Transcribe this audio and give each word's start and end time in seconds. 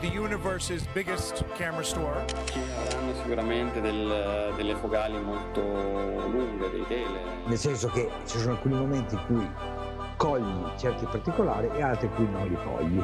The 0.00 0.06
universe's 0.08 0.86
biggest 0.92 1.44
camera 1.56 1.82
store. 1.82 2.24
Ci 2.52 2.58
avranno 2.58 3.14
sicuramente 3.14 3.80
del- 3.80 4.52
delle 4.56 4.74
focali 4.76 5.20
molto 5.20 5.60
lunghe, 5.60 6.70
dei 6.70 6.84
tele. 6.86 7.26
nel 7.46 7.58
senso 7.58 7.88
che 7.88 8.08
ci 8.26 8.38
sono 8.38 8.52
alcuni 8.52 8.74
momenti 8.74 9.14
in 9.14 9.24
cui 9.26 9.48
cogli 10.16 10.78
certi 10.78 11.04
particolari 11.06 11.68
e 11.76 11.82
altri 11.82 12.06
in 12.06 12.14
cui 12.14 12.28
non 12.30 12.46
li 12.48 12.56
cogli. 12.56 13.02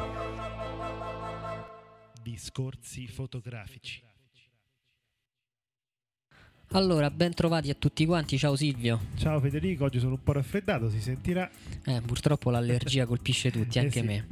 Discorsi 2.21 3.07
fotografici. 3.07 4.03
Allora, 6.69 7.09
ben 7.11 7.33
trovati 7.33 7.69
a 7.69 7.75
tutti 7.75 8.05
quanti, 8.05 8.37
ciao 8.37 8.55
Silvio. 8.55 8.99
Ciao 9.17 9.39
Federico, 9.39 9.85
oggi 9.85 9.99
sono 9.99 10.13
un 10.13 10.23
po' 10.23 10.33
raffreddato, 10.33 10.89
si 10.89 10.99
sentirà. 10.99 11.49
Eh, 11.85 12.01
purtroppo 12.01 12.49
l'allergia 12.49 13.05
colpisce 13.07 13.51
tutti, 13.51 13.77
Eh 13.77 13.81
anche 13.81 13.99
sì. 13.99 14.05
me. 14.05 14.27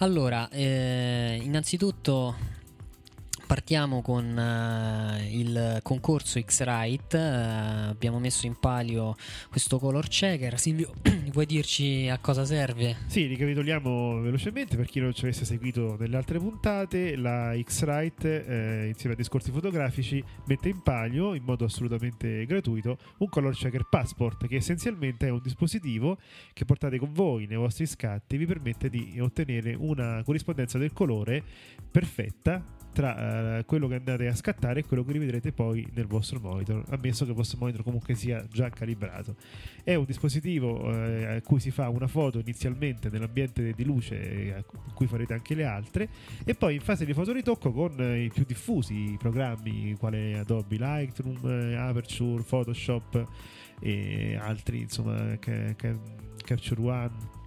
Allora, 0.00 0.48
eh, 0.50 1.40
innanzitutto 1.42 2.36
partiamo 3.48 4.02
con 4.02 4.38
eh, 4.38 5.26
il 5.32 5.80
concorso 5.82 6.38
X-Rite. 6.38 7.16
eh, 7.16 7.88
abbiamo 7.88 8.18
messo 8.18 8.44
in 8.44 8.56
palio 8.60 9.16
questo 9.48 9.78
color 9.78 10.06
checker. 10.06 10.58
Silvio, 10.58 10.92
vuoi 11.32 11.46
dirci 11.46 12.08
a 12.10 12.18
cosa 12.18 12.44
serve? 12.44 12.94
Sì, 13.06 13.24
ricapitoliamo 13.24 14.20
velocemente 14.20 14.76
per 14.76 14.86
chi 14.86 15.00
non 15.00 15.14
ci 15.14 15.24
avesse 15.24 15.46
seguito 15.46 15.96
nelle 15.98 16.18
altre 16.18 16.38
puntate. 16.38 17.16
La 17.16 17.58
X-Rite, 17.58 18.44
eh, 18.44 18.88
insieme 18.88 19.14
a 19.14 19.16
discorsi 19.16 19.50
fotografici, 19.50 20.22
mette 20.44 20.68
in 20.68 20.82
palio 20.82 21.32
in 21.32 21.42
modo 21.42 21.64
assolutamente 21.64 22.44
gratuito 22.44 22.98
un 23.18 23.30
color 23.30 23.54
checker 23.56 23.86
passport, 23.88 24.46
che 24.46 24.56
essenzialmente 24.56 25.26
è 25.26 25.30
un 25.30 25.40
dispositivo 25.42 26.18
che 26.52 26.66
portate 26.66 26.98
con 26.98 27.14
voi 27.14 27.46
nei 27.46 27.56
vostri 27.56 27.86
scatti, 27.86 28.36
vi 28.36 28.44
permette 28.44 28.90
di 28.90 29.18
ottenere 29.18 29.74
una 29.74 30.20
corrispondenza 30.22 30.76
del 30.76 30.92
colore 30.92 31.42
perfetta 31.90 32.76
tra 32.98 33.58
eh, 33.58 33.64
quello 33.64 33.86
che 33.86 33.94
andate 33.94 34.26
a 34.26 34.34
scattare 34.34 34.80
e 34.80 34.84
quello 34.84 35.04
che 35.04 35.12
rivedrete 35.12 35.52
poi 35.52 35.86
nel 35.94 36.08
vostro 36.08 36.40
monitor, 36.40 36.82
ammesso 36.88 37.22
che 37.22 37.30
il 37.30 37.36
vostro 37.36 37.56
monitor 37.60 37.84
comunque 37.84 38.14
sia 38.16 38.44
già 38.50 38.70
calibrato. 38.70 39.36
È 39.84 39.94
un 39.94 40.04
dispositivo 40.04 40.92
eh, 40.92 41.36
a 41.36 41.40
cui 41.42 41.60
si 41.60 41.70
fa 41.70 41.88
una 41.90 42.08
foto 42.08 42.40
inizialmente 42.40 43.08
nell'ambiente 43.08 43.72
di 43.72 43.84
luce 43.84 44.20
eh, 44.20 44.56
in 44.56 44.94
cui 44.94 45.06
farete 45.06 45.32
anche 45.32 45.54
le 45.54 45.62
altre 45.62 46.08
e 46.44 46.56
poi 46.56 46.74
in 46.74 46.80
fase 46.80 47.04
di 47.04 47.12
fotoritocco 47.12 47.70
con 47.70 47.94
eh, 48.00 48.24
i 48.24 48.30
più 48.30 48.42
diffusi 48.44 49.14
programmi 49.16 49.94
quali 49.96 50.34
Adobe 50.34 50.76
Lightroom, 50.76 51.38
eh, 51.44 51.76
Aperture, 51.76 52.42
Photoshop 52.42 53.28
e 53.78 54.36
altri, 54.40 54.80
insomma, 54.80 55.38
ca- 55.38 55.72
ca- 55.76 55.96
Capture 56.44 56.80
One. 56.80 57.37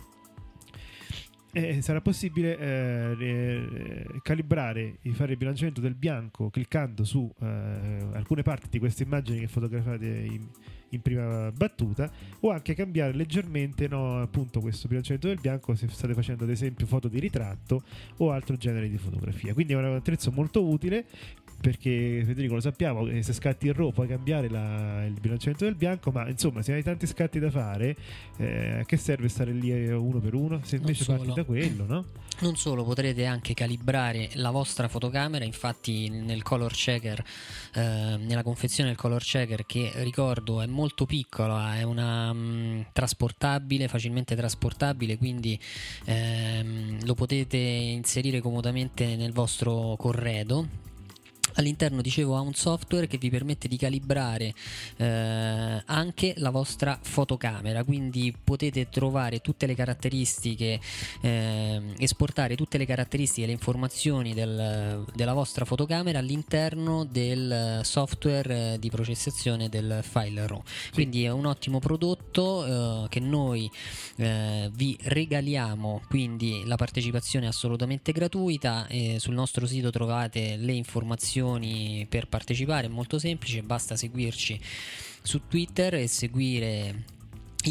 Eh, 1.53 1.81
sarà 1.81 1.99
possibile 1.99 2.57
eh, 2.57 3.13
re- 3.13 4.05
calibrare 4.21 4.99
e 5.01 5.11
fare 5.11 5.33
il 5.33 5.37
bilanciamento 5.37 5.81
del 5.81 5.95
bianco 5.95 6.49
cliccando 6.49 7.03
su 7.03 7.29
eh, 7.41 7.45
alcune 8.13 8.41
parti 8.41 8.69
di 8.69 8.79
queste 8.79 9.03
immagini 9.03 9.41
che 9.41 9.47
fotografate 9.47 10.05
in, 10.05 10.47
in 10.91 11.01
prima 11.01 11.51
battuta 11.51 12.09
o 12.39 12.51
anche 12.51 12.73
cambiare 12.73 13.13
leggermente 13.13 13.89
no, 13.89 14.21
appunto 14.21 14.61
questo 14.61 14.87
bilanciamento 14.87 15.27
del 15.27 15.39
bianco 15.41 15.75
se 15.75 15.89
state 15.89 16.13
facendo 16.13 16.45
ad 16.45 16.49
esempio 16.51 16.85
foto 16.85 17.09
di 17.09 17.19
ritratto 17.19 17.83
o 18.17 18.31
altro 18.31 18.55
genere 18.55 18.89
di 18.89 18.97
fotografia. 18.97 19.53
Quindi 19.53 19.73
è 19.73 19.75
un 19.75 19.95
attrezzo 19.95 20.31
molto 20.31 20.65
utile 20.65 21.05
perché 21.61 22.23
Federico 22.25 22.55
lo 22.55 22.59
sappiamo 22.59 23.05
che 23.05 23.21
se 23.23 23.33
scatti 23.33 23.67
in 23.67 23.73
RAW 23.73 23.91
puoi 23.91 24.07
cambiare 24.07 24.49
la- 24.49 25.05
il 25.05 25.19
bilanciamento 25.19 25.65
del 25.65 25.75
bianco 25.75 26.11
ma 26.11 26.27
insomma 26.27 26.61
se 26.61 26.73
hai 26.73 26.83
tanti 26.83 27.05
scatti 27.05 27.39
da 27.39 27.51
fare 27.51 27.95
eh, 28.37 28.79
a 28.79 28.83
che 28.85 28.97
serve 28.97 29.29
stare 29.29 29.51
lì 29.51 29.71
eh, 29.71 29.93
uno 29.93 30.19
per 30.19 30.33
uno 30.33 30.59
se 30.63 30.77
invece 30.77 31.05
parti 31.05 31.31
da 31.33 31.43
quello 31.43 31.85
no? 31.85 32.05
Non 32.41 32.55
solo, 32.55 32.83
potrete 32.83 33.25
anche 33.25 33.53
calibrare 33.53 34.29
la 34.33 34.49
vostra 34.49 34.87
fotocamera, 34.87 35.45
infatti 35.45 36.09
nel 36.09 36.41
color 36.41 36.71
checker, 36.73 37.23
eh, 37.75 38.17
nella 38.17 38.41
confezione 38.41 38.89
del 38.89 38.97
color 38.97 39.21
checker 39.21 39.63
che 39.67 39.91
ricordo 39.97 40.59
è 40.59 40.65
molto 40.65 41.05
piccola, 41.05 41.77
è 41.77 41.83
una 41.83 42.33
mm, 42.33 42.81
trasportabile, 42.93 43.87
facilmente 43.87 44.35
trasportabile, 44.35 45.17
quindi 45.17 45.59
ehm, 46.05 47.05
lo 47.05 47.13
potete 47.13 47.57
inserire 47.57 48.41
comodamente 48.41 49.15
nel 49.15 49.33
vostro 49.33 49.95
corredo. 49.95 50.89
All'interno, 51.55 52.01
dicevo, 52.01 52.35
ha 52.35 52.41
un 52.41 52.53
software 52.53 53.07
che 53.07 53.17
vi 53.17 53.29
permette 53.29 53.67
di 53.67 53.77
calibrare 53.77 54.53
eh, 54.97 55.83
anche 55.85 56.33
la 56.37 56.49
vostra 56.49 56.97
fotocamera, 57.01 57.83
quindi 57.83 58.33
potete 58.43 58.89
trovare 58.89 59.39
tutte 59.39 59.65
le 59.65 59.75
caratteristiche, 59.75 60.79
ehm, 61.21 61.95
esportare 61.97 62.55
tutte 62.55 62.77
le 62.77 62.85
caratteristiche 62.85 63.43
e 63.43 63.47
le 63.47 63.53
informazioni 63.53 64.33
del- 64.33 65.05
della 65.13 65.33
vostra 65.33 65.65
fotocamera 65.65 66.19
all'interno 66.19 67.03
del 67.03 67.81
software 67.83 68.73
eh, 68.73 68.79
di 68.79 68.89
processazione 68.89 69.69
del 69.69 69.99
file 70.03 70.47
RAW. 70.47 70.61
Quindi 70.93 71.23
è 71.25 71.31
un 71.31 71.45
ottimo 71.45 71.79
prodotto 71.79 73.03
eh, 73.03 73.09
che 73.09 73.19
noi 73.19 73.69
eh, 74.17 74.69
vi 74.73 74.97
regaliamo, 75.01 76.01
quindi 76.07 76.63
la 76.65 76.75
partecipazione 76.75 77.45
è 77.45 77.49
assolutamente 77.49 78.11
gratuita. 78.11 78.87
sul 79.17 79.33
nostro 79.33 79.65
sito 79.65 79.89
trovate 79.89 80.55
le 80.57 80.73
informazioni 80.73 81.40
per 82.07 82.27
partecipare, 82.27 82.87
è 82.87 82.89
molto 82.89 83.19
semplice, 83.19 83.63
basta 83.63 83.95
seguirci 83.95 84.59
su 85.21 85.47
Twitter 85.47 85.95
e 85.95 86.07
seguire 86.07 87.03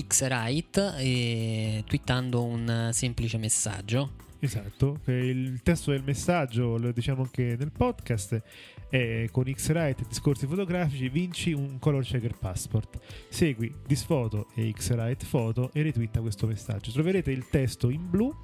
Xrite 0.07 0.95
e 0.99 1.85
twittando 1.87 2.45
un 2.45 2.91
semplice 2.93 3.39
messaggio. 3.39 4.29
Esatto, 4.43 5.01
il 5.07 5.61
testo 5.63 5.91
del 5.91 6.03
messaggio, 6.03 6.79
lo 6.79 6.93
diciamo 6.93 7.23
anche 7.23 7.57
nel 7.59 7.73
podcast, 7.73 8.43
è 8.89 9.29
con 9.31 9.45
X-Rite 9.53 10.03
e 10.03 10.07
discorsi 10.09 10.47
fotografici, 10.47 11.09
vinci 11.11 11.53
un 11.53 11.79
color 11.79 12.03
checker 12.05 12.39
passport. 12.39 12.99
Segui 13.29 13.73
Disfoto 13.87 14.49
e 14.55 14.73
X-Rite 14.73 15.27
Foto 15.27 15.71
e 15.75 15.83
retwitta 15.83 16.21
questo 16.21 16.47
messaggio. 16.47 16.91
Troverete 16.91 17.31
il 17.31 17.49
testo 17.49 17.91
in 17.91 18.09
blu 18.09 18.35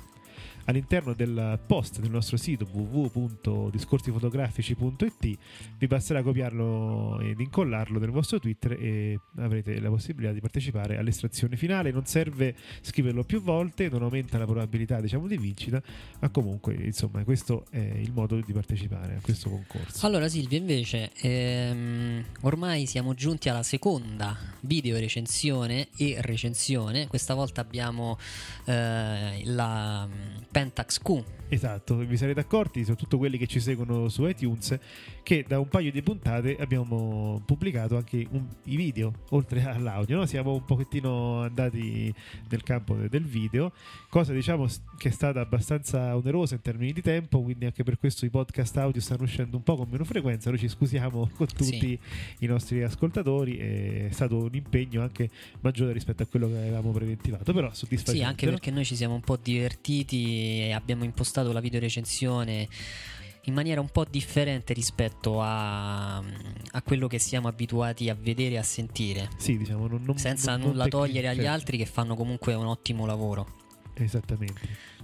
all'interno 0.66 1.14
del 1.14 1.58
post 1.66 2.00
del 2.00 2.10
nostro 2.10 2.36
sito 2.36 2.66
www.discorsifotografici.it 2.70 5.38
vi 5.78 5.86
basterà 5.86 6.22
copiarlo 6.22 7.18
ed 7.20 7.40
incollarlo 7.40 7.98
nel 7.98 8.10
vostro 8.10 8.38
Twitter 8.38 8.72
e 8.72 9.18
avrete 9.38 9.80
la 9.80 9.88
possibilità 9.88 10.32
di 10.32 10.40
partecipare 10.40 10.98
all'estrazione 10.98 11.56
finale. 11.56 11.90
Non 11.90 12.04
serve 12.06 12.54
scriverlo 12.80 13.24
più 13.24 13.40
volte 13.40 13.88
non 13.88 14.02
aumenta 14.02 14.38
la 14.38 14.44
probabilità 14.44 15.00
diciamo 15.00 15.26
di 15.26 15.36
vincita 15.36 15.82
ma 16.20 16.28
comunque 16.30 16.74
insomma 16.74 17.24
questo 17.24 17.66
è 17.70 17.78
il 17.78 18.12
modo 18.12 18.40
di 18.40 18.52
partecipare 18.52 19.16
a 19.16 19.20
questo 19.20 19.50
concorso. 19.50 20.06
Allora 20.06 20.28
Silvia 20.28 20.58
invece 20.58 21.10
ehm, 21.20 22.24
ormai 22.42 22.86
siamo 22.86 23.14
giunti 23.14 23.48
alla 23.48 23.62
seconda 23.62 24.36
video 24.60 24.98
recensione 24.98 25.88
e 25.96 26.16
recensione, 26.20 27.06
questa 27.06 27.34
volta 27.34 27.60
abbiamo 27.60 28.18
eh, 28.64 29.42
la 29.44 30.08
Pentax 30.56 30.96
Q 31.04 31.22
Esatto, 31.48 31.96
vi 31.98 32.16
sarete 32.16 32.40
accorti, 32.40 32.80
soprattutto 32.80 33.18
quelli 33.18 33.38
che 33.38 33.46
ci 33.46 33.60
seguono 33.60 34.08
su 34.08 34.26
iTunes, 34.26 34.76
che 35.22 35.44
da 35.46 35.60
un 35.60 35.68
paio 35.68 35.92
di 35.92 36.02
puntate 36.02 36.56
abbiamo 36.58 37.40
pubblicato 37.46 37.96
anche 37.96 38.26
un- 38.30 38.46
i 38.64 38.74
video, 38.74 39.12
oltre 39.30 39.62
all'audio. 39.62 40.16
no? 40.16 40.26
Siamo 40.26 40.54
un 40.54 40.64
pochettino 40.64 41.42
andati 41.42 42.12
nel 42.48 42.62
campo 42.64 42.94
de- 42.96 43.08
del 43.08 43.24
video, 43.24 43.72
cosa 44.08 44.32
diciamo 44.32 44.66
che 44.98 45.08
è 45.08 45.12
stata 45.12 45.40
abbastanza 45.40 46.16
onerosa 46.16 46.54
in 46.56 46.62
termini 46.62 46.92
di 46.92 47.00
tempo, 47.00 47.40
quindi 47.40 47.64
anche 47.64 47.84
per 47.84 47.96
questo 47.98 48.24
i 48.26 48.30
podcast 48.30 48.76
audio 48.78 49.00
stanno 49.00 49.22
uscendo 49.22 49.56
un 49.56 49.62
po' 49.62 49.76
con 49.76 49.88
meno 49.88 50.04
frequenza. 50.04 50.50
Noi 50.50 50.58
ci 50.58 50.68
scusiamo 50.68 51.30
con 51.36 51.46
tutti 51.46 51.64
Sì. 51.78 51.98
i 52.40 52.46
nostri 52.46 52.82
ascoltatori, 52.82 53.56
è 53.56 54.08
stato 54.10 54.36
un 54.36 54.50
impegno 54.54 55.00
anche 55.02 55.30
maggiore 55.60 55.92
rispetto 55.92 56.24
a 56.24 56.26
quello 56.26 56.48
che 56.48 56.56
avevamo 56.56 56.90
preventivato, 56.90 57.52
però 57.52 57.72
soddisfacente. 57.72 58.20
Sì, 58.20 58.26
anche 58.28 58.46
perché 58.46 58.72
noi 58.72 58.84
ci 58.84 58.96
siamo 58.96 59.14
un 59.14 59.20
po' 59.20 59.36
divertiti 59.36 60.60
e 60.62 60.72
abbiamo 60.72 61.04
impostato 61.04 61.34
la 61.52 61.60
videorecensione 61.60 62.68
in 63.44 63.54
maniera 63.54 63.80
un 63.80 63.88
po' 63.90 64.04
differente 64.04 64.72
rispetto 64.74 65.40
a, 65.40 66.16
a 66.16 66.82
quello 66.82 67.06
che 67.06 67.18
siamo 67.20 67.46
abituati 67.46 68.08
a 68.10 68.16
vedere 68.20 68.54
e 68.56 68.58
a 68.58 68.62
sentire. 68.64 69.28
Sì, 69.36 69.56
diciamo, 69.56 69.86
non- 69.86 70.02
non- 70.02 70.18
senza 70.18 70.56
non- 70.56 70.68
nulla 70.70 70.88
togliere 70.88 71.28
agli 71.28 71.36
tecnici- 71.36 71.52
altri 71.54 71.76
che 71.78 71.86
fanno 71.86 72.16
comunque 72.16 72.54
un 72.54 72.66
ottimo 72.66 73.06
lavoro. 73.06 73.46
Esattamente. 73.94 74.94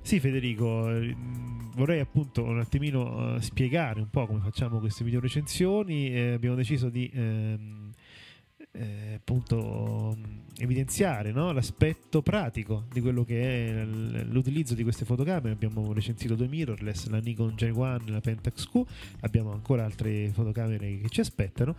Sì, 0.00 0.18
Federico, 0.18 0.90
vorrei 1.76 2.00
appunto 2.00 2.42
un 2.42 2.58
attimino 2.58 3.36
eh, 3.36 3.40
spiegare 3.42 4.00
un 4.00 4.08
po' 4.10 4.26
come 4.26 4.40
facciamo 4.40 4.78
queste 4.80 5.04
video 5.04 5.20
recensioni. 5.20 6.10
Eh, 6.12 6.32
abbiamo 6.32 6.56
deciso 6.56 6.88
di 6.88 7.08
ehm, 7.14 7.91
eh, 8.72 9.14
appunto 9.16 10.16
evidenziare 10.56 11.32
no? 11.32 11.52
l'aspetto 11.52 12.22
pratico 12.22 12.84
di 12.92 13.00
quello 13.00 13.24
che 13.24 13.68
è 13.68 13.84
l'utilizzo 13.84 14.74
di 14.74 14.82
queste 14.82 15.04
fotocamere. 15.04 15.50
Abbiamo 15.50 15.92
recensito 15.92 16.34
due 16.34 16.48
mirrorless, 16.48 17.08
la 17.08 17.18
Nikon 17.18 17.54
J1 17.56 18.08
e 18.08 18.10
la 18.10 18.20
Pentax 18.20 18.68
Q, 18.68 18.82
abbiamo 19.20 19.52
ancora 19.52 19.84
altre 19.84 20.30
fotocamere 20.32 21.00
che 21.00 21.08
ci 21.08 21.20
aspettano. 21.20 21.74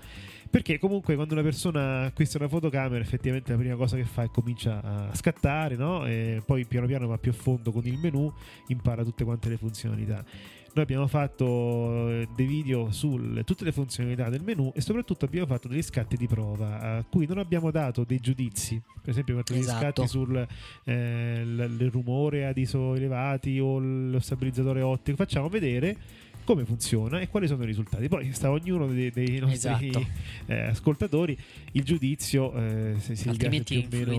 Perché 0.50 0.78
comunque 0.78 1.16
quando 1.16 1.34
una 1.34 1.42
persona 1.42 2.04
acquista 2.04 2.38
una 2.38 2.48
fotocamera, 2.48 3.04
effettivamente 3.04 3.51
la 3.51 3.57
prima 3.57 3.75
cosa 3.75 3.95
che 3.95 4.04
fa 4.04 4.24
è 4.24 4.28
comincia 4.28 4.81
a 4.81 5.16
scattare, 5.16 5.75
no? 5.75 6.06
e 6.06 6.44
poi 6.45 6.66
piano 6.66 6.86
piano 6.86 7.07
va 7.07 7.18
più 7.18 7.31
a 7.31 7.34
fondo 7.34 7.72
con 7.72 7.86
il 7.88 7.98
menu, 7.98 8.31
impara 8.68 9.04
tutte 9.04 9.24
quante 9.24 9.50
le 9.50 9.57
funzionalità. 9.57 10.24
Noi 10.75 10.83
abbiamo 10.85 11.05
fatto 11.05 12.09
eh, 12.09 12.27
dei 12.35 12.47
video 12.47 12.91
su 12.91 13.19
tutte 13.45 13.63
le 13.63 13.71
funzionalità 13.71 14.29
del 14.29 14.41
menu 14.41 14.71
e 14.73 14.81
soprattutto 14.81 15.25
abbiamo 15.25 15.45
fatto 15.45 15.67
degli 15.67 15.83
scatti 15.83 16.17
di 16.17 16.25
prova 16.25 16.79
a 16.97 17.03
cui 17.07 17.27
non 17.27 17.37
abbiamo 17.37 17.69
dato 17.69 18.03
dei 18.03 18.19
giudizi. 18.19 18.81
Per 19.01 19.09
esempio, 19.11 19.37
abbiamo 19.37 19.41
fatto 19.41 19.53
degli 19.53 19.61
Esatto. 19.61 20.01
scatti 20.03 20.07
sul 20.07 20.47
eh, 20.85 21.45
l- 21.45 21.77
il 21.79 21.91
rumore 21.91 22.47
ad 22.47 22.57
ISO 22.57 22.95
elevati 22.95 23.59
o 23.59 23.77
lo 23.77 24.19
stabilizzatore 24.19 24.81
ottico. 24.81 25.15
Facciamo 25.17 25.47
vedere 25.47 25.95
come 26.43 26.65
funziona 26.65 27.19
e 27.19 27.27
quali 27.27 27.45
sono 27.45 27.61
i 27.61 27.67
risultati. 27.67 28.07
Poi 28.07 28.33
sta 28.33 28.49
ognuno 28.49 28.87
dei, 28.87 29.11
dei 29.11 29.37
nostri 29.37 29.89
Esatto. 29.89 30.05
eh, 30.47 30.59
ascoltatori 30.61 31.37
il 31.73 31.83
giudizio, 31.83 32.51
eh, 32.51 32.95
se 32.97 33.15
si 33.15 33.29
Altrimenti 33.29 33.75
piace 33.75 33.87
più 33.89 33.97
o 33.99 34.01
meno. 34.09 34.13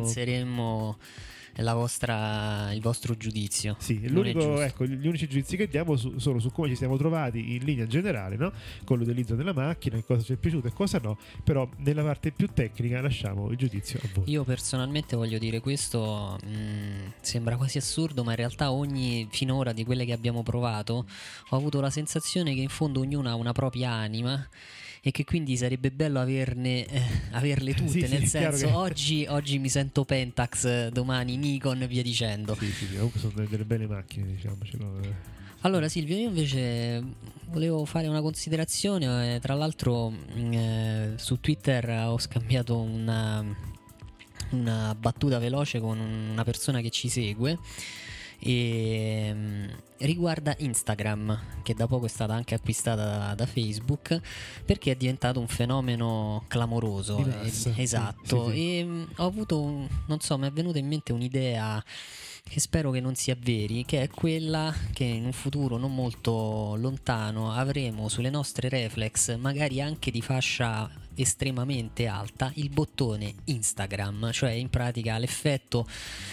Vostra, 1.62 2.72
il 2.72 2.80
vostro 2.80 3.16
giudizio. 3.16 3.76
Sì, 3.78 4.00
ecco, 4.04 4.84
gli 4.84 5.06
unici 5.06 5.28
giudizi 5.28 5.56
che 5.56 5.68
diamo 5.68 5.96
su- 5.96 6.18
sono 6.18 6.38
su 6.38 6.50
come 6.50 6.68
ci 6.68 6.76
siamo 6.76 6.96
trovati 6.96 7.54
in 7.54 7.64
linea 7.64 7.86
generale, 7.86 8.36
no? 8.36 8.52
con 8.84 8.98
l'utilizzo 8.98 9.34
della 9.34 9.52
macchina, 9.52 10.00
cosa 10.02 10.22
ci 10.22 10.32
è 10.32 10.36
piaciuto 10.36 10.66
e 10.68 10.72
cosa 10.72 10.98
no, 10.98 11.18
però 11.42 11.68
nella 11.78 12.02
parte 12.02 12.32
più 12.32 12.48
tecnica 12.52 13.00
lasciamo 13.00 13.50
il 13.50 13.56
giudizio 13.56 14.00
a 14.02 14.08
voi. 14.14 14.30
Io 14.30 14.44
personalmente 14.44 15.16
voglio 15.16 15.38
dire 15.38 15.60
questo, 15.60 16.38
mh, 16.42 17.12
sembra 17.20 17.56
quasi 17.56 17.78
assurdo, 17.78 18.24
ma 18.24 18.30
in 18.30 18.36
realtà 18.36 18.72
ogni 18.72 19.28
finora 19.30 19.72
di 19.72 19.84
quelle 19.84 20.04
che 20.04 20.12
abbiamo 20.12 20.42
provato 20.42 21.06
ho 21.50 21.56
avuto 21.56 21.80
la 21.80 21.90
sensazione 21.90 22.54
che 22.54 22.60
in 22.60 22.68
fondo 22.68 23.00
ognuna 23.00 23.30
ha 23.30 23.34
una 23.34 23.52
propria 23.52 23.90
anima 23.90 24.46
e 25.06 25.10
che 25.10 25.24
quindi 25.24 25.54
sarebbe 25.58 25.90
bello 25.90 26.18
averne, 26.18 26.86
eh, 26.86 27.02
averle 27.32 27.74
tutte, 27.76 27.90
Sì, 27.90 28.06
sì, 28.06 28.12
nel 28.12 28.28
chiaro 28.28 28.56
senso 28.56 28.66
che- 28.68 28.72
oggi, 28.72 29.26
oggi 29.28 29.58
mi 29.58 29.68
sento 29.68 30.04
Pentax, 30.04 30.88
domani 30.88 31.36
Nikon 31.36 31.84
via 31.86 32.02
dicendo. 32.02 32.54
Sì, 32.54 32.64
sì, 32.66 32.86
sì, 32.86 32.94
comunque 32.94 33.20
sono 33.20 33.32
delle, 33.34 33.48
delle 33.48 33.64
belle 33.64 33.86
macchine, 33.86 34.26
diciamocelo. 34.34 34.98
eh. 35.02 35.32
Allora 35.60 35.88
Silvio, 35.88 36.16
io 36.16 36.28
invece 36.28 37.02
volevo 37.46 37.84
fare 37.84 38.06
una 38.06 38.20
considerazione, 38.22 39.36
eh, 39.36 39.40
tra 39.40 39.54
l'altro 39.54 40.10
mh, 40.10 40.52
eh, 40.52 41.12
su 41.16 41.38
Twitter 41.40 41.88
ho 42.06 42.18
scambiato 42.18 42.78
una, 42.78 43.42
una 44.50 44.94
battuta 44.94 45.38
veloce 45.38 45.80
con 45.80 45.98
una 45.98 46.44
persona 46.44 46.80
che 46.80 46.90
ci 46.90 47.08
segue 47.08 47.58
e 48.38 49.32
mh, 49.32 49.68
riguarda 49.98 50.54
Instagram 50.58 51.62
che 51.62 51.74
da 51.74 51.86
poco 51.86 52.06
è 52.06 52.08
stata 52.08 52.34
anche 52.34 52.54
acquistata 52.54 53.04
da, 53.28 53.34
da 53.34 53.46
Facebook 53.46 54.20
perché 54.64 54.92
è 54.92 54.96
diventato 54.96 55.40
un 55.40 55.48
fenomeno 55.48 56.44
clamoroso 56.48 57.16
Di 57.16 57.24
massa, 57.24 57.42
Eh, 57.44 57.50
sì, 57.50 57.72
esatto 57.76 58.48
sì, 58.50 58.54
sì. 58.54 58.78
e 58.78 58.84
mh, 58.84 59.08
ho 59.16 59.26
avuto 59.26 59.88
non 60.06 60.20
so 60.20 60.36
mi 60.38 60.46
è 60.46 60.50
venuta 60.52 60.78
in 60.78 60.86
mente 60.86 61.12
un'idea 61.12 61.82
che 62.46 62.60
spero 62.60 62.90
che 62.90 63.00
non 63.00 63.14
sia 63.14 63.34
veri, 63.40 63.86
che 63.86 64.02
è 64.02 64.08
quella 64.10 64.70
che 64.92 65.04
in 65.04 65.24
un 65.24 65.32
futuro 65.32 65.78
non 65.78 65.94
molto 65.94 66.74
lontano 66.76 67.50
avremo 67.52 68.10
sulle 68.10 68.28
nostre 68.28 68.68
reflex, 68.68 69.34
magari 69.38 69.80
anche 69.80 70.10
di 70.10 70.20
fascia 70.20 70.90
estremamente 71.16 72.06
alta, 72.06 72.50
il 72.54 72.70
bottone 72.70 73.34
Instagram, 73.44 74.30
cioè 74.32 74.50
in 74.50 74.70
pratica 74.70 75.18
l'effetto 75.18 75.86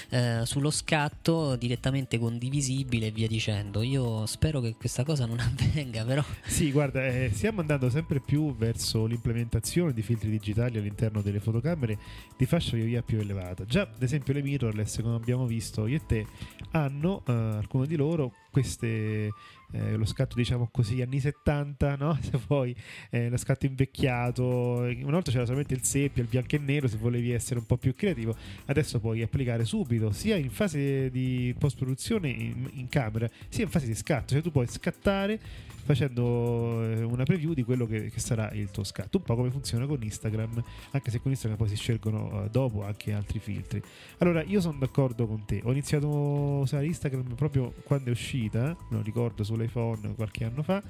eh, 0.10 0.42
sullo 0.46 0.72
scatto 0.72 1.56
direttamente 1.56 2.18
condivisibile 2.20 3.08
e 3.08 3.12
via 3.12 3.28
dicendo. 3.28 3.82
Io 3.82 4.26
spero 4.26 4.60
che 4.60 4.76
questa 4.76 5.04
cosa 5.04 5.26
non 5.26 5.40
avvenga, 5.42 6.04
però 6.04 6.24
Sì, 6.46 6.72
guarda, 6.72 7.06
eh, 7.06 7.32
stiamo 7.34 7.62
andando 7.62 7.90
sempre 7.90 8.20
più 8.20 8.56
verso 8.56 9.06
l'implementazione 9.06 9.94
di 9.94 10.02
filtri 10.02 10.30
digitali 10.30 10.78
all'interno 10.78 11.22
delle 11.22 11.40
fotocamere 11.40 11.98
di 12.38 12.46
fascia 12.46 12.76
via 12.76 12.86
via 12.86 13.02
più 13.02 13.20
elevata. 13.20 13.66
Già, 13.66 13.82
ad 13.82 14.02
esempio, 14.02 14.34
le 14.34 14.42
mirrorless, 14.42 15.02
come 15.02 15.16
abbiamo 15.16 15.46
visto 15.46 15.88
io 15.88 15.98
e 15.98 16.06
te, 16.06 16.26
hanno, 16.72 17.24
eh, 17.28 17.32
alcune 17.32 17.88
di 17.88 17.96
loro, 17.96 18.34
queste, 18.52 19.32
eh, 19.72 19.96
lo 19.96 20.06
scatto 20.06 20.36
diciamo 20.36 20.70
così, 20.72 21.02
anni 21.02 21.20
70, 21.20 21.96
no? 21.96 22.18
Se 22.22 22.38
poi 22.38 22.76
eh, 23.10 23.30
lo 23.30 23.38
scatto 23.38 23.66
invecchiato, 23.66 24.44
una 24.80 25.12
volta 25.12 25.32
c'era 25.32 25.46
solamente 25.46 25.74
il 25.74 25.84
seppia, 25.84 26.24
il 26.24 26.30
bianco 26.30 26.56
e 26.56 26.60
nero, 26.60 26.88
se 26.88 26.98
volevi 26.98 27.32
essere 27.32 27.60
un 27.60 27.66
po' 27.66 27.78
più 27.78 27.96
creativo, 27.96 28.36
adesso 28.66 29.00
puoi 29.00 29.22
applicare 29.22 29.66
subito, 29.66 30.12
sia 30.12 30.36
in 30.36 30.50
fase 30.50 31.10
di 31.10 31.54
post-produzione 31.58 32.30
in, 32.30 32.70
in 32.74 32.90
camera, 32.90 33.30
sia 33.50 33.64
in 33.64 33.70
fase 33.70 33.88
di 33.88 33.96
scatto, 33.96 34.34
cioè 34.34 34.42
tu 34.42 34.52
puoi 34.52 34.68
scattare 34.68 35.40
facendo 35.84 36.84
eh, 36.84 37.04
una 37.04 37.24
preview 37.24 37.54
di 37.54 37.64
quello 37.64 37.86
che, 37.86 38.10
che 38.10 38.20
sarà 38.20 38.52
il 38.52 38.70
tuo 38.72 38.84
scatto, 38.84 39.18
un 39.18 39.24
po' 39.24 39.36
come 39.36 39.50
funziona 39.50 39.86
con 39.86 40.02
Instagram, 40.02 40.64
anche 40.92 41.12
se 41.12 41.22
con 41.22 41.32
Instagram 41.32 41.58
poi 41.58 41.70
si 41.70 41.76
scelgono 41.76 42.44
eh, 42.44 42.50
dopo 42.50 42.84
anche 42.84 43.14
altri 43.14 43.40
filtri. 43.40 43.82
Allora, 44.20 44.44
io 44.44 44.62
sono 44.62 44.78
d'accordo 44.80 45.28
con 45.28 45.46
te, 45.46 45.62
ho 45.64 45.72
iniziato 45.72 46.08
a 46.08 46.60
usare 46.60 46.86
Instagram 46.86 47.36
proprio 47.36 47.74
quando 47.84 48.10
è 48.10 48.12
uscita, 48.12 48.76
me 48.90 48.98
lo 48.98 49.02
ricordo 49.02 49.44
sull'iPhone 49.44 50.16
qualche 50.16 50.46
anno 50.46 50.64
fa, 50.64 50.82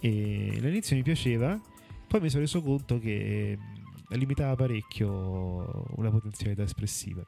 e 0.00 0.52
all'inizio 0.56 0.96
mi 0.96 1.02
piaceva, 1.02 1.58
poi 2.06 2.20
mi 2.20 2.28
sono 2.28 2.42
reso 2.42 2.60
conto 2.60 2.98
che 2.98 3.56
mh, 3.58 4.16
limitava 4.16 4.54
parecchio 4.54 5.86
una 5.96 6.10
potenzialità 6.10 6.62
espressiva. 6.62 7.24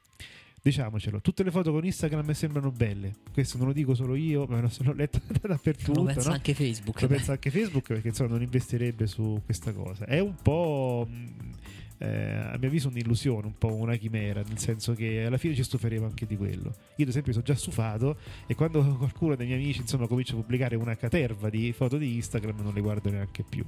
Diciamocelo, 0.66 1.20
tutte 1.20 1.44
le 1.44 1.52
foto 1.52 1.70
con 1.70 1.84
Instagram 1.84 2.32
sembrano 2.32 2.72
belle. 2.72 3.12
Questo 3.32 3.56
non 3.56 3.68
lo 3.68 3.72
dico 3.72 3.94
solo 3.94 4.16
io, 4.16 4.46
ma 4.48 4.58
lo 4.58 4.68
l'ho 4.78 4.92
letto 4.94 5.20
dappertutto. 5.46 6.00
lo 6.00 6.06
pensa 6.06 6.30
no? 6.30 6.34
anche 6.34 6.54
Facebook. 6.54 7.00
Lo 7.02 7.06
beh. 7.06 7.14
pensa 7.14 7.30
anche 7.30 7.50
Facebook 7.52 7.86
perché 7.86 8.08
insomma 8.08 8.30
non 8.30 8.42
investirebbe 8.42 9.06
su 9.06 9.40
questa 9.44 9.72
cosa. 9.72 10.06
È 10.06 10.18
un 10.18 10.34
po'. 10.42 11.06
mh, 11.08 11.54
eh, 11.98 12.34
a 12.52 12.56
mio 12.58 12.66
avviso 12.66 12.88
un'illusione, 12.88 13.46
un 13.46 13.56
po' 13.56 13.72
una 13.74 13.94
chimera, 13.94 14.42
nel 14.42 14.58
senso 14.58 14.92
che 14.94 15.24
alla 15.24 15.38
fine 15.38 15.54
ci 15.54 15.62
stuferemo 15.62 16.04
anche 16.04 16.26
di 16.26 16.36
quello. 16.36 16.74
Io 16.96 17.04
ad 17.04 17.10
esempio 17.10 17.32
sono 17.32 17.44
già 17.44 17.54
stufato 17.54 18.16
e 18.48 18.56
quando 18.56 18.82
qualcuno 18.98 19.36
dei 19.36 19.46
miei 19.46 19.62
amici 19.62 19.82
insomma 19.82 20.08
comincia 20.08 20.32
a 20.32 20.36
pubblicare 20.36 20.74
una 20.74 20.96
caterva 20.96 21.48
di 21.48 21.72
foto 21.72 21.96
di 21.96 22.16
Instagram 22.16 22.60
non 22.60 22.74
le 22.74 22.80
guardo 22.80 23.08
neanche 23.08 23.44
più. 23.48 23.64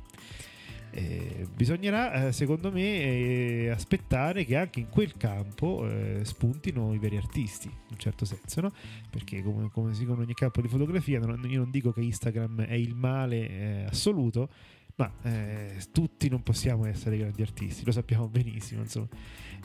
Eh, 0.91 1.47
bisognerà, 1.55 2.27
eh, 2.29 2.33
secondo 2.33 2.73
me, 2.73 2.81
eh, 3.03 3.69
aspettare 3.71 4.45
che 4.45 4.57
anche 4.57 4.81
in 4.81 4.89
quel 4.89 5.17
campo 5.17 5.89
eh, 5.89 6.21
spuntino 6.25 6.95
i 6.95 6.99
veri 6.99 7.17
artisti, 7.17 7.69
in 7.69 7.91
un 7.91 7.99
certo 7.99 8.25
senso, 8.25 8.61
no? 8.61 8.73
Perché, 9.11 9.43
come, 9.43 9.71
come 9.71 9.93
si 9.93 10.01
dice 10.01 10.13
in 10.13 10.19
ogni 10.19 10.35
campo 10.35 10.61
di 10.61 10.69
fotografia, 10.69 11.19
non- 11.21 11.45
io 11.49 11.61
non 11.61 11.71
dico 11.71 11.93
che 11.93 12.01
Instagram 12.01 12.63
è 12.63 12.75
il 12.75 12.95
male 12.95 13.49
eh, 13.49 13.85
assoluto, 13.85 14.49
ma 14.97 15.13
tutti 15.93 16.29
non 16.29 16.43
possiamo 16.43 16.85
essere 16.85 17.19
grandi 17.19 17.41
artisti, 17.43 17.85
lo 17.85 17.93
sappiamo 17.93 18.27
benissimo, 18.27 18.81
insomma. 18.83 19.07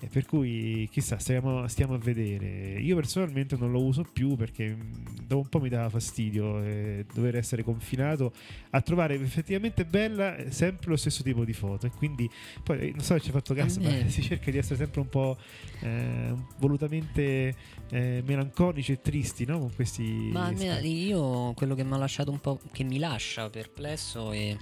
E 0.03 0.07
per 0.11 0.25
cui, 0.25 0.89
chissà, 0.91 1.17
stiamo, 1.17 1.65
stiamo 1.69 1.93
a 1.93 1.97
vedere. 1.97 2.77
Io 2.77 2.93
personalmente 2.97 3.55
non 3.55 3.71
lo 3.71 3.81
uso 3.81 4.03
più 4.03 4.35
perché 4.35 4.67
mh, 4.67 5.25
dopo 5.25 5.43
un 5.43 5.47
po' 5.47 5.61
mi 5.61 5.69
dava 5.69 5.87
fastidio 5.87 6.61
eh, 6.61 7.05
dover 7.13 7.37
essere 7.37 7.63
confinato 7.63 8.33
a 8.71 8.81
trovare 8.81 9.13
effettivamente 9.13 9.85
bella 9.85 10.35
eh, 10.35 10.51
sempre 10.51 10.89
lo 10.89 10.97
stesso 10.97 11.23
tipo 11.23 11.45
di 11.45 11.53
foto. 11.53 11.85
E 11.85 11.91
quindi, 11.91 12.29
poi 12.61 12.89
eh, 12.89 12.91
non 12.91 12.99
so 12.99 13.13
se 13.13 13.21
ci 13.21 13.27
hai 13.27 13.31
fatto 13.31 13.53
caso, 13.53 13.79
Eh. 13.79 14.03
ma 14.03 14.09
si 14.11 14.21
cerca 14.21 14.51
di 14.51 14.57
essere 14.57 14.75
sempre 14.75 14.99
un 14.99 15.07
po' 15.07 15.37
eh, 15.79 16.33
volutamente 16.57 17.55
eh, 17.89 18.21
melanconici 18.25 18.91
e 18.91 18.99
tristi, 18.99 19.45
no? 19.45 19.57
Con 19.59 19.73
questi. 19.73 20.03
Ma 20.33 20.51
io 20.51 21.53
quello 21.53 21.75
che 21.75 21.85
mi 21.85 21.93
ha 21.93 21.97
lasciato 21.97 22.29
un 22.29 22.41
po', 22.41 22.59
che 22.73 22.83
mi 22.83 22.99
lascia 22.99 23.49
perplesso 23.49 24.33
è 24.33 24.53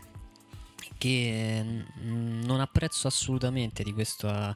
che 1.02 1.64
mm, 1.64 2.44
non 2.44 2.60
apprezzo 2.60 3.08
assolutamente 3.08 3.82
di 3.82 3.92
questa, 3.92 4.56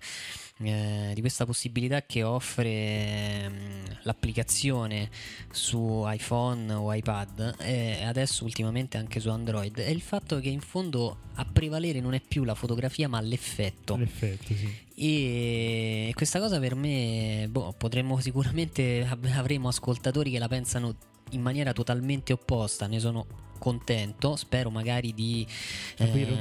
eh, 0.60 1.10
di 1.16 1.20
questa 1.20 1.44
possibilità 1.44 2.04
che 2.04 2.22
offre 2.22 3.50
mm, 3.50 3.84
l'applicazione 4.04 5.10
su 5.52 6.04
iPhone 6.06 6.72
o 6.72 6.94
iPad 6.94 7.56
e 7.58 8.04
adesso 8.04 8.44
ultimamente 8.44 8.98
anche 8.98 9.20
su 9.20 9.30
Android 9.30 9.80
è 9.80 9.90
il 9.90 10.02
fatto 10.02 10.40
che 10.40 10.50
in 10.50 10.62
fondo 10.62 11.18
a 11.34 11.46
prevalere 11.52 12.00
non 12.00 12.14
è 12.14 12.22
più 12.22 12.44
la 12.44 12.54
fotografia 12.54 13.10
ma 13.10 13.20
l'effetto 13.22 13.96
L'effetto, 13.98 14.54
sì. 14.54 14.72
e 14.96 16.12
questa 16.14 16.40
cosa 16.40 16.60
per 16.60 16.76
me, 16.76 17.48
boh, 17.50 17.74
potremmo 17.76 18.20
sicuramente 18.20 19.04
av- 19.10 19.26
avremo 19.36 19.70
ascoltatori 19.70 20.30
che 20.30 20.38
la 20.38 20.48
pensano 20.48 20.96
in 21.36 21.42
maniera 21.42 21.72
totalmente 21.74 22.34
opposta. 22.34 22.88
Ne 22.88 23.00
sono 23.00 23.26
contento. 23.60 24.36
Spero 24.36 24.70
magari 24.70 25.14
di 25.14 25.46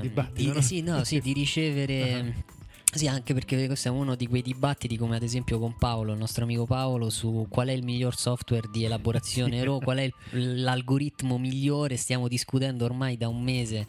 dibattito, 0.00 0.50
di- 0.50 0.54
no? 0.54 0.60
sì, 0.62 0.80
no, 0.80 1.04
sì, 1.04 1.20
di 1.20 1.32
ricevere. 1.32 2.52
Sì, 2.94 3.08
anche 3.08 3.34
perché 3.34 3.66
questo 3.66 3.88
è 3.88 3.90
uno 3.90 4.14
di 4.14 4.28
quei 4.28 4.40
dibattiti 4.40 4.96
come 4.96 5.16
ad 5.16 5.24
esempio 5.24 5.58
con 5.58 5.74
Paolo, 5.76 6.12
il 6.12 6.18
nostro 6.18 6.44
amico 6.44 6.64
Paolo, 6.64 7.10
su 7.10 7.44
qual 7.48 7.66
è 7.66 7.72
il 7.72 7.82
miglior 7.82 8.14
software 8.16 8.68
di 8.70 8.84
elaborazione 8.84 9.62
RAW, 9.64 9.80
qual 9.80 9.98
è 9.98 10.08
il- 10.30 10.62
l'algoritmo 10.62 11.36
migliore, 11.36 11.96
stiamo 11.96 12.28
discutendo 12.28 12.84
ormai 12.84 13.16
da 13.16 13.26
un 13.26 13.42
mese 13.42 13.84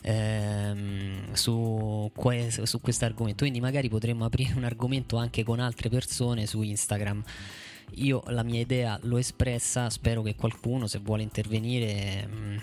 ehm, 0.00 1.32
su, 1.32 2.10
que- 2.12 2.50
su 2.64 2.80
questo 2.80 3.04
argomento, 3.04 3.38
quindi 3.44 3.60
magari 3.60 3.88
potremmo 3.88 4.24
aprire 4.24 4.54
un 4.56 4.64
argomento 4.64 5.16
anche 5.16 5.44
con 5.44 5.60
altre 5.60 5.88
persone 5.88 6.46
su 6.46 6.60
Instagram. 6.62 7.22
Io 7.96 8.22
la 8.26 8.42
mia 8.42 8.60
idea 8.60 8.98
l'ho 9.02 9.18
espressa, 9.18 9.90
spero 9.90 10.22
che 10.22 10.34
qualcuno 10.34 10.86
se 10.86 10.98
vuole 10.98 11.22
intervenire... 11.22 12.26
mm, 12.28 12.56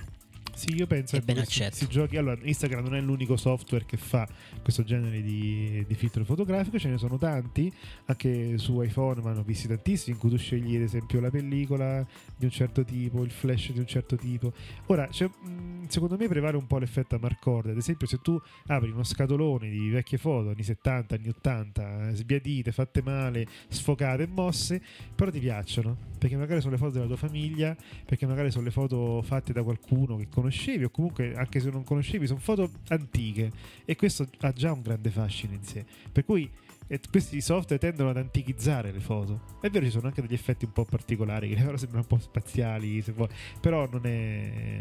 Sì, 0.57 0.73
io 0.73 0.87
penso 0.87 1.15
È 1.17 1.23
che 1.23 1.31
accetto. 1.33 1.69
questi 1.69 1.87
giochi. 1.87 2.17
Allora, 2.17 2.39
Instagram 2.41 2.83
non 2.83 2.95
è 2.95 3.01
l'unico 3.01 3.37
software 3.37 3.85
che 3.85 3.95
fa 3.95 4.27
questo 4.63 4.83
genere 4.83 5.21
di, 5.21 5.85
di 5.87 5.93
filtro 5.93 6.23
fotografico, 6.25 6.79
ce 6.79 6.89
ne 6.89 6.97
sono 6.97 7.19
tanti, 7.19 7.71
anche 8.05 8.57
su 8.57 8.81
iPhone, 8.81 9.21
ma 9.21 9.33
ne 9.33 9.39
ho 9.39 9.43
visti 9.43 9.67
tantissimi, 9.67 10.15
in 10.15 10.19
cui 10.19 10.31
tu 10.31 10.37
scegli 10.37 10.75
ad 10.75 10.81
esempio 10.81 11.19
la 11.19 11.29
pellicola 11.29 12.03
di 12.35 12.45
un 12.45 12.51
certo 12.51 12.83
tipo, 12.83 13.23
il 13.23 13.29
flash 13.29 13.71
di 13.71 13.77
un 13.79 13.85
certo 13.85 14.15
tipo. 14.15 14.51
Ora, 14.87 15.07
mh, 15.07 15.85
secondo 15.89 16.17
me 16.17 16.27
prevale 16.27 16.57
un 16.57 16.65
po' 16.65 16.79
l'effetto 16.79 17.13
a 17.15 17.19
Marcord. 17.21 17.69
Ad 17.69 17.77
esempio, 17.77 18.07
se 18.07 18.19
tu 18.23 18.41
apri 18.65 18.89
uno 18.89 19.03
scatolone 19.03 19.69
di 19.69 19.89
vecchie 19.89 20.17
foto, 20.17 20.49
anni 20.49 20.63
70, 20.63 21.13
anni 21.15 21.29
80, 21.29 22.09
eh, 22.09 22.15
sbiadite, 22.15 22.71
fatte 22.71 23.03
male, 23.03 23.45
sfocate 23.67 24.23
e 24.23 24.27
mosse, 24.27 24.81
però 25.13 25.29
ti 25.29 25.39
piacciono, 25.39 25.95
perché 26.17 26.35
magari 26.35 26.61
sono 26.61 26.71
le 26.71 26.79
foto 26.79 26.93
della 26.93 27.05
tua 27.05 27.15
famiglia, 27.15 27.75
perché 28.05 28.25
magari 28.25 28.49
sono 28.49 28.63
le 28.63 28.71
foto 28.71 29.21
fatte 29.21 29.53
da 29.53 29.61
qualcuno 29.61 30.15
che 30.17 30.27
conoscevi 30.47 30.85
o 30.85 30.89
comunque 30.89 31.35
anche 31.35 31.59
se 31.59 31.69
non 31.69 31.83
conoscevi 31.83 32.25
sono 32.25 32.39
foto 32.39 32.71
antiche. 32.89 33.51
E 33.85 33.95
questo 33.95 34.27
ha 34.39 34.51
già 34.51 34.71
un 34.71 34.81
grande 34.81 35.09
fascino 35.09 35.53
in 35.53 35.63
sé. 35.63 35.85
Per 36.11 36.23
cui 36.25 36.49
eh, 36.87 36.99
questi 37.09 37.41
software 37.41 37.79
tendono 37.79 38.09
ad 38.09 38.17
antichizzare 38.17 38.91
le 38.91 38.99
foto. 38.99 39.57
È 39.61 39.69
vero 39.69 39.85
ci 39.85 39.91
sono 39.91 40.07
anche 40.07 40.21
degli 40.21 40.33
effetti 40.33 40.65
un 40.65 40.71
po' 40.71 40.85
particolari 40.85 41.49
che 41.49 41.55
foto 41.55 41.77
sembrano 41.77 42.05
un 42.09 42.17
po' 42.17 42.23
spaziali 42.23 43.01
se 43.01 43.11
vuoi, 43.11 43.29
però 43.59 43.87
non 43.89 44.05
è 44.05 44.79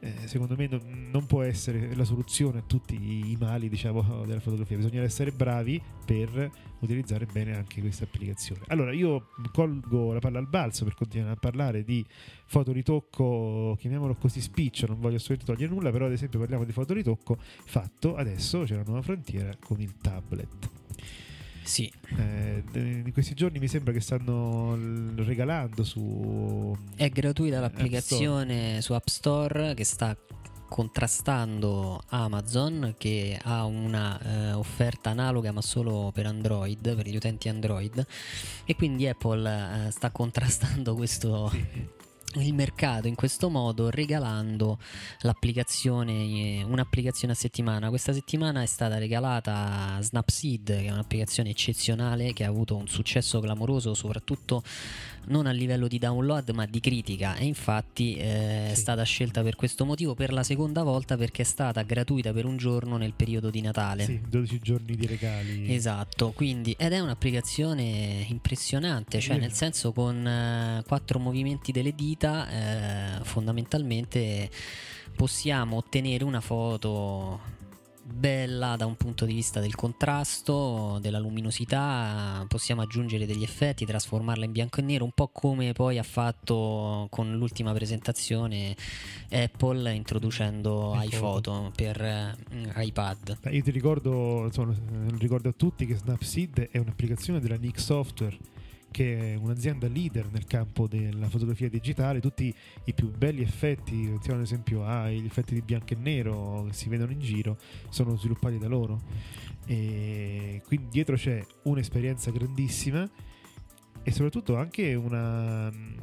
eh, 0.00 0.26
secondo 0.26 0.56
me 0.56 0.66
non, 0.66 1.08
non 1.12 1.26
può 1.26 1.42
essere 1.42 1.94
la 1.94 2.04
soluzione 2.04 2.58
a 2.58 2.62
tutti 2.62 2.94
i, 2.94 3.36
mali 3.38 3.68
diciamo 3.68 4.02
della 4.24 4.40
fotografia. 4.40 4.76
Bisogna 4.76 5.02
essere 5.02 5.30
bravi 5.30 5.80
per 6.04 6.50
utilizzare 6.80 7.26
bene 7.26 7.54
anche 7.54 7.80
questa 7.80 8.04
applicazione. 8.04 8.62
Allora 8.68 8.92
io 8.92 9.28
colgo 9.52 10.12
la 10.12 10.20
palla 10.20 10.38
al 10.38 10.48
balzo 10.48 10.84
per 10.84 10.94
continuare 10.94 11.34
a 11.34 11.36
parlare 11.36 11.84
di 11.84 12.04
fotoritocco 12.46 13.76
chiamiamolo 13.78 14.16
così 14.16 14.40
spiccio 14.40 14.86
non 14.86 14.98
voglio 14.98 15.16
assolutamente 15.16 15.52
togliere 15.52 15.72
nulla 15.72 15.92
però 15.92 16.06
ad 16.06 16.12
esempio 16.12 16.40
parliamo 16.40 16.64
di 16.64 16.72
fotoritocco 16.72 17.36
fatto 17.38 18.16
adesso 18.16 18.64
c'è 18.64 18.74
una 18.74 18.82
nuova 18.84 19.02
frontiera 19.02 19.54
con 19.60 19.80
il 19.80 19.96
tablet 19.98 20.79
sì, 21.62 21.92
eh, 22.18 22.62
in 22.72 23.10
questi 23.12 23.34
giorni 23.34 23.58
mi 23.58 23.68
sembra 23.68 23.92
che 23.92 24.00
stanno 24.00 24.76
regalando 25.16 25.84
su 25.84 26.76
È 26.94 27.08
gratuita 27.08 27.56
App 27.56 27.62
l'applicazione 27.62 28.80
su 28.80 28.92
App 28.92 29.06
Store 29.06 29.74
che 29.74 29.84
sta 29.84 30.16
contrastando 30.70 32.00
Amazon 32.10 32.94
che 32.96 33.36
ha 33.42 33.64
una 33.64 34.20
eh, 34.20 34.52
offerta 34.52 35.10
analoga 35.10 35.50
ma 35.50 35.62
solo 35.62 36.12
per 36.14 36.26
Android, 36.26 36.94
per 36.94 37.08
gli 37.08 37.16
utenti 37.16 37.48
Android. 37.48 38.06
E 38.64 38.76
quindi 38.76 39.08
Apple 39.08 39.86
eh, 39.86 39.90
sta 39.90 40.10
contrastando 40.10 40.94
questo 40.94 41.50
il 42.34 42.54
mercato 42.54 43.08
in 43.08 43.16
questo 43.16 43.48
modo 43.48 43.90
regalando 43.90 44.78
l'applicazione 45.20 46.12
eh, 46.12 46.64
un'applicazione 46.64 47.32
a 47.32 47.36
settimana. 47.36 47.88
Questa 47.88 48.12
settimana 48.12 48.62
è 48.62 48.66
stata 48.66 48.98
regalata 48.98 49.98
Snapseed 50.00 50.66
che 50.66 50.86
è 50.86 50.90
un'applicazione 50.90 51.50
eccezionale 51.50 52.32
che 52.32 52.44
ha 52.44 52.48
avuto 52.48 52.76
un 52.76 52.86
successo 52.86 53.40
clamoroso 53.40 53.94
soprattutto 53.94 54.62
non 55.26 55.46
a 55.46 55.50
livello 55.52 55.86
di 55.86 55.98
download 55.98 56.50
ma 56.50 56.66
di 56.66 56.80
critica 56.80 57.36
e 57.36 57.44
infatti 57.44 58.14
eh, 58.16 58.70
è 58.70 58.74
Sì. 58.74 58.80
stata 58.80 59.02
scelta 59.02 59.42
per 59.42 59.54
questo 59.56 59.84
motivo 59.84 60.14
per 60.14 60.32
la 60.32 60.42
seconda 60.42 60.82
volta 60.82 61.16
perché 61.16 61.42
è 61.42 61.44
stata 61.44 61.82
gratuita 61.82 62.32
per 62.32 62.44
un 62.46 62.56
giorno 62.56 62.96
nel 62.96 63.12
periodo 63.14 63.50
di 63.50 63.60
Natale 63.60 64.04
sì, 64.04 64.20
12 64.28 64.58
giorni 64.62 64.96
di 64.96 65.06
regali 65.06 65.72
Esatto, 65.74 66.32
quindi 66.32 66.74
ed 66.78 66.92
è 66.92 66.98
un'applicazione 67.00 68.24
impressionante, 68.28 69.20
cioè 69.20 69.34
Sì. 69.34 69.40
nel 69.40 69.52
senso 69.52 69.92
con 69.92 70.26
eh, 70.26 70.82
quattro 70.86 71.18
movimenti 71.18 71.70
delle 71.72 71.94
dita 71.94 72.48
eh, 73.20 73.24
fondamentalmente 73.24 74.50
possiamo 75.14 75.76
ottenere 75.76 76.24
una 76.24 76.40
foto 76.40 77.58
bella 78.12 78.76
da 78.76 78.86
un 78.86 78.96
punto 78.96 79.24
di 79.24 79.34
vista 79.34 79.60
del 79.60 79.74
contrasto, 79.74 80.98
della 81.00 81.18
luminosità, 81.18 82.44
possiamo 82.48 82.82
aggiungere 82.82 83.26
degli 83.26 83.42
effetti, 83.42 83.86
trasformarla 83.86 84.44
in 84.44 84.52
bianco 84.52 84.80
e 84.80 84.82
nero, 84.82 85.04
un 85.04 85.12
po' 85.12 85.28
come 85.28 85.72
poi 85.72 85.98
ha 85.98 86.02
fatto 86.02 87.06
con 87.10 87.36
l'ultima 87.36 87.72
presentazione 87.72 88.76
Apple 89.30 89.94
introducendo 89.94 90.92
iPhoto. 90.94 91.16
iPhoto 91.16 91.72
per 91.74 92.00
eh, 92.00 92.36
iPad. 92.76 93.38
Io 93.50 93.62
ti 93.62 93.70
ricordo, 93.70 94.44
insomma, 94.44 94.74
ricordo 95.18 95.48
a 95.48 95.54
tutti 95.56 95.86
che 95.86 95.96
Snapseed 95.96 96.68
è 96.70 96.78
un'applicazione 96.78 97.40
della 97.40 97.56
Nick 97.56 97.80
Software, 97.80 98.36
che 98.90 99.34
è 99.34 99.36
un'azienda 99.36 99.88
leader 99.88 100.30
nel 100.30 100.44
campo 100.44 100.86
della 100.86 101.28
fotografia 101.28 101.68
digitale. 101.68 102.20
Tutti 102.20 102.54
i 102.84 102.94
più 102.94 103.10
belli 103.10 103.42
effetti, 103.42 104.06
pensiamo 104.06 104.38
ad 104.38 104.44
esempio 104.44 104.84
agli 104.84 105.24
effetti 105.24 105.54
di 105.54 105.62
bianco 105.62 105.92
e 105.92 105.96
nero 105.96 106.64
che 106.66 106.72
si 106.72 106.88
vedono 106.88 107.12
in 107.12 107.20
giro, 107.20 107.58
sono 107.88 108.16
sviluppati 108.16 108.58
da 108.58 108.68
loro. 108.68 109.00
E 109.66 110.62
quindi 110.66 110.88
dietro 110.90 111.16
c'è 111.16 111.44
un'esperienza 111.64 112.30
grandissima 112.30 113.08
e 114.02 114.10
soprattutto 114.10 114.56
anche 114.56 114.94
una. 114.94 115.70
mm, 115.70 115.98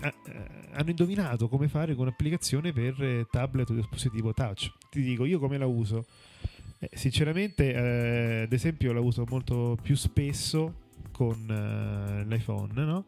ah, 0.00 0.14
eh, 0.26 0.58
hanno 0.72 0.90
indovinato 0.90 1.48
come 1.48 1.68
fare 1.68 1.94
con 1.94 2.06
un'applicazione 2.06 2.72
per 2.72 3.02
eh, 3.02 3.26
tablet 3.30 3.70
o 3.70 3.74
dispositivo 3.74 4.32
touch. 4.32 4.70
Ti 4.88 5.02
dico 5.02 5.24
io 5.24 5.38
come 5.38 5.58
la 5.58 5.66
uso. 5.66 6.06
Eh, 6.78 6.88
sinceramente, 6.94 7.72
eh, 7.72 8.42
ad 8.42 8.52
esempio, 8.52 8.92
la 8.92 9.00
uso 9.00 9.26
molto 9.28 9.76
più 9.82 9.94
spesso 9.96 10.88
con 11.20 11.50
eh, 11.50 12.24
l'iPhone, 12.24 12.72
no? 12.82 13.04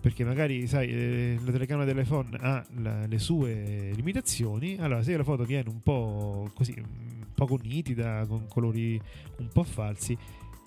Perché 0.00 0.24
magari, 0.24 0.66
sai, 0.66 0.88
eh, 0.88 1.38
la 1.44 1.52
telecamera 1.52 1.84
dell'iPhone 1.92 2.34
ha 2.40 2.64
la- 2.78 3.04
le 3.06 3.18
sue 3.18 3.90
limitazioni. 3.94 4.78
Allora, 4.78 5.02
se 5.02 5.14
la 5.14 5.22
foto 5.22 5.44
viene 5.44 5.68
un 5.68 5.82
po' 5.82 6.50
così, 6.54 6.72
un 6.78 7.26
poco 7.34 7.58
nitida, 7.62 8.24
con 8.26 8.46
colori 8.48 8.98
un 9.36 9.48
po' 9.52 9.64
falsi, 9.64 10.16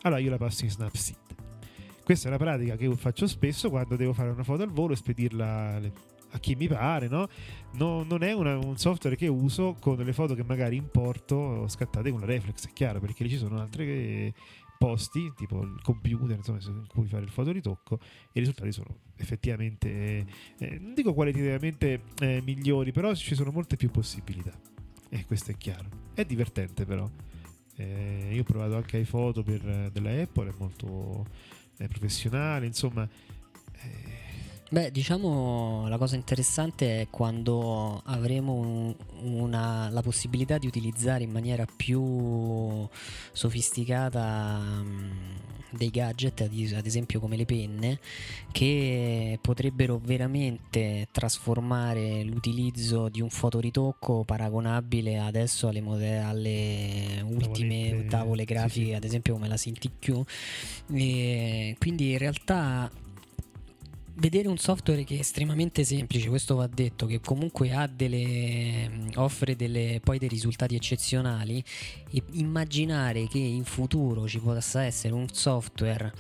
allora 0.04 0.20
io 0.22 0.30
la 0.30 0.38
passo 0.38 0.66
in 0.66 0.70
Snapseed. 0.70 1.18
Questa 2.04 2.26
è 2.26 2.30
una 2.30 2.38
pratica 2.38 2.76
che 2.76 2.84
io 2.84 2.96
faccio 2.96 3.26
spesso 3.26 3.72
quando 3.72 3.96
devo 3.96 4.14
fare 4.14 4.30
una 4.30 4.44
foto 4.44 4.62
al 4.62 4.70
volo 4.70 4.94
e 4.94 4.98
spedirla 4.98 5.82
a 6.36 6.38
chi 6.40 6.54
mi 6.54 6.68
pare, 6.68 7.08
no? 7.08 7.28
No- 7.74 8.04
non 8.04 8.22
è 8.22 8.34
una- 8.34 8.58
un 8.58 8.78
software 8.78 9.16
che 9.16 9.28
uso 9.28 9.76
con 9.80 9.96
le 9.98 10.14
foto 10.14 10.36
che 10.36 10.44
magari 10.44 10.76
importo 10.76 11.68
scattate 11.68 12.12
con 12.12 12.20
la 12.20 12.28
reflex, 12.28 12.68
è 12.68 12.74
chiaro, 12.74 13.00
perché 13.00 13.24
lì 13.24 13.30
ci 13.32 13.38
sono 13.38 13.60
altri 13.60 14.32
posti, 14.84 15.32
tipo 15.34 15.62
il 15.62 15.80
computer, 15.82 16.36
insomma, 16.36 16.60
in 16.62 16.86
cui 16.88 17.08
fare 17.08 17.24
il 17.24 17.30
fotoritocco 17.30 18.00
e 18.02 18.32
i 18.34 18.40
risultati 18.40 18.74
sono 18.74 18.98
effettivamente, 19.16 20.26
eh, 20.58 20.78
non 20.78 20.94
dico 20.94 21.14
qualitativamente 21.14 22.02
eh, 22.20 22.42
migliori, 22.44 22.92
però 22.92 23.16
ci 23.16 23.34
sono 23.34 23.52
molte 23.52 23.78
più 23.78 23.90
possibilità. 23.90 24.52
E 25.08 25.26
questo 25.26 25.52
è 25.52 25.56
chiaro. 25.56 25.88
È 26.14 26.26
divertente 26.26 26.84
però. 26.84 27.10
Eh, 27.78 28.32
io 28.34 28.42
ho 28.42 28.44
provato 28.44 28.76
anche 28.76 28.98
iPhoto 28.98 29.42
per, 29.42 29.66
eh, 29.66 29.90
della 29.90 30.22
Apple, 30.22 30.50
è 30.50 30.54
molto 30.58 31.28
eh, 31.78 31.88
professionale, 31.88 32.66
insomma... 32.66 33.08
eh, 34.74 34.82
Beh, 34.82 34.92
diciamo 34.92 35.88
la 35.88 35.98
cosa 35.98 36.16
interessante 36.16 37.02
è 37.02 37.08
quando 37.10 38.02
avremo 38.06 38.54
un- 38.54 38.96
una- 39.22 39.90
la 39.90 40.02
possibilità 40.02 40.58
di 40.58 40.66
utilizzare 40.68 41.24
in 41.24 41.32
maniera 41.32 41.66
più 41.66 42.88
sofisticata 43.32 44.82
dei 45.70 45.90
gadget, 45.90 46.42
ad, 46.42 46.54
es- 46.54 46.74
ad 46.74 46.86
esempio 46.86 47.20
come 47.20 47.36
le 47.36 47.46
penne, 47.46 48.00
che 48.52 49.38
potrebbero 49.42 50.00
veramente 50.04 51.08
trasformare 51.12 52.24
l'utilizzo 52.24 53.10
di 53.10 53.22
un 53.22 53.30
fotoritocco 53.30 54.24
paragonabile 54.24 55.18
adesso 55.20 55.68
alle, 55.68 55.82
mode- 55.82 56.20
alle 56.20 57.22
ultime 57.28 57.86
Tavolette, 57.90 58.08
tavole 58.08 58.40
sì, 58.42 58.54
grafiche, 58.54 58.86
sì. 58.86 58.94
ad 58.94 59.04
esempio 59.04 59.34
come 59.34 59.48
la 59.48 59.58
SintiQ. 59.58 60.22
E 60.94 61.76
quindi 61.80 62.12
in 62.12 62.18
realtà 62.18 62.92
vedere 64.16 64.48
un 64.48 64.58
software 64.58 65.04
che 65.04 65.16
è 65.16 65.20
estremamente 65.20 65.84
semplice, 65.84 66.30
questo 66.30 66.56
va 66.56 66.68
detto, 66.68 67.06
che 67.06 67.20
comunque 67.20 67.72
delle, 67.96 69.10
offre 69.16 69.56
delle, 69.56 70.00
poi 70.04 70.18
dei 70.20 70.28
risultati 70.28 70.76
eccezionali, 70.76 71.64
e 72.12 72.24
immaginare 72.32 73.28
che 73.28 73.40
in 73.40 73.64
futuro 73.64 74.28
ci 74.28 74.40
possa 74.40 74.84
essere 74.84 75.14
un 75.14 75.28
software 75.30 76.14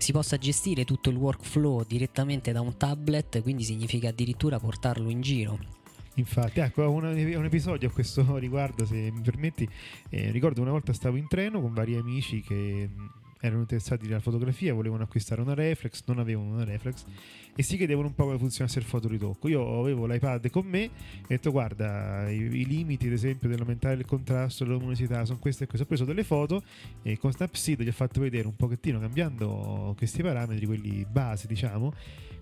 si 0.00 0.12
possa 0.12 0.38
gestire 0.38 0.86
tutto 0.86 1.10
il 1.10 1.16
workflow 1.16 1.84
direttamente 1.86 2.52
da 2.52 2.62
un 2.62 2.78
tablet, 2.78 3.42
quindi 3.42 3.64
significa 3.64 4.08
addirittura 4.08 4.58
portarlo 4.58 5.10
in 5.10 5.20
giro. 5.20 5.58
Infatti, 6.14 6.60
ecco, 6.60 6.90
un, 6.90 7.04
un 7.04 7.44
episodio 7.44 7.88
a 7.88 7.92
questo 7.92 8.36
riguardo, 8.38 8.86
se 8.86 9.10
mi 9.10 9.20
permetti. 9.20 9.68
Eh, 10.08 10.30
ricordo 10.30 10.62
una 10.62 10.70
volta 10.70 10.94
stavo 10.94 11.16
in 11.16 11.28
treno 11.28 11.60
con 11.60 11.74
vari 11.74 11.96
amici 11.96 12.40
che 12.40 12.88
erano 13.40 13.60
interessati 13.60 14.06
alla 14.06 14.20
fotografia, 14.20 14.74
volevano 14.74 15.02
acquistare 15.02 15.40
una 15.40 15.54
reflex, 15.54 16.02
non 16.06 16.18
avevano 16.18 16.54
una 16.54 16.64
reflex 16.64 17.04
e 17.56 17.62
si 17.62 17.76
chiedevano 17.76 18.08
un 18.08 18.14
po' 18.14 18.24
come 18.24 18.38
funzionasse 18.38 18.78
il 18.78 18.84
fotoritocco. 18.84 19.48
Io 19.48 19.80
avevo 19.80 20.06
l'iPad 20.06 20.50
con 20.50 20.66
me 20.66 20.82
e 20.82 20.88
ho 20.88 21.26
detto 21.28 21.50
guarda 21.50 22.30
i, 22.30 22.36
i 22.36 22.66
limiti 22.66 23.06
ad 23.06 23.12
esempio 23.12 23.48
dell'aumentare 23.48 23.94
il 23.94 24.04
contrasto, 24.04 24.64
la 24.64 24.72
luminosità 24.72 25.24
sono 25.24 25.38
queste 25.38 25.64
e 25.64 25.66
queste. 25.66 25.84
Ho 25.84 25.88
preso 25.88 26.04
delle 26.04 26.24
foto 26.24 26.62
e 27.02 27.18
con 27.18 27.32
Snapseed 27.32 27.82
gli 27.82 27.88
ho 27.88 27.92
fatto 27.92 28.20
vedere 28.20 28.46
un 28.46 28.56
pochettino 28.56 29.00
cambiando 29.00 29.94
questi 29.96 30.22
parametri, 30.22 30.66
quelli 30.66 31.06
base 31.10 31.46
diciamo, 31.46 31.92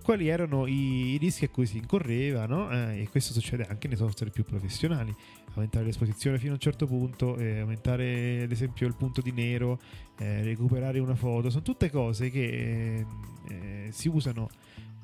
quali 0.08 0.28
erano 0.28 0.66
i, 0.66 1.18
rischi 1.20 1.44
a 1.44 1.50
cui 1.50 1.66
si 1.66 1.76
incorreva 1.76 2.46
no? 2.46 2.70
eh, 2.70 3.02
e 3.02 3.08
questo 3.10 3.34
succede 3.34 3.66
anche 3.66 3.88
nei 3.88 3.96
software 3.98 4.32
più 4.32 4.42
professionali. 4.42 5.14
Aumentare 5.52 5.84
l'esposizione 5.84 6.38
fino 6.38 6.52
a 6.52 6.54
un 6.54 6.60
certo 6.60 6.86
punto 6.86 7.36
eh, 7.36 7.58
aumentare 7.58 8.40
ad 8.44 8.50
esempio 8.50 8.86
il 8.86 8.94
punto 8.94 9.20
di 9.20 9.32
nero 9.32 9.78
eh, 10.16 10.42
recuperare 10.44 10.98
una 10.98 11.14
foto. 11.14 11.50
Sono 11.50 11.62
tutte 11.62 11.90
cose 11.90 12.30
che 12.30 13.04
eh, 13.50 13.88
si 13.90 14.08
usano 14.08 14.48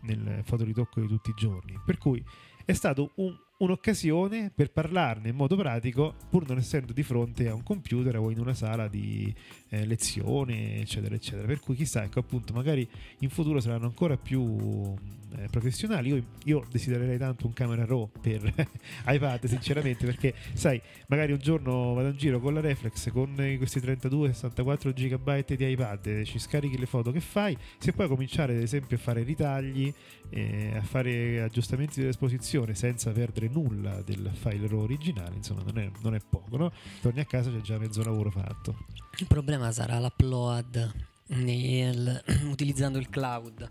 nel 0.04 0.40
fotoritocco 0.42 1.02
di 1.02 1.06
tutti 1.06 1.28
i 1.28 1.34
giorni. 1.36 1.78
Per 1.84 1.98
cui 1.98 2.24
è 2.64 2.72
stato 2.72 3.10
un, 3.16 3.36
un'occasione 3.56 4.50
per 4.54 4.72
parlarne 4.72 5.28
in 5.28 5.36
modo 5.36 5.56
pratico 5.56 6.14
pur 6.28 6.46
non 6.48 6.58
essendo 6.58 6.92
di 6.92 7.02
fronte 7.02 7.48
a 7.48 7.54
un 7.54 7.62
computer 7.62 8.16
o 8.16 8.30
in 8.30 8.38
una 8.38 8.54
sala 8.54 8.88
di 8.88 9.32
eh, 9.68 9.86
lezione 9.86 10.80
eccetera 10.80 11.14
eccetera. 11.14 11.46
Per 11.46 11.60
cui 11.60 11.74
chissà 11.76 12.02
ecco 12.04 12.20
appunto 12.20 12.52
magari 12.52 12.88
in 13.18 13.30
futuro 13.30 13.60
saranno 13.60 13.86
ancora 13.86 14.16
più 14.16 14.96
eh, 15.36 15.48
professionali. 15.50 16.08
Io, 16.08 16.24
io, 16.44 16.64
desidererei 16.70 17.18
tanto 17.18 17.46
un 17.46 17.52
camera 17.52 17.84
raw 17.84 18.08
per 18.20 18.52
iPad 19.06 19.44
sinceramente 19.46 20.04
perché 20.04 20.34
sai 20.52 20.80
magari 21.08 21.32
un 21.32 21.38
giorno 21.38 21.94
vado 21.94 22.08
in 22.08 22.16
giro 22.16 22.40
con 22.40 22.54
la 22.54 22.60
reflex 22.60 23.10
con 23.10 23.34
questi 23.34 23.80
32-64 23.80 24.92
GB 24.92 25.54
di 25.54 25.70
iPad 25.70 26.22
ci 26.22 26.38
scarichi 26.38 26.78
le 26.78 26.86
foto 26.86 27.10
che 27.10 27.20
fai 27.20 27.56
se 27.78 27.92
puoi 27.92 28.08
cominciare 28.08 28.54
ad 28.54 28.62
esempio 28.62 28.96
a 28.96 29.00
fare 29.00 29.22
ritagli 29.22 29.92
eh, 30.30 30.72
a 30.76 30.82
fare 30.82 31.42
aggiustamenti 31.42 32.00
dell'esposizione 32.00 32.74
senza 32.74 33.10
perdere 33.10 33.43
nulla 33.48 34.02
del 34.02 34.30
file 34.32 34.66
RAW 34.66 34.80
originale, 34.80 35.36
insomma 35.36 35.62
non 35.62 35.78
è, 35.78 35.90
non 36.02 36.14
è 36.14 36.20
poco, 36.28 36.56
no? 36.56 36.72
Torni 37.00 37.20
a 37.20 37.24
casa 37.24 37.50
c'è 37.50 37.60
già 37.60 37.78
mezzo 37.78 38.02
lavoro 38.02 38.30
fatto. 38.30 38.86
Il 39.18 39.26
problema 39.26 39.70
sarà 39.72 39.98
l'upload 40.00 40.92
nel, 41.28 42.22
utilizzando 42.50 42.98
il 42.98 43.08
cloud. 43.08 43.70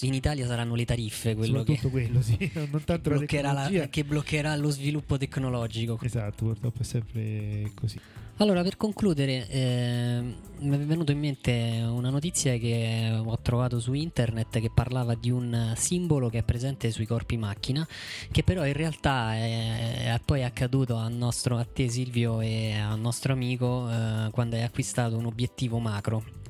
In 0.00 0.14
Italia 0.14 0.46
saranno 0.46 0.74
le 0.74 0.84
tariffe 0.84 1.34
quello 1.34 1.62
che, 1.62 1.78
quello, 1.78 2.22
sì. 2.22 2.50
non 2.70 2.82
tanto 2.84 3.10
bloccherà 3.10 3.52
la, 3.52 3.88
che 3.90 4.04
bloccherà 4.04 4.56
lo 4.56 4.70
sviluppo 4.70 5.18
tecnologico. 5.18 5.98
Esatto, 6.02 6.46
purtroppo 6.46 6.80
è 6.80 6.84
sempre 6.84 7.70
così. 7.74 7.98
Allora, 8.38 8.62
per 8.62 8.76
concludere, 8.76 9.48
eh, 9.48 10.34
mi 10.58 10.74
è 10.74 10.78
venuto 10.78 11.12
in 11.12 11.20
mente 11.20 11.84
una 11.86 12.10
notizia 12.10 12.56
che 12.56 13.16
ho 13.24 13.38
trovato 13.40 13.78
su 13.78 13.92
internet 13.92 14.58
che 14.58 14.70
parlava 14.74 15.14
di 15.14 15.30
un 15.30 15.72
simbolo 15.76 16.28
che 16.30 16.38
è 16.38 16.42
presente 16.42 16.90
sui 16.90 17.06
corpi 17.06 17.36
macchina, 17.36 17.86
che 18.32 18.42
però 18.42 18.66
in 18.66 18.72
realtà 18.72 19.34
è, 19.36 20.12
è 20.14 20.20
poi 20.24 20.42
accaduto 20.42 20.96
a, 20.96 21.06
nostro, 21.08 21.58
a 21.58 21.64
te 21.64 21.88
Silvio 21.88 22.40
e 22.40 22.76
al 22.76 22.98
nostro 22.98 23.32
amico 23.32 23.88
eh, 23.88 24.30
quando 24.32 24.56
hai 24.56 24.62
acquistato 24.62 25.16
un 25.16 25.26
obiettivo 25.26 25.78
macro 25.78 26.42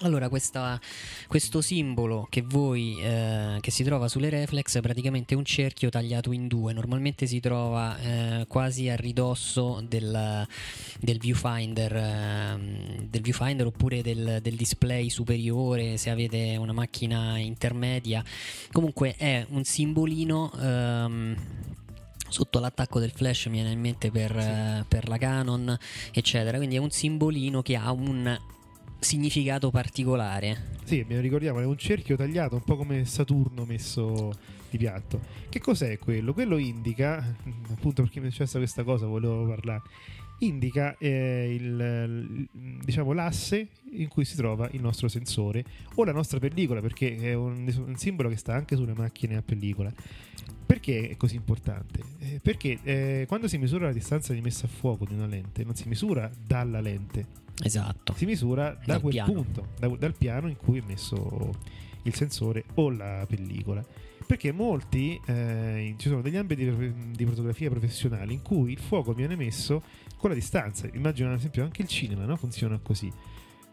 allora, 0.00 0.28
questa, 0.28 0.78
questo 1.26 1.60
simbolo 1.60 2.26
che, 2.28 2.42
voi, 2.42 3.00
eh, 3.00 3.58
che 3.60 3.70
si 3.70 3.82
trova 3.82 4.08
sulle 4.08 4.28
reflex 4.28 4.76
è 4.76 4.80
praticamente 4.80 5.34
un 5.34 5.44
cerchio 5.44 5.88
tagliato 5.88 6.32
in 6.32 6.48
due. 6.48 6.72
Normalmente 6.72 7.26
si 7.26 7.40
trova 7.40 7.98
eh, 7.98 8.44
quasi 8.46 8.88
a 8.88 8.96
ridosso 8.96 9.82
del, 9.86 10.46
del, 11.00 11.18
viewfinder, 11.18 11.96
eh, 11.96 13.06
del 13.08 13.22
viewfinder, 13.22 13.66
oppure 13.66 14.02
del, 14.02 14.40
del, 14.42 14.54
display 14.54 15.08
superiore 15.08 15.96
se 15.96 16.10
avete 16.10 16.56
una 16.56 16.72
macchina 16.72 17.38
intermedia. 17.38 18.22
Comunque 18.72 19.14
è 19.16 19.46
un 19.48 19.64
simbolino. 19.64 20.52
Ehm, 20.60 21.36
sotto 22.28 22.58
l'attacco 22.58 22.98
del 22.98 23.12
flash 23.12 23.46
mi 23.46 23.52
viene 23.52 23.70
in 23.70 23.80
mente 23.80 24.10
per, 24.10 24.32
sì. 24.32 24.48
eh, 24.48 24.84
per, 24.88 25.08
la 25.08 25.16
Canon 25.16 25.78
eccetera 26.12 26.56
quindi 26.56 26.74
è 26.74 26.78
un 26.80 26.90
simbolino 26.90 27.62
che 27.62 27.76
ha 27.76 27.92
un 27.92 28.36
significato 29.06 29.70
particolare. 29.70 30.74
Sì, 30.82 31.04
mi 31.08 31.18
ricordiamo, 31.20 31.60
è 31.60 31.64
un 31.64 31.78
cerchio 31.78 32.16
tagliato, 32.16 32.56
un 32.56 32.64
po' 32.64 32.76
come 32.76 33.04
Saturno 33.04 33.64
messo 33.64 34.32
di 34.68 34.78
piatto. 34.78 35.20
Che 35.48 35.60
cos'è 35.60 35.96
quello? 35.98 36.32
Quello 36.32 36.56
indica, 36.56 37.16
appunto 37.70 38.02
perché 38.02 38.18
mi 38.18 38.26
è 38.26 38.30
successa 38.30 38.58
questa 38.58 38.82
cosa, 38.82 39.06
volevo 39.06 39.46
parlare. 39.46 39.82
Indica 40.40 40.96
eh, 40.98 41.54
il, 41.54 42.48
diciamo, 42.84 43.12
l'asse 43.12 43.68
in 43.92 44.08
cui 44.08 44.24
si 44.24 44.34
trova 44.34 44.68
il 44.72 44.80
nostro 44.80 45.06
sensore 45.06 45.64
o 45.94 46.04
la 46.04 46.12
nostra 46.12 46.40
pellicola, 46.40 46.80
perché 46.80 47.16
è 47.16 47.32
un, 47.32 47.72
un 47.86 47.96
simbolo 47.96 48.28
che 48.28 48.36
sta 48.36 48.54
anche 48.54 48.74
sulle 48.74 48.94
macchine 48.94 49.36
a 49.36 49.42
pellicola. 49.42 49.92
Perché 50.66 51.10
è 51.10 51.16
così 51.16 51.36
importante? 51.36 52.02
Eh, 52.18 52.40
perché 52.42 52.78
eh, 52.82 53.24
quando 53.28 53.46
si 53.46 53.56
misura 53.56 53.86
la 53.86 53.92
distanza 53.92 54.32
di 54.32 54.40
messa 54.40 54.66
a 54.66 54.68
fuoco 54.68 55.06
di 55.06 55.14
una 55.14 55.26
lente, 55.26 55.62
non 55.62 55.76
si 55.76 55.86
misura 55.86 56.28
dalla 56.44 56.80
lente, 56.80 57.44
Esatto. 57.62 58.14
Si 58.16 58.26
misura 58.26 58.78
da 58.84 59.00
quel 59.00 59.12
piano. 59.12 59.32
punto, 59.32 59.68
da, 59.78 59.88
dal 59.88 60.14
piano 60.14 60.48
in 60.48 60.56
cui 60.56 60.78
è 60.78 60.82
messo 60.86 61.54
il 62.02 62.14
sensore 62.14 62.64
o 62.74 62.90
la 62.90 63.24
pellicola. 63.28 63.84
Perché 64.26 64.50
molti 64.50 65.20
eh, 65.26 65.94
ci 65.98 66.08
sono 66.08 66.20
degli 66.20 66.36
ambiti 66.36 66.64
di, 67.12 67.24
fotografia 67.24 67.70
professionali 67.70 68.34
in 68.34 68.42
cui 68.42 68.72
il 68.72 68.78
fuoco 68.78 69.12
viene 69.12 69.36
messo 69.36 69.82
con 70.16 70.30
la 70.30 70.34
distanza. 70.34 70.88
Immagino 70.92 71.30
ad 71.30 71.38
esempio 71.38 71.62
anche 71.62 71.82
il 71.82 71.88
cinema 71.88 72.24
no? 72.24 72.36
funziona 72.36 72.78
così 72.82 73.12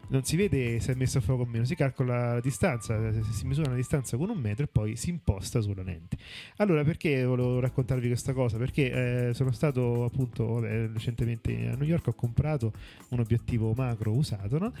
non 0.08 0.24
si 0.24 0.36
vede 0.36 0.80
se 0.80 0.92
è 0.92 0.94
messo 0.94 1.18
a 1.18 1.20
fuoco 1.20 1.42
o 1.42 1.46
meno, 1.46 1.64
si 1.64 1.74
calcola 1.74 2.34
la 2.34 2.40
distanza, 2.40 2.98
si 3.30 3.46
misura 3.46 3.70
la 3.70 3.76
distanza 3.76 4.16
con 4.16 4.30
un 4.30 4.38
metro 4.38 4.64
e 4.64 4.68
poi 4.68 4.96
si 4.96 5.10
imposta 5.10 5.60
sulla 5.60 5.82
lente. 5.82 6.16
Allora, 6.56 6.84
perché 6.84 7.24
volevo 7.24 7.60
raccontarvi 7.60 8.06
questa 8.06 8.32
cosa? 8.32 8.56
Perché 8.58 9.28
eh, 9.28 9.34
sono 9.34 9.52
stato 9.52 10.04
appunto 10.04 10.46
vabbè, 10.46 10.88
recentemente 10.92 11.68
a 11.68 11.74
New 11.74 11.86
York, 11.86 12.08
ho 12.08 12.14
comprato 12.14 12.72
un 13.10 13.20
obiettivo 13.20 13.72
macro 13.74 14.12
usato, 14.12 14.58
no? 14.58 14.72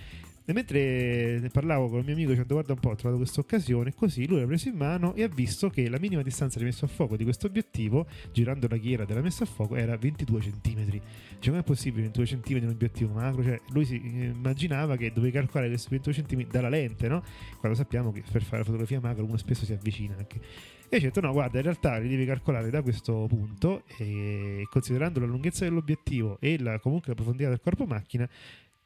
E 0.46 0.52
mentre 0.52 1.48
parlavo 1.50 1.88
con 1.88 2.00
il 2.00 2.04
mio 2.04 2.12
amico 2.12 2.30
dicendo 2.30 2.52
guarda 2.52 2.74
un 2.74 2.78
po' 2.78 2.90
ho 2.90 2.94
trovato 2.96 3.16
questa 3.18 3.40
occasione 3.40 3.94
così 3.94 4.26
lui 4.26 4.40
l'ha 4.40 4.46
preso 4.46 4.68
in 4.68 4.76
mano 4.76 5.14
e 5.14 5.22
ha 5.22 5.28
visto 5.28 5.70
che 5.70 5.88
la 5.88 5.98
minima 5.98 6.20
distanza 6.20 6.58
di 6.58 6.66
messa 6.66 6.84
a 6.84 6.88
fuoco 6.88 7.16
di 7.16 7.24
questo 7.24 7.46
obiettivo 7.46 8.06
girando 8.30 8.68
la 8.68 8.76
ghiera 8.76 9.06
della 9.06 9.22
messa 9.22 9.44
a 9.44 9.46
fuoco 9.46 9.74
era 9.74 9.96
22 9.96 10.40
cm 10.40 11.00
cioè 11.38 11.48
come 11.48 11.60
è 11.60 11.62
possibile 11.62 12.02
22 12.04 12.24
cm 12.26 12.56
in 12.56 12.64
un 12.64 12.70
obiettivo 12.70 13.12
macro? 13.14 13.42
Cioè 13.42 13.60
lui 13.68 13.84
si 13.84 13.96
immaginava 13.96 14.96
che 14.96 15.12
dovevi 15.12 15.32
calcolare 15.32 15.70
questi 15.70 15.88
22 15.90 16.22
cm 16.22 16.50
dalla 16.50 16.68
lente 16.68 17.08
no? 17.08 17.22
quando 17.58 17.76
sappiamo 17.76 18.12
che 18.12 18.22
per 18.30 18.42
fare 18.42 18.58
la 18.58 18.64
fotografia 18.64 19.00
macro 19.00 19.24
uno 19.24 19.36
spesso 19.36 19.64
si 19.64 19.72
avvicina 19.72 20.14
anche. 20.16 20.40
E 20.88 20.96
ho 20.96 21.00
detto 21.00 21.20
no 21.20 21.32
guarda 21.32 21.58
in 21.58 21.64
realtà 21.64 21.98
li 21.98 22.08
devi 22.08 22.24
calcolare 22.24 22.70
da 22.70 22.82
questo 22.82 23.26
punto 23.28 23.82
e 23.98 24.66
considerando 24.70 25.20
la 25.20 25.26
lunghezza 25.26 25.64
dell'obiettivo 25.64 26.38
e 26.40 26.58
la, 26.58 26.78
comunque 26.78 27.08
la 27.08 27.14
profondità 27.14 27.48
del 27.48 27.60
corpo 27.60 27.84
macchina 27.84 28.28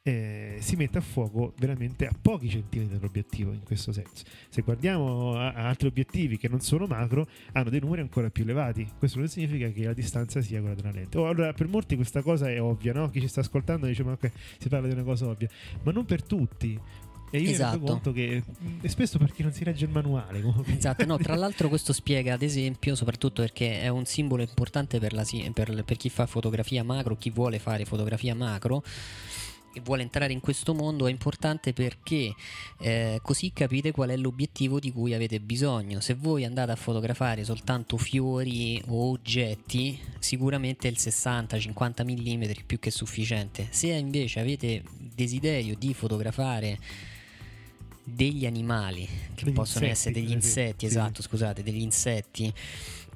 eh, 0.01 0.57
si 0.61 0.75
mette 0.75 0.97
a 0.97 1.01
fuoco 1.01 1.53
veramente 1.57 2.07
a 2.07 2.13
pochi 2.19 2.49
centimetri 2.49 2.97
dall'obiettivo 2.97 3.51
in 3.51 3.63
questo 3.63 3.91
senso. 3.91 4.23
Se 4.49 4.61
guardiamo 4.61 5.35
a, 5.35 5.51
a, 5.51 5.67
altri 5.67 5.87
obiettivi 5.87 6.37
che 6.37 6.47
non 6.47 6.61
sono 6.61 6.85
macro, 6.85 7.27
hanno 7.53 7.69
dei 7.69 7.79
numeri 7.79 8.01
ancora 8.01 8.29
più 8.29 8.43
elevati. 8.43 8.87
Questo 8.97 9.19
non 9.19 9.27
significa 9.27 9.69
che 9.69 9.83
la 9.83 9.93
distanza 9.93 10.41
sia 10.41 10.59
quella 10.59 10.75
della 10.75 10.91
lente. 10.91 11.17
Oh, 11.17 11.27
allora, 11.27 11.53
per 11.53 11.67
molti 11.67 11.95
questa 11.95 12.21
cosa 12.21 12.49
è 12.49 12.61
ovvia, 12.61 12.93
no? 12.93 13.09
Chi 13.09 13.19
ci 13.19 13.27
sta 13.27 13.41
ascoltando 13.41 13.87
dice: 13.87 14.03
Ma 14.03 14.13
okay, 14.13 14.31
si 14.57 14.69
parla 14.69 14.87
di 14.87 14.93
una 14.93 15.03
cosa 15.03 15.27
ovvia, 15.27 15.49
ma 15.83 15.91
non 15.91 16.05
per 16.05 16.23
tutti. 16.23 16.79
E 17.31 17.39
io 17.39 17.51
esatto. 17.51 17.77
mi 17.77 17.85
rendo 17.85 17.91
conto 17.91 18.11
che 18.11 18.43
mm, 18.63 18.85
spesso 18.85 19.19
perché 19.19 19.43
non 19.43 19.51
si 19.53 19.63
legge 19.63 19.85
il 19.85 19.91
manuale. 19.91 20.41
Comunque. 20.41 20.75
Esatto, 20.75 21.05
no, 21.05 21.17
tra 21.17 21.35
l'altro 21.37 21.67
questo 21.67 21.93
spiega 21.93 22.33
ad 22.33 22.41
esempio, 22.41 22.95
soprattutto 22.95 23.41
perché 23.41 23.81
è 23.81 23.89
un 23.89 24.05
simbolo 24.05 24.41
importante 24.41 24.97
per, 24.99 25.13
la, 25.13 25.23
per, 25.53 25.83
per 25.83 25.97
chi 25.97 26.09
fa 26.09 26.25
fotografia 26.25 26.83
macro, 26.83 27.15
chi 27.17 27.29
vuole 27.29 27.59
fare 27.59 27.85
fotografia 27.85 28.33
macro 28.33 28.81
e 29.73 29.81
vuole 29.81 30.01
entrare 30.01 30.33
in 30.33 30.39
questo 30.39 30.73
mondo 30.73 31.07
è 31.07 31.11
importante 31.11 31.73
perché 31.73 32.33
eh, 32.79 33.19
così 33.21 33.51
capite 33.53 33.91
qual 33.91 34.09
è 34.09 34.17
l'obiettivo 34.17 34.79
di 34.79 34.91
cui 34.91 35.13
avete 35.13 35.39
bisogno. 35.39 35.99
Se 35.99 36.13
voi 36.15 36.45
andate 36.45 36.71
a 36.71 36.75
fotografare 36.75 37.43
soltanto 37.43 37.97
fiori 37.97 38.81
o 38.87 39.09
oggetti, 39.09 39.99
sicuramente 40.19 40.87
il 40.87 40.97
60-50 40.97 42.03
mm 42.03 42.43
è 42.43 42.63
più 42.65 42.79
che 42.79 42.91
sufficiente. 42.91 43.67
Se 43.69 43.87
invece 43.87 44.39
avete 44.39 44.83
desiderio 44.97 45.75
di 45.77 45.93
fotografare 45.93 46.79
degli 48.03 48.45
animali 48.45 49.07
che 49.35 49.45
degli 49.45 49.53
possono 49.53 49.85
insetti, 49.85 50.09
essere 50.09 50.13
degli 50.13 50.31
insetti, 50.31 50.79
sì. 50.79 50.85
esatto, 50.85 51.21
scusate, 51.21 51.63
degli 51.63 51.81
insetti 51.81 52.51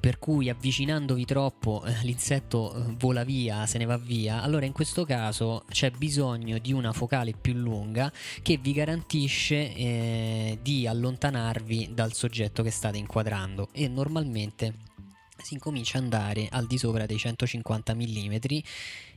per 0.04 0.20
cui 0.20 0.50
avvicinandovi 0.50 1.24
troppo 1.24 1.82
eh, 1.86 1.94
l'insetto 2.02 2.76
eh, 2.76 2.94
vola 2.98 3.24
via, 3.24 3.66
se 3.66 3.78
ne 3.78 3.86
va 3.86 3.96
via, 3.96 4.42
allora 4.42 4.66
in 4.66 4.74
questo 4.74 5.06
caso 5.06 5.63
c'è 5.70 5.92
bisogno 5.92 6.58
di 6.58 6.74
una 6.74 6.92
focale 6.92 7.32
più 7.32 7.54
lunga 7.54 8.12
che 8.42 8.58
vi 8.58 8.74
garantisce 8.74 9.74
eh, 9.74 10.60
di 10.62 10.88
allontanarvi 10.88 11.92
dal 11.94 12.12
soggetto 12.12 12.63
che 12.63 12.70
state 12.70 12.98
inquadrando. 12.98 13.70
E 13.72 13.88
normalmente 13.88 14.74
si 15.42 15.54
incomincia 15.54 16.00
ad 16.00 16.04
andare 16.04 16.50
al 16.52 16.68
di 16.68 16.78
sopra 16.78 17.06
dei 17.06 17.18
150 17.18 17.94
mm 17.94 18.36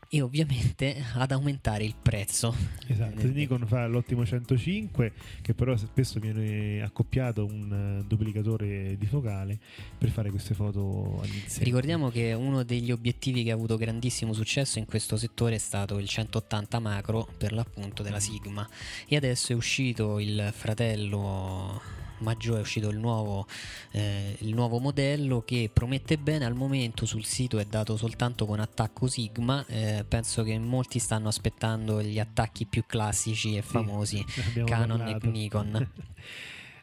e 0.08 0.20
ovviamente 0.20 1.02
ad 1.14 1.30
aumentare 1.32 1.84
il 1.84 1.94
prezzo. 2.00 2.54
Esatto, 2.86 3.26
Nikon 3.26 3.66
fa 3.66 3.86
l'ottimo 3.86 4.24
105 4.24 5.12
che 5.42 5.54
però 5.54 5.76
spesso 5.76 6.20
viene 6.20 6.82
accoppiato 6.82 7.44
un 7.44 8.00
uh, 8.00 8.06
duplicatore 8.06 8.96
di 8.98 9.06
focale 9.06 9.58
per 9.96 10.10
fare 10.10 10.30
queste 10.30 10.54
foto 10.54 11.20
all'inizio. 11.22 11.64
Ricordiamo 11.64 12.10
che 12.10 12.32
uno 12.32 12.62
degli 12.62 12.90
obiettivi 12.90 13.42
che 13.42 13.50
ha 13.50 13.54
avuto 13.54 13.76
grandissimo 13.76 14.32
successo 14.32 14.78
in 14.78 14.86
questo 14.86 15.16
settore 15.16 15.56
è 15.56 15.58
stato 15.58 15.98
il 15.98 16.08
180 16.08 16.78
macro 16.78 17.28
per 17.36 17.52
l'appunto 17.52 18.02
della 18.02 18.20
Sigma 18.20 18.68
e 19.06 19.16
adesso 19.16 19.52
è 19.52 19.54
uscito 19.54 20.18
il 20.18 20.52
fratello 20.54 22.04
maggio 22.18 22.56
è 22.56 22.60
uscito 22.60 22.88
il 22.88 22.98
nuovo, 22.98 23.46
eh, 23.92 24.36
il 24.40 24.54
nuovo, 24.54 24.78
modello 24.78 25.42
che 25.42 25.70
promette 25.72 26.18
bene 26.18 26.44
al 26.44 26.54
momento 26.54 27.06
sul 27.06 27.24
sito 27.24 27.58
è 27.58 27.64
dato 27.64 27.96
soltanto 27.96 28.46
con 28.46 28.60
attacco 28.60 29.06
Sigma 29.06 29.64
eh, 29.66 30.04
penso 30.06 30.42
che 30.42 30.58
molti 30.58 30.98
stanno 30.98 31.28
aspettando 31.28 32.02
gli 32.02 32.18
attacchi 32.18 32.66
più 32.66 32.84
classici 32.86 33.56
e 33.56 33.62
famosi 33.62 34.24
sì, 34.28 34.62
Canon 34.64 34.98
parlato. 34.98 35.26
e 35.26 35.30
Nikon 35.30 35.90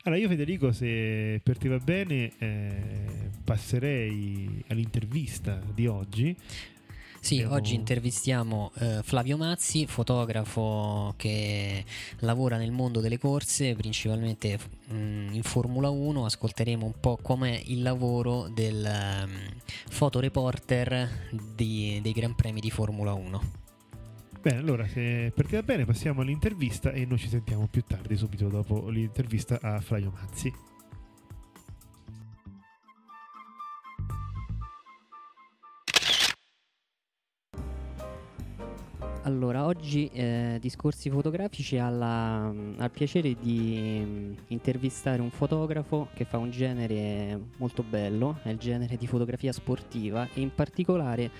Allora, 0.06 0.20
io 0.20 0.28
Federico, 0.28 0.74
se 0.74 1.40
per 1.42 1.58
te 1.58 1.70
va 1.70 1.78
bene, 1.78 2.34
eh, 2.38 3.30
passerei 3.42 4.62
all'intervista 4.68 5.62
di 5.74 5.88
oggi. 5.88 6.36
Sì, 7.24 7.36
Abbiamo... 7.36 7.56
oggi 7.56 7.76
intervistiamo 7.76 8.74
eh, 8.80 9.00
Flavio 9.02 9.38
Mazzi, 9.38 9.88
fotografo 9.88 11.14
che 11.16 11.86
lavora 12.20 12.58
nel 12.58 12.72
mondo 12.72 13.00
delle 13.00 13.18
corse, 13.18 13.76
principalmente 13.76 14.60
mh, 14.90 14.94
mm, 14.94 15.34
in 15.34 15.44
Formula 15.44 15.88
1. 15.88 16.26
Ascolteremo 16.26 16.86
un 16.86 17.00
po' 17.00 17.18
com'è 17.22 17.62
il 17.68 17.82
lavoro 17.82 18.50
del 18.54 19.24
um, 19.24 19.32
fotoreporter 19.90 21.30
di, 21.56 22.02
dei 22.04 22.12
Gran 22.12 22.36
Premi 22.36 22.60
di 22.60 22.70
Formula 22.70 23.14
1. 23.14 23.42
Bene, 24.42 24.58
allora 24.58 24.86
se 24.86 25.32
per 25.34 25.48
te 25.48 25.56
va 25.56 25.64
bene 25.64 25.86
passiamo 25.86 26.20
all'intervista 26.20 26.92
e 26.92 27.06
noi 27.06 27.20
ci 27.20 27.30
sentiamo 27.30 27.68
più 27.72 27.84
tardi, 27.88 28.18
subito 28.18 28.50
dopo 28.50 28.90
l'intervista 28.90 29.60
a 29.62 29.80
Flavio 29.80 30.12
Mazzi. 30.14 30.73
Allora, 39.26 39.66
oggi 39.66 40.10
eh, 40.12 40.58
discorsi 40.60 41.10
fotografici 41.10 41.78
alla, 41.78 42.54
al 42.78 42.92
piacere 42.92 43.36
di 43.40 44.02
um, 44.04 44.36
intervistare 44.48 45.22
un 45.22 45.30
fotografo 45.30 46.10
che 46.14 46.26
fa 46.26 46.38
un 46.38 46.52
genere 46.52 47.40
molto 47.56 47.84
bello, 47.84 48.40
è 48.44 48.50
il 48.50 48.58
genere 48.58 48.98
di 48.98 49.08
fotografia 49.08 49.54
sportiva 49.54 50.28
e 50.34 50.42
in 50.42 50.54
particolare 50.54 51.32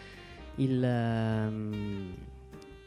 il, 0.56 0.82
um, 0.82 2.16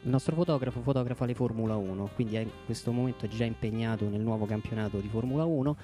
il 0.02 0.08
nostro 0.08 0.34
fotografo 0.34 0.80
fotografa 0.80 1.26
le 1.26 1.34
Formula 1.34 1.76
1, 1.76 2.10
quindi 2.14 2.36
in 2.36 2.48
questo 2.64 2.90
momento 2.90 3.26
è 3.26 3.28
già 3.28 3.44
impegnato 3.44 4.08
nel 4.08 4.22
nuovo 4.22 4.46
campionato 4.46 4.96
di 4.98 5.08
Formula 5.08 5.44
1 5.44 5.76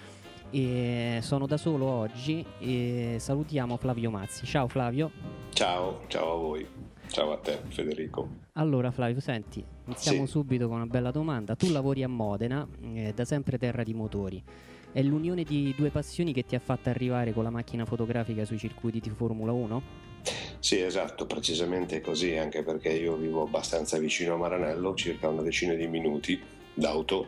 e 0.52 1.18
sono 1.20 1.46
da 1.46 1.58
solo 1.58 1.84
oggi 1.84 2.42
e 2.60 3.16
salutiamo 3.18 3.76
Flavio 3.76 4.10
Mazzi. 4.10 4.46
Ciao 4.46 4.68
Flavio. 4.68 5.10
Ciao, 5.50 6.00
ciao 6.06 6.32
a 6.32 6.36
voi. 6.36 6.66
Ciao 7.12 7.30
a 7.30 7.36
te 7.36 7.60
Federico. 7.68 8.26
Allora 8.54 8.90
Flavio, 8.90 9.20
senti, 9.20 9.62
iniziamo 9.84 10.24
sì. 10.24 10.30
subito 10.30 10.66
con 10.66 10.76
una 10.76 10.86
bella 10.86 11.10
domanda. 11.10 11.54
Tu 11.54 11.70
lavori 11.70 12.02
a 12.02 12.08
Modena, 12.08 12.66
eh, 12.94 13.12
da 13.14 13.26
sempre 13.26 13.58
terra 13.58 13.82
di 13.82 13.92
motori. 13.92 14.42
È 14.90 15.02
l'unione 15.02 15.42
di 15.44 15.74
due 15.76 15.90
passioni 15.90 16.32
che 16.32 16.46
ti 16.46 16.54
ha 16.54 16.58
fatto 16.58 16.88
arrivare 16.88 17.34
con 17.34 17.42
la 17.42 17.50
macchina 17.50 17.84
fotografica 17.84 18.46
sui 18.46 18.56
circuiti 18.56 18.98
di 18.98 19.10
Formula 19.10 19.52
1? 19.52 19.82
Sì, 20.58 20.80
esatto, 20.80 21.26
precisamente 21.26 22.00
così, 22.00 22.34
anche 22.34 22.62
perché 22.62 22.88
io 22.88 23.14
vivo 23.16 23.42
abbastanza 23.42 23.98
vicino 23.98 24.32
a 24.32 24.38
Maranello, 24.38 24.94
circa 24.94 25.28
una 25.28 25.42
decina 25.42 25.74
di 25.74 25.86
minuti 25.88 26.40
d'auto. 26.72 27.26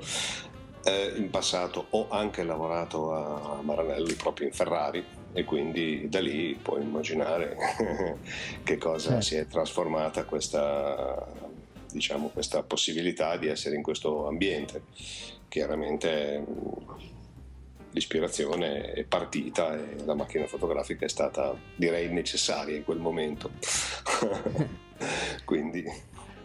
Eh, 0.83 1.13
in 1.17 1.29
passato 1.29 1.89
ho 1.91 2.09
anche 2.09 2.43
lavorato 2.43 3.13
a 3.13 3.61
Maranello, 3.61 4.15
proprio 4.17 4.47
in 4.47 4.55
Ferrari, 4.55 5.05
e 5.35 5.45
quindi 5.45 6.09
da 6.09 6.21
lì 6.21 6.57
puoi 6.61 6.83
immaginare 6.83 7.57
che 8.63 8.79
cosa 8.79 9.09
certo. 9.09 9.25
si 9.25 9.35
è 9.35 9.47
trasformata 9.49 10.25
questa, 10.25 11.27
diciamo, 11.91 12.29
questa 12.29 12.63
possibilità 12.63 13.37
di 13.37 13.49
essere 13.49 13.75
in 13.75 13.83
questo 13.83 14.29
ambiente. 14.29 14.83
Chiaramente 15.49 16.45
l'ispirazione 17.91 18.93
è 18.93 19.05
partita 19.05 19.75
e 19.75 20.05
la 20.05 20.15
macchina 20.15 20.47
fotografica 20.47 21.05
è 21.05 21.09
stata 21.09 21.55
direi 21.75 22.13
necessaria 22.13 22.77
in 22.77 22.85
quel 22.85 22.99
momento. 22.99 23.51
quindi 25.45 25.85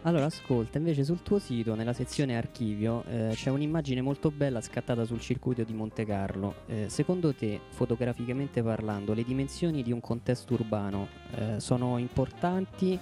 allora, 0.02 0.24
ascolta, 0.24 0.78
invece 0.78 1.04
sul 1.04 1.22
tuo 1.22 1.38
sito, 1.38 1.74
nella 1.74 1.92
sezione 1.92 2.36
archivio, 2.36 3.04
eh, 3.08 3.30
c'è 3.34 3.50
un'immagine 3.50 4.00
molto 4.00 4.30
bella 4.30 4.60
scattata 4.60 5.04
sul 5.04 5.20
circuito 5.20 5.62
di 5.62 5.74
Monte 5.74 6.06
Carlo. 6.06 6.54
Eh, 6.66 6.88
secondo 6.88 7.34
te, 7.34 7.60
fotograficamente 7.68 8.62
parlando, 8.62 9.12
le 9.12 9.24
dimensioni 9.24 9.82
di 9.82 9.92
un 9.92 10.00
contesto 10.00 10.54
urbano 10.54 11.08
eh, 11.34 11.60
sono 11.60 11.98
importanti? 11.98 12.98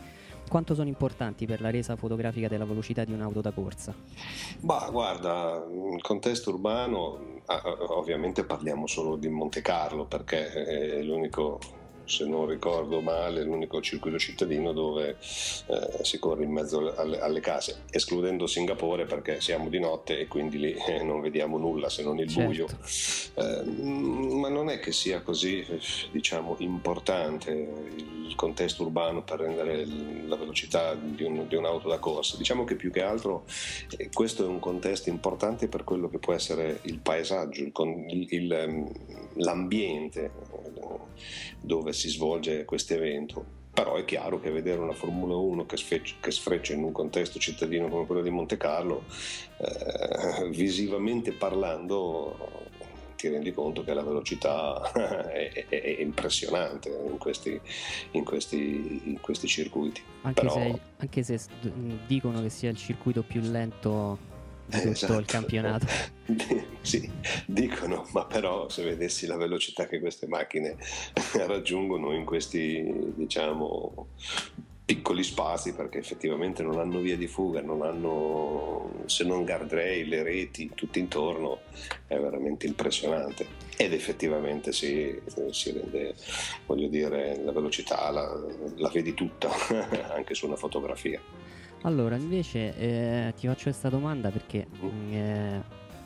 Quanto 0.48 0.74
sono 0.74 0.88
importanti 0.88 1.46
per 1.46 1.60
la 1.60 1.70
resa 1.70 1.94
fotografica 1.94 2.48
della 2.48 2.64
velocità 2.64 3.04
di 3.04 3.12
un'auto 3.12 3.42
da 3.42 3.52
corsa? 3.52 3.94
Bah, 4.60 4.88
guarda, 4.90 5.62
il 5.94 6.00
contesto 6.00 6.50
urbano, 6.50 7.42
ah, 7.46 7.62
ovviamente 7.90 8.44
parliamo 8.44 8.86
solo 8.86 9.16
di 9.16 9.28
Monte 9.28 9.60
Carlo 9.60 10.06
perché 10.06 10.50
è 10.52 11.02
l'unico 11.02 11.60
se 12.08 12.24
non 12.24 12.46
ricordo 12.46 13.00
male, 13.00 13.42
l'unico 13.42 13.80
circuito 13.82 14.18
cittadino 14.18 14.72
dove 14.72 15.10
eh, 15.18 16.02
si 16.02 16.18
corre 16.18 16.44
in 16.44 16.50
mezzo 16.50 16.94
alle, 16.96 17.20
alle, 17.20 17.40
case, 17.40 17.82
escludendo 17.90 18.46
Singapore 18.46 19.04
perché 19.04 19.40
siamo 19.40 19.68
di 19.68 19.78
notte 19.78 20.18
e 20.18 20.26
quindi 20.26 20.58
lì 20.58 20.72
eh, 20.72 21.02
non 21.02 21.20
vediamo 21.20 21.58
nulla 21.58 21.90
se 21.90 22.02
non 22.02 22.18
il 22.18 22.28
certo. 22.28 22.48
buio. 22.48 22.66
Eh, 23.34 23.62
ma 23.64 24.48
non 24.48 24.70
è 24.70 24.80
che 24.80 24.92
sia 24.92 25.20
così, 25.20 25.64
diciamo, 26.10 26.56
importante 26.60 27.50
il 28.26 28.34
contesto 28.34 28.82
urbano 28.82 29.22
per 29.22 29.40
rendere 29.40 29.86
la 30.26 30.36
velocità 30.36 30.94
di, 30.94 31.24
un, 31.24 31.46
di 31.46 31.56
un'auto 31.56 31.88
da 31.88 31.98
corsa. 31.98 32.36
Diciamo 32.38 32.64
che 32.64 32.74
più 32.74 32.90
che 32.90 33.02
altro 33.02 33.44
eh, 33.96 34.08
questo 34.12 34.44
è 34.44 34.48
un 34.48 34.60
contesto 34.60 35.10
importante 35.10 35.68
per 35.68 35.84
quello 35.84 36.08
che 36.08 36.18
può 36.18 36.32
essere 36.32 36.80
il 36.82 36.98
paesaggio, 37.00 37.62
il, 37.62 38.26
il, 38.30 38.52
ehm, 38.52 38.92
l'ambiente 39.34 40.30
dove 41.60 41.92
si 41.98 42.08
svolge 42.08 42.64
questo 42.64 42.94
evento. 42.94 43.56
Però 43.72 43.94
è 43.96 44.04
chiaro 44.04 44.40
che 44.40 44.50
vedere 44.50 44.80
una 44.80 44.92
Formula 44.92 45.36
1 45.36 45.66
che, 45.66 45.76
sfreccia, 45.76 46.16
che 46.20 46.30
sfreccia 46.30 46.72
in 46.72 46.82
un 46.82 46.90
contesto 46.90 47.38
cittadino 47.38 47.88
come 47.88 48.06
quello 48.06 48.22
di 48.22 48.30
Monte 48.30 48.56
Carlo, 48.56 49.04
eh, 49.58 50.48
visivamente 50.48 51.30
parlando, 51.30 52.36
ti 53.14 53.28
rendi 53.28 53.52
conto 53.52 53.84
che 53.84 53.94
la 53.94 54.02
velocità 54.02 54.90
è, 55.30 55.66
è, 55.68 55.68
è 55.68 56.00
impressionante 56.00 56.88
in 56.88 57.18
questi, 57.18 57.60
in 58.12 58.24
questi, 58.24 59.02
in 59.04 59.20
questi 59.20 59.46
circuiti. 59.46 60.02
Anche, 60.22 60.40
Però... 60.40 60.54
se, 60.54 60.80
anche 60.96 61.22
se 61.22 61.40
dicono 62.06 62.42
che 62.42 62.50
sia 62.50 62.70
il 62.70 62.76
circuito 62.76 63.22
più 63.22 63.40
lento 63.42 64.37
di 64.68 64.76
tutto 64.76 64.90
esatto. 64.90 65.18
il 65.18 65.26
campionato. 65.26 65.86
sì, 66.80 67.10
dicono, 67.46 68.06
ma 68.12 68.26
però 68.26 68.68
se 68.68 68.84
vedessi 68.84 69.26
la 69.26 69.36
velocità 69.36 69.86
che 69.86 70.00
queste 70.00 70.26
macchine 70.26 70.76
raggiungono 71.46 72.12
in 72.12 72.24
questi, 72.24 73.12
diciamo, 73.14 74.08
piccoli 74.88 75.22
spazi 75.22 75.74
perché 75.74 75.98
effettivamente 75.98 76.62
non 76.62 76.78
hanno 76.78 77.00
via 77.00 77.16
di 77.16 77.26
fuga, 77.26 77.60
non 77.60 77.82
hanno 77.82 79.02
se 79.04 79.24
non 79.24 79.44
guardrail, 79.44 80.08
le 80.08 80.22
reti, 80.22 80.70
tutto 80.74 80.98
intorno, 80.98 81.60
è 82.06 82.18
veramente 82.18 82.66
impressionante. 82.66 83.46
Ed 83.76 83.92
effettivamente 83.92 84.72
si, 84.72 85.20
si 85.50 85.72
rende, 85.72 86.14
voglio 86.64 86.88
dire, 86.88 87.38
la 87.44 87.52
velocità 87.52 88.10
la, 88.10 88.34
la 88.76 88.88
vedi 88.88 89.12
tutta, 89.12 89.50
anche 90.14 90.34
su 90.34 90.46
una 90.46 90.56
fotografia. 90.56 91.20
Allora, 91.82 92.16
invece 92.16 92.76
eh, 92.76 93.34
ti 93.36 93.46
faccio 93.46 93.64
questa 93.64 93.88
domanda 93.88 94.30
perché 94.30 94.66
mm, 94.66 95.12
eh, 95.12 95.62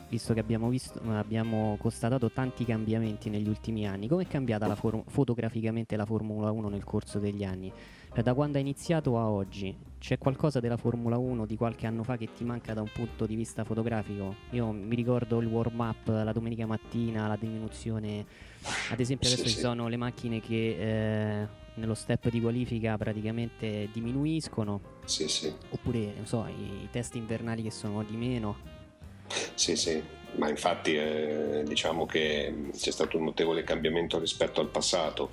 visto 0.07 0.35
che 0.35 0.39
abbiamo, 0.39 0.69
visto, 0.69 1.01
abbiamo, 1.07 1.75
constatato 1.79 2.29
tanti 2.29 2.63
cambiamenti 2.63 3.31
negli 3.31 3.47
ultimi 3.47 3.87
anni, 3.87 4.07
come 4.07 4.23
è 4.23 4.27
cambiata 4.27 4.67
la 4.67 4.75
for- 4.75 5.03
fotograficamente 5.07 5.95
la 5.95 6.05
Formula 6.05 6.51
1 6.51 6.69
nel 6.69 6.83
corso 6.83 7.17
degli 7.17 7.43
anni? 7.43 7.73
Cioè, 8.13 8.21
da 8.21 8.35
quando 8.35 8.59
è 8.59 8.61
iniziato 8.61 9.17
a 9.17 9.27
oggi, 9.27 9.75
c'è 9.97 10.19
qualcosa 10.19 10.59
della 10.59 10.77
Formula 10.77 11.17
1 11.17 11.47
di 11.47 11.57
qualche 11.57 11.87
anno 11.87 12.03
fa 12.03 12.17
che 12.17 12.29
ti 12.31 12.43
manca 12.43 12.75
da 12.75 12.81
un 12.81 12.89
punto 12.93 13.25
di 13.25 13.35
vista 13.35 13.63
fotografico? 13.63 14.35
Io 14.51 14.71
mi 14.71 14.95
ricordo 14.95 15.39
il 15.39 15.47
warm 15.47 15.79
up 15.79 16.07
la 16.07 16.31
domenica 16.31 16.67
mattina, 16.67 17.27
la 17.27 17.37
diminuzione, 17.37 18.23
ad 18.91 18.99
esempio 18.99 19.27
adesso 19.27 19.47
sì, 19.47 19.55
ci 19.55 19.59
sono 19.59 19.87
le 19.87 19.97
macchine 19.97 20.39
che 20.39 21.41
eh, 21.41 21.47
nello 21.75 21.93
step 21.93 22.29
di 22.29 22.39
qualifica 22.41 22.97
praticamente 22.97 23.89
diminuiscono. 23.91 24.81
Sì, 25.05 25.27
sì. 25.27 25.53
Oppure, 25.69 26.13
non 26.15 26.25
so, 26.25 26.45
i, 26.47 26.83
i 26.83 26.89
test 26.91 27.15
invernali 27.15 27.63
che 27.63 27.71
sono 27.71 28.03
di 28.03 28.15
meno. 28.15 28.57
Sì, 29.55 29.75
sì, 29.75 30.01
ma 30.35 30.49
infatti 30.49 30.95
eh, 30.95 31.63
diciamo 31.65 32.05
che 32.05 32.69
c'è 32.75 32.91
stato 32.91 33.17
un 33.17 33.25
notevole 33.25 33.63
cambiamento 33.63 34.19
rispetto 34.19 34.61
al 34.61 34.69
passato. 34.69 35.29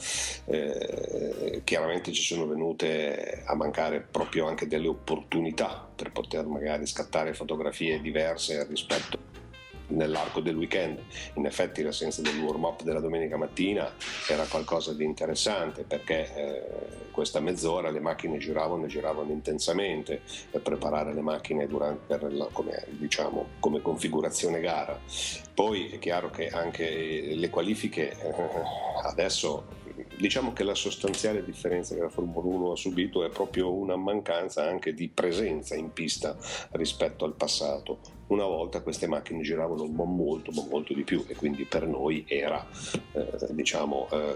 Eh, 0.47 1.63
chiaramente 1.65 2.13
ci 2.13 2.23
sono 2.23 2.47
venute 2.47 3.43
a 3.45 3.55
mancare 3.55 4.01
proprio 4.01 4.47
anche 4.47 4.67
delle 4.67 4.89
opportunità 4.89 5.89
per 5.95 6.13
poter 6.13 6.47
magari 6.47 6.87
scattare 6.87 7.35
fotografie 7.35 8.01
diverse 8.01 8.67
rispetto 8.67 9.30
nell'arco 9.91 10.41
del 10.41 10.57
weekend. 10.57 10.99
In 11.35 11.47
effetti 11.47 11.83
l'assenza 11.83 12.23
del 12.23 12.39
warm 12.39 12.65
up 12.65 12.83
della 12.83 13.01
domenica 13.01 13.37
mattina 13.37 13.93
era 14.29 14.45
qualcosa 14.45 14.93
di 14.93 15.05
interessante 15.05 15.85
perché 15.85 16.35
eh, 16.35 16.63
questa 17.11 17.41
mezz'ora 17.41 17.91
le 17.91 18.01
macchine 18.01 18.39
giravano 18.39 18.85
e 18.85 18.89
giravano 18.89 19.31
intensamente 19.31 20.23
per 20.51 20.63
preparare 20.63 21.13
le 21.13 21.21
macchine 21.21 21.67
durante, 21.67 22.19
la, 22.31 22.49
come, 22.53 22.85
diciamo, 22.89 23.47
come 23.59 23.83
configurazione 23.83 24.61
gara. 24.61 24.99
Poi 25.55 25.91
è 25.91 25.99
chiaro 25.99 26.31
che 26.31 26.49
anche 26.49 27.35
le 27.35 27.51
qualifiche 27.51 28.11
eh, 28.11 28.35
adesso 29.03 29.79
diciamo 30.21 30.53
che 30.53 30.65
la 30.65 30.75
sostanziale 30.75 31.43
differenza 31.43 31.95
che 31.95 32.03
la 32.03 32.09
Formula 32.09 32.47
1 32.47 32.73
ha 32.73 32.77
subito 32.77 33.25
è 33.25 33.31
proprio 33.31 33.73
una 33.73 33.97
mancanza 33.97 34.69
anche 34.69 34.93
di 34.93 35.09
presenza 35.09 35.75
in 35.75 35.93
pista 35.93 36.37
rispetto 36.73 37.25
al 37.25 37.35
passato. 37.35 38.01
Una 38.29 38.45
volta 38.45 38.83
queste 38.83 39.07
macchine 39.07 39.43
giravano 39.43 39.87
molto, 39.87 40.53
molto 40.53 40.95
di 40.95 41.03
più 41.03 41.25
e 41.27 41.35
quindi 41.35 41.65
per 41.65 41.87
noi 41.87 42.25
era 42.29 42.65
eh, 43.13 43.27
diciamo 43.51 44.09
eh, 44.13 44.35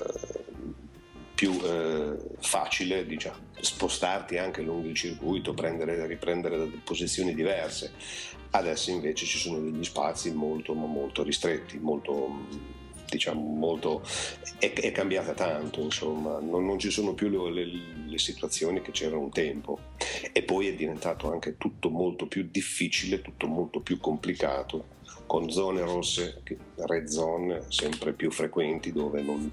più 1.34 1.52
eh, 1.62 2.16
facile 2.38 3.06
diciamo, 3.06 3.36
spostarti 3.60 4.38
anche 4.38 4.62
lungo 4.62 4.88
il 4.88 4.94
circuito, 4.94 5.52
prendere, 5.52 6.06
riprendere 6.06 6.58
da 6.58 6.66
posizioni 6.82 7.34
diverse. 7.34 7.92
Adesso 8.50 8.90
invece 8.90 9.26
ci 9.26 9.38
sono 9.38 9.58
degli 9.58 9.84
spazi 9.84 10.32
molto, 10.32 10.74
molto 10.74 11.22
ristretti, 11.22 11.78
molto 11.78 12.82
diciamo 13.08 13.40
molto 13.40 14.02
è, 14.58 14.72
è 14.72 14.92
cambiata 14.92 15.32
tanto 15.32 15.80
insomma. 15.80 16.38
Non, 16.40 16.64
non 16.64 16.78
ci 16.78 16.90
sono 16.90 17.14
più 17.14 17.28
le, 17.28 17.64
le, 17.64 17.80
le, 18.06 18.18
situazioni 18.18 18.82
che 18.82 18.90
c'erano 18.90 19.20
un 19.20 19.30
tempo. 19.30 19.78
E 20.32 20.42
poi 20.42 20.68
è 20.68 20.74
diventato 20.74 21.30
anche 21.30 21.56
tutto 21.56 21.90
molto 21.90 22.26
più 22.26 22.48
difficile 22.50 23.22
tutto 23.22 23.46
molto 23.46 23.80
più 23.80 23.98
complicato 23.98 24.92
con 25.26 25.50
zone 25.50 25.80
rosse 25.80 26.42
red 26.76 27.06
zone 27.06 27.62
sempre 27.68 28.12
più 28.12 28.30
frequenti 28.30 28.92
dove 28.92 29.22
non 29.22 29.52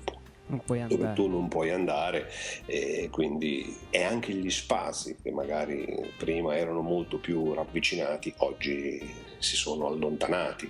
dove 0.88 1.14
tu 1.14 1.28
non 1.28 1.48
puoi 1.48 1.72
andare. 1.72 2.30
E 2.66 3.10
quindi 3.12 3.76
e 3.90 4.04
anche 4.04 4.34
gli 4.34 4.50
spazi 4.50 5.16
che 5.22 5.32
magari 5.32 6.14
prima 6.18 6.56
erano 6.56 6.82
molto 6.82 7.18
più 7.18 7.54
ravvicinati 7.54 8.34
oggi 8.38 9.02
si 9.40 9.56
sono 9.56 9.88
allontanati. 9.88 10.70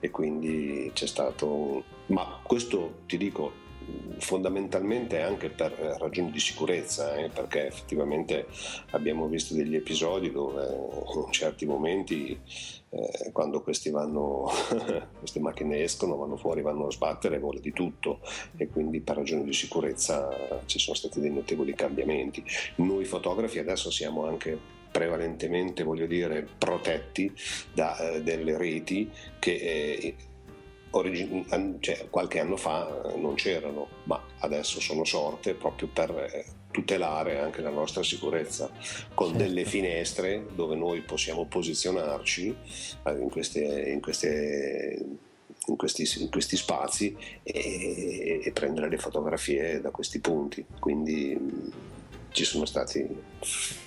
E 0.00 0.10
quindi 0.10 0.90
c'è 0.94 1.06
stato 1.06 1.96
ma 2.08 2.40
questo 2.42 3.00
ti 3.06 3.16
dico 3.16 3.66
fondamentalmente 4.18 5.20
anche 5.20 5.48
per 5.48 5.72
ragioni 5.72 6.30
di 6.30 6.40
sicurezza, 6.40 7.14
eh, 7.14 7.28
perché 7.28 7.66
effettivamente 7.66 8.46
abbiamo 8.90 9.26
visto 9.26 9.54
degli 9.54 9.76
episodi 9.76 10.30
dove 10.30 10.66
in 11.26 11.32
certi 11.32 11.64
momenti 11.66 12.38
eh, 12.90 13.30
quando 13.32 13.64
vanno, 13.90 14.50
queste 15.18 15.40
macchine 15.40 15.82
escono, 15.82 16.16
vanno 16.16 16.36
fuori, 16.36 16.62
vanno 16.62 16.86
a 16.86 16.90
sbattere, 16.90 17.38
vuole 17.38 17.60
di 17.60 17.72
tutto 17.72 18.20
e 18.56 18.68
quindi 18.68 19.00
per 19.00 19.16
ragioni 19.16 19.44
di 19.44 19.52
sicurezza 19.52 20.62
ci 20.66 20.78
sono 20.78 20.96
stati 20.96 21.20
dei 21.20 21.32
notevoli 21.32 21.74
cambiamenti. 21.74 22.44
Noi 22.76 23.04
fotografi 23.04 23.58
adesso 23.58 23.90
siamo 23.90 24.26
anche 24.26 24.76
prevalentemente, 24.90 25.84
voglio 25.84 26.06
dire, 26.06 26.46
protetti 26.58 27.32
da 27.72 27.96
eh, 27.98 28.22
delle 28.22 28.56
reti 28.56 29.10
che 29.38 29.52
eh, 29.52 30.14
origin- 30.90 31.76
cioè, 31.80 32.06
qualche 32.10 32.40
anno 32.40 32.56
fa 32.56 33.12
non 33.16 33.34
c'erano, 33.34 33.88
ma 34.04 34.20
adesso 34.38 34.80
sono 34.80 35.04
sorte 35.04 35.54
proprio 35.54 35.88
per 35.92 36.10
eh, 36.10 36.44
tutelare 36.70 37.40
anche 37.40 37.60
la 37.60 37.70
nostra 37.70 38.02
sicurezza, 38.02 38.70
con 39.14 39.28
certo. 39.28 39.42
delle 39.42 39.64
finestre 39.64 40.46
dove 40.54 40.76
noi 40.76 41.00
possiamo 41.00 41.44
posizionarci 41.44 42.54
eh, 43.04 43.12
in, 43.12 43.28
queste, 43.30 43.90
in, 43.90 44.00
queste, 44.00 45.04
in, 45.66 45.76
questi, 45.76 46.08
in 46.20 46.30
questi, 46.30 46.56
spazi 46.56 47.16
e, 47.42 48.40
e, 48.44 48.52
prendere 48.52 48.88
le 48.88 48.98
fotografie 48.98 49.80
da 49.80 49.90
questi 49.90 50.20
punti. 50.20 50.64
Quindi 50.78 51.36
ci 52.30 52.44
sono 52.44 52.64
stati... 52.64 53.06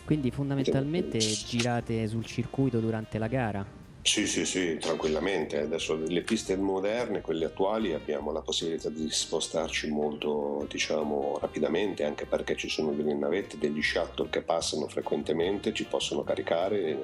Quindi 0.03 0.31
fondamentalmente 0.31 1.17
girate 1.19 2.07
sul 2.07 2.25
circuito 2.25 2.79
durante 2.79 3.17
la 3.17 3.27
gara? 3.27 3.79
Sì, 4.03 4.25
sì, 4.25 4.45
sì, 4.45 4.77
tranquillamente. 4.79 5.59
Adesso 5.59 5.95
le 5.95 6.21
piste 6.21 6.55
moderne, 6.57 7.21
quelle 7.21 7.45
attuali, 7.45 7.93
abbiamo 7.93 8.31
la 8.31 8.41
possibilità 8.41 8.89
di 8.89 9.09
spostarci 9.09 9.89
molto, 9.89 10.65
diciamo, 10.69 11.37
rapidamente, 11.39 12.03
anche 12.03 12.25
perché 12.25 12.55
ci 12.55 12.67
sono 12.67 12.91
delle 12.91 13.13
navette, 13.13 13.59
degli 13.59 13.81
shuttle 13.81 14.29
che 14.29 14.41
passano 14.41 14.87
frequentemente, 14.87 15.71
ci 15.73 15.85
possono 15.85 16.23
caricare, 16.23 16.97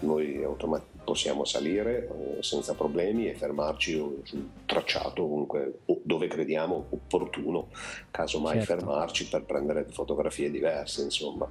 noi 0.00 0.42
automaticamente 0.44 0.94
possiamo 1.04 1.44
salire 1.44 2.08
eh, 2.38 2.42
senza 2.42 2.74
problemi 2.74 3.28
e 3.28 3.34
fermarci 3.34 3.92
sul 4.22 4.48
tracciato 4.64 5.22
comunque 5.22 5.80
dove 6.02 6.26
crediamo 6.26 6.86
opportuno, 6.90 7.68
casomai 8.10 8.62
certo. 8.62 8.74
fermarci 8.74 9.28
per 9.28 9.44
prendere 9.44 9.86
fotografie 9.90 10.50
diverse, 10.50 11.02
insomma. 11.02 11.48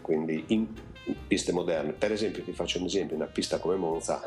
Quindi 0.00 0.44
in 0.48 0.66
piste 1.26 1.52
moderne. 1.52 1.92
Per 1.92 2.12
esempio, 2.12 2.42
ti 2.42 2.52
faccio 2.52 2.78
un 2.78 2.86
esempio: 2.86 3.16
una 3.16 3.26
pista 3.26 3.58
come 3.58 3.76
Monza, 3.76 4.20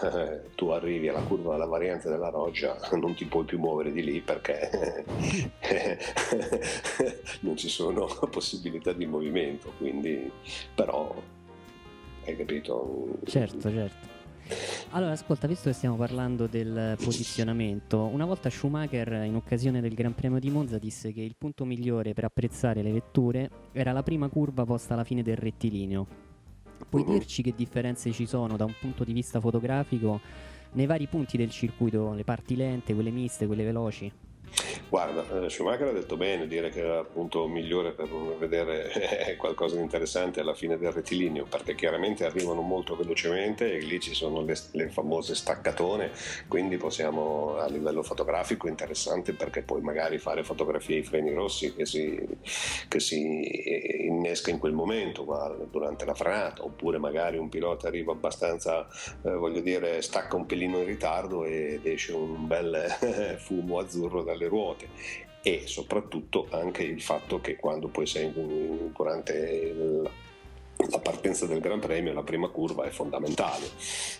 tu 0.55 0.69
arrivi 0.69 1.07
alla 1.07 1.21
curva 1.21 1.53
della 1.53 1.65
variante 1.65 2.09
della 2.09 2.29
Roggia, 2.29 2.77
non 2.99 3.13
ti 3.15 3.25
puoi 3.25 3.45
più 3.45 3.59
muovere 3.59 3.91
di 3.91 4.03
lì 4.03 4.21
perché 4.21 5.05
non 7.41 7.55
ci 7.55 7.69
sono 7.69 8.05
possibilità 8.29 8.93
di 8.93 9.05
movimento. 9.05 9.71
Quindi, 9.77 10.29
però, 10.73 11.13
hai 12.25 12.35
capito? 12.35 13.07
Certo, 13.25 13.69
certo. 13.69 14.13
Allora, 14.91 15.11
ascolta, 15.11 15.47
visto 15.47 15.69
che 15.69 15.75
stiamo 15.75 15.95
parlando 15.95 16.45
del 16.45 16.95
posizionamento, 17.03 18.01
una 18.05 18.25
volta 18.25 18.49
Schumacher, 18.49 19.23
in 19.25 19.35
occasione 19.35 19.81
del 19.81 19.95
Gran 19.95 20.13
Premio 20.13 20.39
di 20.39 20.51
Monza, 20.51 20.77
disse 20.77 21.11
che 21.11 21.21
il 21.21 21.35
punto 21.35 21.65
migliore 21.65 22.13
per 22.13 22.25
apprezzare 22.25 22.83
le 22.83 22.91
vetture 22.91 23.49
era 23.71 23.91
la 23.91 24.03
prima 24.03 24.29
curva 24.29 24.63
posta 24.63 24.93
alla 24.93 25.03
fine 25.03 25.23
del 25.23 25.37
rettilineo. 25.37 26.25
Puoi 26.89 27.03
uh-huh. 27.03 27.11
dirci 27.11 27.41
che 27.41 27.53
differenze 27.55 28.11
ci 28.11 28.25
sono 28.25 28.57
da 28.57 28.65
un 28.65 28.73
punto 28.79 29.03
di 29.03 29.13
vista 29.13 29.39
fotografico 29.39 30.19
nei 30.73 30.85
vari 30.85 31.07
punti 31.07 31.37
del 31.37 31.49
circuito, 31.49 32.13
le 32.13 32.23
parti 32.23 32.55
lente, 32.55 32.93
quelle 32.93 33.11
miste, 33.11 33.47
quelle 33.47 33.63
veloci? 33.63 34.11
Guarda, 34.89 35.45
eh, 35.45 35.49
Schumacher 35.49 35.87
ha 35.87 35.91
detto 35.91 36.17
bene, 36.17 36.47
dire 36.47 36.69
che 36.69 36.81
era 36.81 36.99
il 36.99 37.07
punto 37.11 37.47
migliore 37.47 37.91
per 37.91 38.07
vedere 38.37 39.35
qualcosa 39.37 39.75
di 39.75 39.81
interessante 39.81 40.39
alla 40.39 40.53
fine 40.53 40.77
del 40.77 40.91
rettilineo, 40.91 41.45
perché 41.45 41.75
chiaramente 41.75 42.25
arrivano 42.25 42.61
molto 42.61 42.95
velocemente 42.95 43.73
e 43.73 43.79
lì 43.79 43.99
ci 43.99 44.13
sono 44.13 44.41
le, 44.41 44.55
le 44.71 44.89
famose 44.89 45.35
staccatone, 45.35 46.11
quindi 46.47 46.77
possiamo 46.77 47.57
a 47.57 47.67
livello 47.67 48.03
fotografico 48.03 48.67
interessante 48.67 49.33
perché 49.33 49.61
puoi 49.61 49.81
magari 49.81 50.17
fare 50.17 50.43
fotografie 50.43 50.97
ai 50.97 51.03
freni 51.03 51.33
rossi 51.33 51.73
che 51.73 51.85
si, 51.85 52.19
che 52.87 52.99
si 52.99 54.05
innesca 54.05 54.51
in 54.51 54.59
quel 54.59 54.73
momento 54.73 55.25
guarda, 55.25 55.63
durante 55.65 56.05
la 56.05 56.13
frenata, 56.13 56.63
oppure 56.63 56.97
magari 56.97 57.37
un 57.37 57.49
pilota 57.49 57.87
arriva 57.87 58.11
abbastanza, 58.11 58.87
eh, 59.23 59.31
voglio 59.31 59.61
dire, 59.61 60.01
stacca 60.01 60.35
un 60.35 60.45
pelino 60.45 60.79
in 60.79 60.85
ritardo 60.85 61.45
ed 61.45 61.85
esce 61.85 62.13
un 62.13 62.47
bel 62.47 62.85
fumo 63.39 63.79
azzurro 63.79 64.23
dalle 64.23 64.47
ruote 64.47 64.64
e 65.41 65.63
soprattutto 65.65 66.47
anche 66.49 66.81
il 66.81 67.01
fatto 67.01 67.39
che 67.39 67.55
quando 67.55 67.87
poi 67.87 68.07
sei 68.07 68.31
durante 68.33 70.01
la 70.89 70.99
partenza 70.99 71.45
del 71.45 71.59
Gran 71.59 71.79
Premio, 71.79 72.13
la 72.13 72.23
prima 72.23 72.47
curva 72.47 72.85
è 72.85 72.89
fondamentale, 72.89 73.65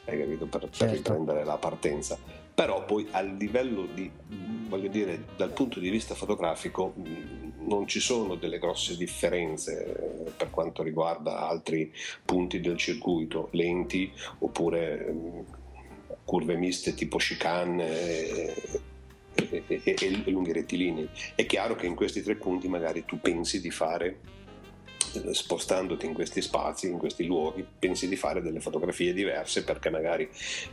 hai 0.05 0.19
capito, 0.19 0.45
per, 0.45 0.61
certo. 0.69 0.85
per 0.85 0.93
riprendere 0.93 1.43
la 1.43 1.57
partenza. 1.57 2.17
Però 2.53 2.85
poi 2.85 3.07
a 3.11 3.21
livello 3.21 3.87
di, 3.91 4.09
voglio 4.67 4.87
dire, 4.87 5.25
dal 5.35 5.51
punto 5.51 5.79
di 5.79 5.89
vista 5.89 6.13
fotografico 6.13 6.93
non 6.95 7.87
ci 7.87 7.99
sono 7.99 8.35
delle 8.35 8.59
grosse 8.59 8.95
differenze 8.95 10.31
per 10.37 10.51
quanto 10.51 10.83
riguarda 10.83 11.47
altri 11.47 11.91
punti 12.23 12.61
del 12.61 12.77
circuito, 12.77 13.49
lenti 13.51 14.11
oppure 14.39 15.43
curve 16.23 16.55
miste 16.55 16.93
tipo 16.93 17.17
chicane 17.17 18.53
e, 19.35 19.63
e, 19.67 19.95
e 19.97 20.31
lunghi 20.31 20.53
rettilinei. 20.53 21.09
È 21.35 21.45
chiaro 21.45 21.75
che 21.75 21.85
in 21.85 21.95
questi 21.95 22.21
tre 22.21 22.35
punti 22.35 22.67
magari 22.67 23.05
tu 23.05 23.19
pensi 23.19 23.61
di 23.61 23.71
fare 23.71 24.19
eh, 25.15 25.33
spostandoti 25.33 26.05
in 26.05 26.13
questi 26.13 26.41
spazi, 26.41 26.89
in 26.89 26.97
questi 26.97 27.25
luoghi, 27.25 27.65
pensi 27.77 28.07
di 28.07 28.15
fare 28.15 28.41
delle 28.41 28.59
fotografie 28.59 29.13
diverse 29.13 29.63
perché 29.63 29.89
magari 29.89 30.29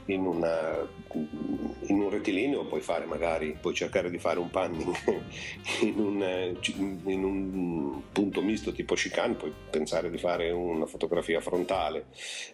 in, 0.06 0.26
una, 0.26 0.86
in 1.12 2.00
un 2.00 2.10
rettilineo 2.10 2.64
puoi 2.66 2.80
fare 2.80 3.04
magari, 3.04 3.56
puoi 3.60 3.74
cercare 3.74 4.10
di 4.10 4.18
fare 4.18 4.38
un 4.38 4.50
panning 4.50 4.94
in 5.82 5.98
un, 5.98 6.56
in 7.04 7.24
un 7.24 8.02
punto 8.12 8.42
misto 8.42 8.72
tipo 8.72 8.94
chicane, 8.94 9.34
puoi 9.34 9.52
pensare 9.70 10.10
di 10.10 10.18
fare 10.18 10.50
una 10.50 10.86
fotografia 10.86 11.40
frontale 11.40 12.06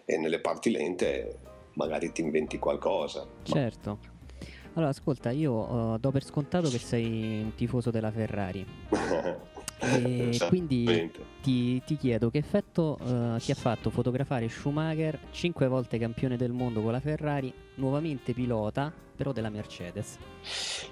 e 0.05 0.17
nelle 0.17 0.39
parti 0.39 0.71
lente 0.71 1.37
magari 1.73 2.11
ti 2.11 2.21
inventi 2.21 2.59
qualcosa. 2.59 3.25
Certo. 3.43 4.18
Allora, 4.73 4.91
ascolta, 4.91 5.31
io 5.31 5.95
eh, 5.95 5.99
do 5.99 6.11
per 6.11 6.23
scontato 6.23 6.69
che 6.69 6.77
sei 6.77 7.41
un 7.43 7.55
tifoso 7.55 7.91
della 7.91 8.11
Ferrari. 8.11 8.65
E 9.81 10.37
quindi 10.49 10.83
Esattamente. 10.83 11.25
ti, 11.41 11.81
ti 11.85 11.95
chiedo 11.95 12.29
che 12.29 12.39
effetto 12.39 12.97
eh, 13.01 13.39
ti 13.39 13.51
ha 13.51 13.55
fatto 13.55 13.89
fotografare 13.89 14.49
Schumacher, 14.49 15.17
cinque 15.31 15.67
volte 15.67 15.97
campione 15.97 16.35
del 16.35 16.51
mondo 16.51 16.81
con 16.81 16.91
la 16.91 16.99
Ferrari, 16.99 17.53
nuovamente 17.75 18.33
pilota, 18.33 18.91
però 19.15 19.31
della 19.31 19.49
Mercedes. 19.49 20.17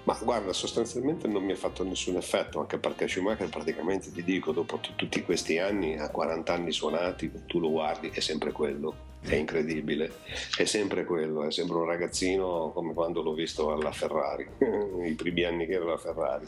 Ma 0.04 0.18
guarda, 0.22 0.54
sostanzialmente 0.54 1.28
non 1.28 1.44
mi 1.44 1.52
ha 1.52 1.56
fatto 1.56 1.84
nessun 1.84 2.16
effetto, 2.16 2.60
anche 2.60 2.78
perché 2.78 3.06
Schumacher 3.08 3.50
praticamente 3.50 4.10
ti 4.10 4.24
dico, 4.24 4.52
dopo 4.52 4.78
t- 4.78 4.94
tutti 4.96 5.22
questi 5.22 5.58
anni, 5.58 5.98
a 5.98 6.08
40 6.08 6.52
anni 6.52 6.72
suonati, 6.72 7.30
tu 7.46 7.58
lo 7.58 7.70
guardi, 7.70 8.08
è 8.08 8.20
sempre 8.20 8.52
quello, 8.52 8.94
è 9.20 9.34
incredibile, 9.34 10.12
è 10.56 10.64
sempre 10.64 11.04
quello, 11.04 11.44
è 11.44 11.52
sempre 11.52 11.76
un 11.76 11.84
ragazzino 11.84 12.70
come 12.72 12.94
quando 12.94 13.22
l'ho 13.22 13.34
visto 13.34 13.72
alla 13.72 13.92
Ferrari, 13.92 14.48
i 15.04 15.14
primi 15.14 15.44
anni 15.44 15.66
che 15.66 15.72
era 15.72 15.84
alla 15.84 15.98
Ferrari. 15.98 16.46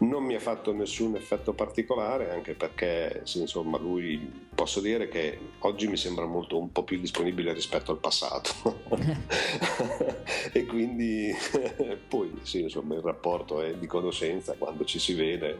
Non 0.00 0.24
mi 0.24 0.34
ha 0.34 0.40
fatto 0.40 0.72
nessun 0.72 1.16
effetto 1.16 1.52
particolare, 1.52 2.30
anche 2.30 2.54
perché 2.54 3.22
insomma 3.34 3.78
lui 3.78 4.50
posso 4.54 4.80
dire 4.80 5.08
che 5.08 5.38
oggi 5.60 5.86
mi 5.86 5.96
sembra 5.96 6.26
molto 6.26 6.58
un 6.58 6.70
po' 6.70 6.82
più 6.84 6.98
disponibile 6.98 7.52
rispetto 7.52 7.92
al 7.92 7.98
passato. 7.98 8.80
e 10.52 10.66
quindi 10.66 11.32
poi 12.08 12.32
sì, 12.42 12.62
insomma, 12.62 12.94
il 12.94 13.00
rapporto 13.00 13.62
è 13.62 13.74
di 13.74 13.86
conoscenza, 13.86 14.54
quando 14.58 14.84
ci 14.84 14.98
si 14.98 15.14
vede 15.14 15.58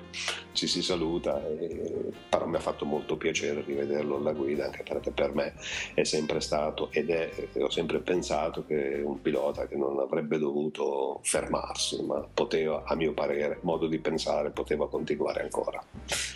ci 0.52 0.66
si 0.66 0.82
saluta, 0.82 1.46
e- 1.46 2.10
però 2.28 2.46
mi 2.46 2.56
ha 2.56 2.60
fatto 2.60 2.84
molto 2.84 3.16
piacere 3.16 3.62
rivederlo 3.62 4.16
alla 4.16 4.32
guida, 4.32 4.66
anche 4.66 4.82
perché 4.82 5.10
per 5.10 5.34
me 5.34 5.54
è 5.94 6.04
sempre 6.04 6.40
stato 6.42 6.90
ed 6.90 7.08
è, 7.08 7.30
ho 7.58 7.70
sempre 7.70 8.00
pensato 8.00 8.66
che 8.66 9.00
un 9.02 9.22
pilota 9.22 9.66
che 9.66 9.76
non 9.76 9.98
avrebbe 9.98 10.36
dovuto 10.38 11.20
fermarsi, 11.22 12.02
ma 12.02 12.20
poteva, 12.32 12.82
a 12.84 12.94
mio 12.94 13.14
parere, 13.14 13.58
modo 13.62 13.86
di 13.86 13.98
pensare, 13.98 14.50
poteva 14.50 14.88
continuare 14.88 15.42
ancora 15.42 15.82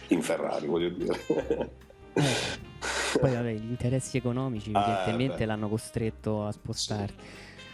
in 0.09 0.23
Ferrari, 0.23 0.67
voglio 0.67 0.89
dire. 0.89 1.21
Poi 3.21 3.33
vabbè, 3.33 3.53
gli 3.53 3.69
interessi 3.71 4.17
economici 4.17 4.71
Ah, 4.73 4.83
evidentemente 4.83 5.39
beh. 5.39 5.45
l'hanno 5.47 5.69
costretto 5.69 6.45
a 6.45 6.53
spostarsi. 6.53 7.15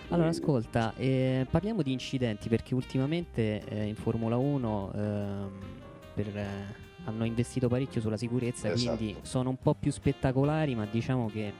Allora, 0.09 0.29
ascolta, 0.29 0.92
eh, 0.97 1.47
parliamo 1.51 1.83
di 1.83 1.92
incidenti 1.92 2.49
perché 2.49 2.75
ultimamente 2.75 3.62
eh, 3.66 3.85
in 3.87 3.95
Formula 3.95 4.37
1 4.37 4.90
ehm, 4.95 5.51
per, 6.14 6.37
eh, 6.37 6.47
hanno 7.05 7.25
investito 7.25 7.66
parecchio 7.68 8.01
sulla 8.01 8.16
sicurezza, 8.18 8.71
Esatto. 8.71 8.97
quindi 8.97 9.16
sono 9.23 9.49
un 9.49 9.57
po' 9.57 9.75
più 9.75 9.90
spettacolari, 9.90 10.75
ma 10.75 10.87
diciamo 10.90 11.29
che 11.29 11.53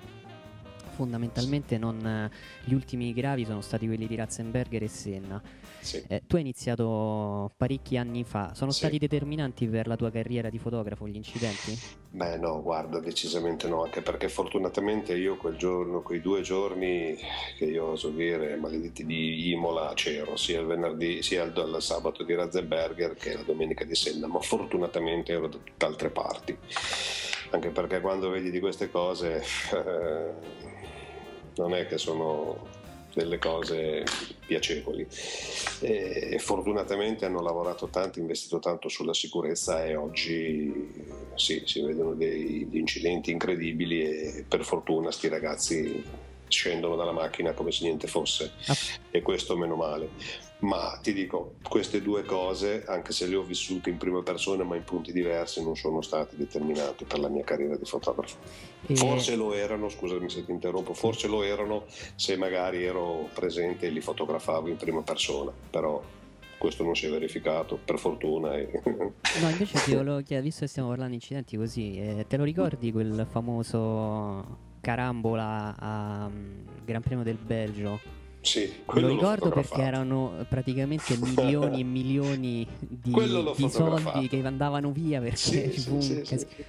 fondamentalmente 0.93 1.79
non, 1.79 2.05
eh, 2.07 2.31
gli 2.65 2.75
ultimi 2.75 3.13
gravi 3.13 3.45
sono 3.45 3.61
stati 3.61 3.87
quelli 3.87 4.07
di 4.07 4.15
Ratzenberger 4.15 4.83
e 4.83 4.89
Senna. 4.89 5.43
Sì. 5.81 6.03
Eh, 6.07 6.23
tu 6.27 6.37
hai 6.37 6.43
iniziato 6.43 7.53
parecchi 7.57 7.97
anni 7.97 8.25
fa, 8.25 8.53
sono 8.55 8.71
Sì. 8.71 8.79
stati 8.79 8.99
determinanti 8.99 9.67
per 9.67 9.87
la 9.87 9.97
tua 9.97 10.11
carriera 10.11 10.49
di 10.51 10.59
fotografo 10.59 11.09
gli 11.09 11.17
incidenti? 11.17 11.77
Beh 12.15 12.37
no, 12.37 12.61
guarda, 12.61 13.01
decisamente 13.01 13.69
no, 13.69 13.85
anche 13.85 14.03
perché 14.03 14.29
fortunatamente 14.29 15.15
io 15.15 15.39
quel 15.39 15.57
giorno, 15.57 16.03
quei 16.03 16.21
due 16.21 16.43
giorni 16.43 17.17
che 17.57 17.65
io 17.65 17.87
oso 17.87 18.11
dire, 18.11 18.55
maledetti 18.57 19.07
di 19.07 19.51
Imola, 19.51 19.93
c'ero 19.95 20.37
sia 20.37 20.61
il 20.61 20.67
venerdì, 20.67 21.23
sia 21.23 21.43
il, 21.43 21.55
il 21.57 21.81
sabato 21.81 22.23
di 22.23 22.35
Razzenberger 22.35 23.15
che 23.15 23.33
la 23.33 23.43
domenica 23.45 23.85
di 23.85 23.95
Senna, 23.95 24.27
ma 24.27 24.41
fortunatamente 24.41 25.33
ero 25.33 25.49
da 25.49 25.57
tutte 25.57 25.87
altre 25.87 26.11
parti, 26.11 26.55
anche 27.53 27.71
perché 27.71 28.03
quando 28.03 28.29
vedi 28.29 28.51
di 28.51 28.61
queste 28.61 28.91
cose 28.91 29.43
eh, 29.73 30.33
non 31.57 31.75
è 31.75 31.87
che 31.87 31.97
sono 31.97 32.82
delle 33.15 33.39
cose 33.39 34.05
piacevoli. 34.47 35.07
E 35.81 36.39
fortunatamente 36.39 37.25
hanno 37.25 37.41
lavorato 37.41 37.89
tanto, 37.89 38.19
investito 38.19 38.59
tanto 38.59 38.89
sulla 38.89 39.15
sicurezza 39.15 39.85
e 39.85 39.97
oggi 39.97 40.91
sì, 41.35 41.63
si 41.65 41.81
vedono 41.81 42.15
degli 42.15 42.77
incidenti 42.77 43.31
incredibili 43.31 44.03
e 44.03 44.45
per 44.47 44.65
fortuna 44.65 45.11
sti 45.11 45.29
ragazzi 45.29 46.05
scendono 46.49 46.97
dalla 46.97 47.13
macchina 47.13 47.53
come 47.53 47.73
se 47.73 47.85
niente 47.85 48.07
fosse. 48.07 48.53
E 49.11 49.23
questo 49.23 49.57
meno 49.57 49.75
male. 49.75 50.51
Ma 50.63 50.97
ti 51.03 51.13
dico, 51.13 51.55
queste 51.69 52.01
due 52.03 52.25
cose, 52.25 52.85
anche 52.87 53.13
se 53.13 53.27
le 53.27 53.35
ho 53.35 53.43
vissute 53.43 53.91
in 53.91 53.97
prima 53.97 54.23
persona 54.23 54.63
ma 54.63 54.77
in 54.77 54.85
punti 54.85 55.13
diversi, 55.13 55.61
non 55.63 55.75
sono 55.77 56.03
state 56.03 56.37
determinanti 56.37 57.05
per 57.05 57.19
la 57.19 57.29
mia 57.29 57.43
carriera 57.43 57.77
di 57.77 57.85
fotografo. 57.85 58.37
E- 58.87 58.95
Forse 58.95 59.35
lo 59.35 59.55
erano, 59.55 59.89
scusami 59.89 60.31
se 60.31 60.45
ti 60.45 60.53
interrompo, 60.53 60.95
forse 60.95 61.27
lo 61.27 61.43
erano 61.43 61.87
se 62.15 62.37
magari 62.37 62.85
ero 62.85 63.29
presente 63.35 63.87
e 63.87 63.91
li 63.91 64.01
fotografavo 64.01 64.69
in 64.69 64.77
prima 64.77 65.03
persona, 65.03 65.51
però 65.71 66.01
questo 66.59 66.85
non 66.85 66.95
si 66.95 67.07
è 67.07 67.11
verificato, 67.11 67.77
per 67.85 67.99
fortuna. 67.99 68.57
e- 68.57 68.71
No, 69.41 69.49
invece 69.49 69.81
ti 69.83 69.95
volevo 69.95 70.19
chiedere, 70.19 70.43
visto 70.43 70.61
che 70.61 70.69
stiamo 70.69 70.89
parlando 70.89 71.15
di 71.17 71.21
incidenti 71.21 71.57
così, 71.57 71.97
eh, 71.99 72.25
te 72.29 72.37
lo 72.37 72.45
ricordi 72.45 72.93
quel 72.93 73.27
famoso 73.29 74.59
carambola 74.81 75.75
a 75.77 76.29
mm, 76.29 76.85
Gran 76.85 77.01
Premio 77.03 77.25
del 77.25 77.39
Belgio? 77.39 78.21
Sì, 78.43 78.83
lo 78.87 79.07
ricordo 79.07 79.51
perché 79.51 79.69
fotografato. 79.69 79.81
erano 79.83 80.47
praticamente 80.49 81.17
milioni 81.17 81.81
e 81.81 81.85
milioni 81.85 82.67
di, 82.81 83.13
di 83.57 83.69
soldi 83.71 84.29
che 84.29 84.45
andavano 84.45 84.91
via 84.91 85.21
perché 85.21 85.37
Sì, 85.37 85.71
ci 85.73 85.81
fu 85.81 85.95
un 85.95 86.01
sì, 86.03 86.21
cas- 86.23 86.47
sì. 86.49 86.65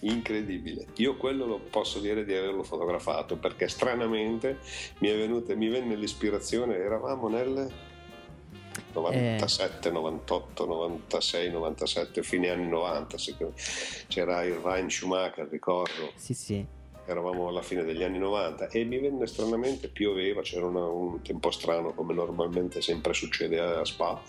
Incredibile, 0.00 0.86
io 0.96 1.16
quello 1.16 1.44
lo 1.44 1.58
posso 1.58 1.98
dire 1.98 2.24
di 2.24 2.32
averlo 2.32 2.62
fotografato 2.62 3.36
perché 3.36 3.66
stranamente 3.68 4.58
mi 4.98 5.08
è 5.08 5.16
venuta, 5.16 5.54
mi 5.56 5.68
venne 5.68 5.96
l'ispirazione, 5.96 6.76
eravamo 6.76 7.28
nel 7.28 7.68
97, 8.94 9.90
98, 9.90 10.66
96, 10.66 11.50
97, 11.50 12.22
fine 12.22 12.48
anni 12.48 12.68
90, 12.68 13.18
secondo- 13.18 13.54
c'era 14.06 14.42
il 14.44 14.54
Ryan 14.54 14.88
Schumacher, 14.88 15.48
ricordo, 15.50 16.12
Sì, 16.14 16.32
sì. 16.32 16.64
Eravamo 17.10 17.48
alla 17.48 17.62
fine 17.62 17.84
degli 17.84 18.02
anni 18.02 18.18
90 18.18 18.68
e 18.68 18.84
mi 18.84 18.98
venne 18.98 19.26
stranamente, 19.26 19.88
pioveva, 19.88 20.42
c'era 20.42 20.66
una- 20.66 20.84
un 20.86 21.20
tempo 21.22 21.50
strano 21.50 21.92
come 21.94 22.12
normalmente 22.14 22.80
sempre 22.82 23.14
succede 23.14 23.58
a 23.58 23.84
Spa 23.84 24.20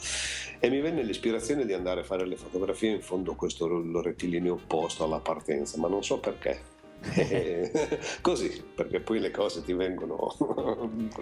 e 0.60 0.70
mi 0.70 0.80
venne 0.80 1.04
l'ispirazione 1.04 1.66
di 1.66 1.74
andare 1.74 2.02
a 2.02 2.04
fare 2.04 2.26
le 2.26 2.36
fotografie 2.38 2.92
in 2.92 3.02
fondo 3.02 3.34
a 3.34 3.36
questo 3.36 3.68
rettilineo 4.02 4.54
opposto 4.54 5.04
alla 5.04 5.20
partenza, 5.20 5.78
ma 5.78 5.88
non 5.90 6.04
so 6.04 6.20
perché. 6.20 6.78
Così, 8.22 8.64
perché 8.76 9.00
poi 9.00 9.20
le 9.20 9.32
cose 9.32 9.64
ti 9.64 9.74
vengono 9.74 10.36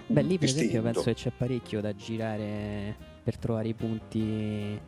Beh, 0.06 0.22
lì 0.22 0.38
per 0.38 0.48
esempio 0.48 0.80
distinto. 0.80 0.82
penso 0.82 1.02
che 1.02 1.14
c'è 1.14 1.30
parecchio 1.36 1.80
da 1.80 1.94
girare 1.94 2.96
per 3.22 3.36
trovare 3.36 3.68
i 3.68 3.74
punti. 3.74 4.80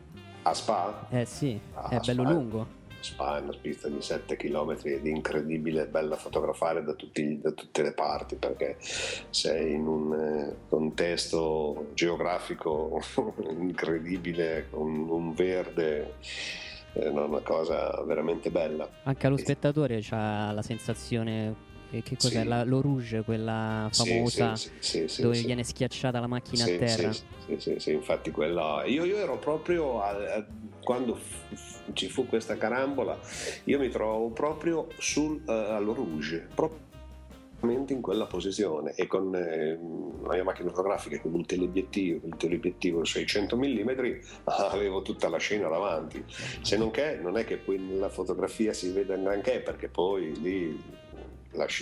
A 0.42 0.54
Spa? 0.54 1.06
Eh 1.10 1.26
sì, 1.26 1.60
Ah, 1.74 1.88
è 1.90 1.98
bello 2.00 2.22
Spa- 2.22 2.32
lungo. 2.32 2.66
Spa 3.00 3.38
è 3.38 3.40
una 3.40 3.56
pista 3.60 3.88
di 3.88 4.00
7 4.00 4.36
km 4.36 4.76
ed 4.82 5.06
è 5.06 5.08
incredibile, 5.08 5.86
bella 5.86 6.16
fotografare 6.16 6.82
da, 6.84 6.92
tutti- 6.94 7.40
da 7.40 7.50
tutte 7.52 7.82
le 7.82 7.92
parti 7.92 8.36
perché 8.36 8.76
sei 8.80 9.72
in 9.72 9.86
un 9.86 10.12
eh, 10.12 10.56
contesto 10.68 11.88
geografico 11.94 13.00
incredibile, 13.58 14.66
con 14.70 14.88
un 15.08 15.32
verde, 15.34 16.14
è 16.92 17.06
una 17.06 17.40
cosa 17.40 18.02
veramente 18.04 18.50
bella. 18.50 18.88
Anche 19.04 19.26
allo 19.26 19.36
spettatore 19.36 20.00
c'ha 20.02 20.52
la 20.52 20.62
sensazione. 20.62 21.68
Eh, 21.90 22.02
Che 22.02 22.16
cos'è? 22.16 22.42
Sì. 22.42 22.46
La, 22.48 22.64
lo 22.64 22.80
rouge, 22.80 23.22
quella 23.22 23.88
famosa 23.92 24.56
sì, 24.56 25.06
sì, 25.08 25.22
dove 25.22 25.40
viene 25.40 25.64
schiacciata 25.64 26.20
la 26.20 26.26
macchina 26.26 26.64
a 26.64 26.66
terra. 26.68 27.12
Sì, 27.12 27.22
sì, 27.46 27.58
sì, 27.58 27.74
sì, 27.78 27.92
infatti 27.92 28.30
quella... 28.30 28.82
Io, 28.86 29.04
io 29.04 29.16
ero 29.16 29.38
proprio, 29.38 30.00
a- 30.02 30.34
a- 30.36 30.46
quando 30.82 31.14
f- 31.16 31.54
f- 31.54 31.80
ci 31.92 32.08
fu 32.08 32.26
questa 32.26 32.56
carambola, 32.56 33.18
io 33.64 33.78
mi 33.78 33.88
trovavo 33.88 34.28
proprio 34.30 34.86
sul, 34.98 35.40
eh, 35.46 35.52
allo 35.52 35.92
rouge, 35.92 36.48
proprio 36.54 36.88
in 37.62 38.00
quella 38.00 38.24
posizione 38.24 38.94
e 38.94 39.06
con 39.06 39.34
eh, 39.34 39.78
la 40.22 40.32
mia 40.32 40.44
macchina 40.44 40.70
fotografica 40.70 41.20
con 41.20 41.34
un 41.34 41.44
teleobiettivo, 41.44 42.26
il 42.26 42.34
teleobiettivo 42.38 43.04
600 43.04 43.54
mm 43.54 43.90
avevo 44.70 45.02
tutta 45.02 45.28
la 45.28 45.36
scena 45.36 45.68
davanti 45.68 46.24
se 46.62 46.78
non 46.78 46.90
che 46.90 47.16
non 47.16 47.36
è 47.36 47.44
che 47.44 47.58
poi 47.58 47.76
nella 47.78 48.08
fotografia 48.08 48.72
si 48.72 48.90
vede 48.92 49.20
granché 49.20 49.60
perché 49.60 49.88
poi 49.88 50.40
lì 50.40 50.82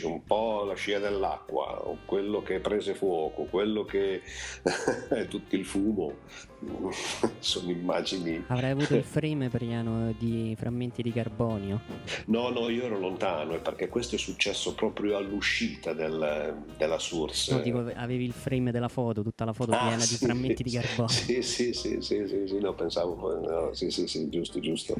un 0.09 0.24
po' 0.24 0.64
la 0.64 0.74
scia 0.74 0.98
dell'acqua 0.98 1.96
quello 2.07 2.42
che 2.42 2.59
prese 2.59 2.94
fuoco 2.94 3.44
quello 3.44 3.85
che 3.85 4.22
tutto 5.28 5.57
il 5.57 5.64
fumo 5.64 6.14
sono 7.38 7.71
immagini 7.71 8.44
Avrai 8.49 8.71
avuto 8.71 8.94
il 8.94 9.05
frame 9.05 9.49
pieno 9.49 10.12
di 10.18 10.55
frammenti 10.59 11.02
di 11.02 11.13
carbonio. 11.13 11.81
No, 12.27 12.48
no, 12.50 12.69
io 12.69 12.85
ero 12.85 12.98
lontano 12.98 13.54
eh, 13.54 13.59
perché 13.59 13.88
questo 13.88 14.17
è 14.17 14.19
successo 14.19 14.75
proprio 14.75 15.17
all'uscita 15.17 15.92
del- 15.92 16.65
della 16.77 16.98
Source. 16.98 17.52
No, 17.54 17.61
dico, 17.61 17.90
avevi 17.94 18.25
il 18.25 18.33
frame 18.33 18.71
della 18.73 18.88
foto, 18.88 19.23
tutta 19.23 19.44
la 19.44 19.52
foto 19.52 19.73
Ah, 19.73 19.79
piena 19.79 19.96
di 19.96 20.02
sì, 20.02 20.17
frammenti 20.17 20.63
di 20.63 20.71
carbonio. 20.71 21.09
Sì, 21.09 21.42
sì, 21.42 21.73
sì, 21.73 21.98
sì, 22.00 22.27
sì, 22.27 22.44
sì, 22.46 22.59
no, 22.59 22.75
pensavo, 22.75 23.38
no, 23.40 23.73
sì, 23.75 23.90
sì, 23.90 24.06
sì, 24.06 24.29
giusto, 24.29 24.61
giusto. 24.61 24.94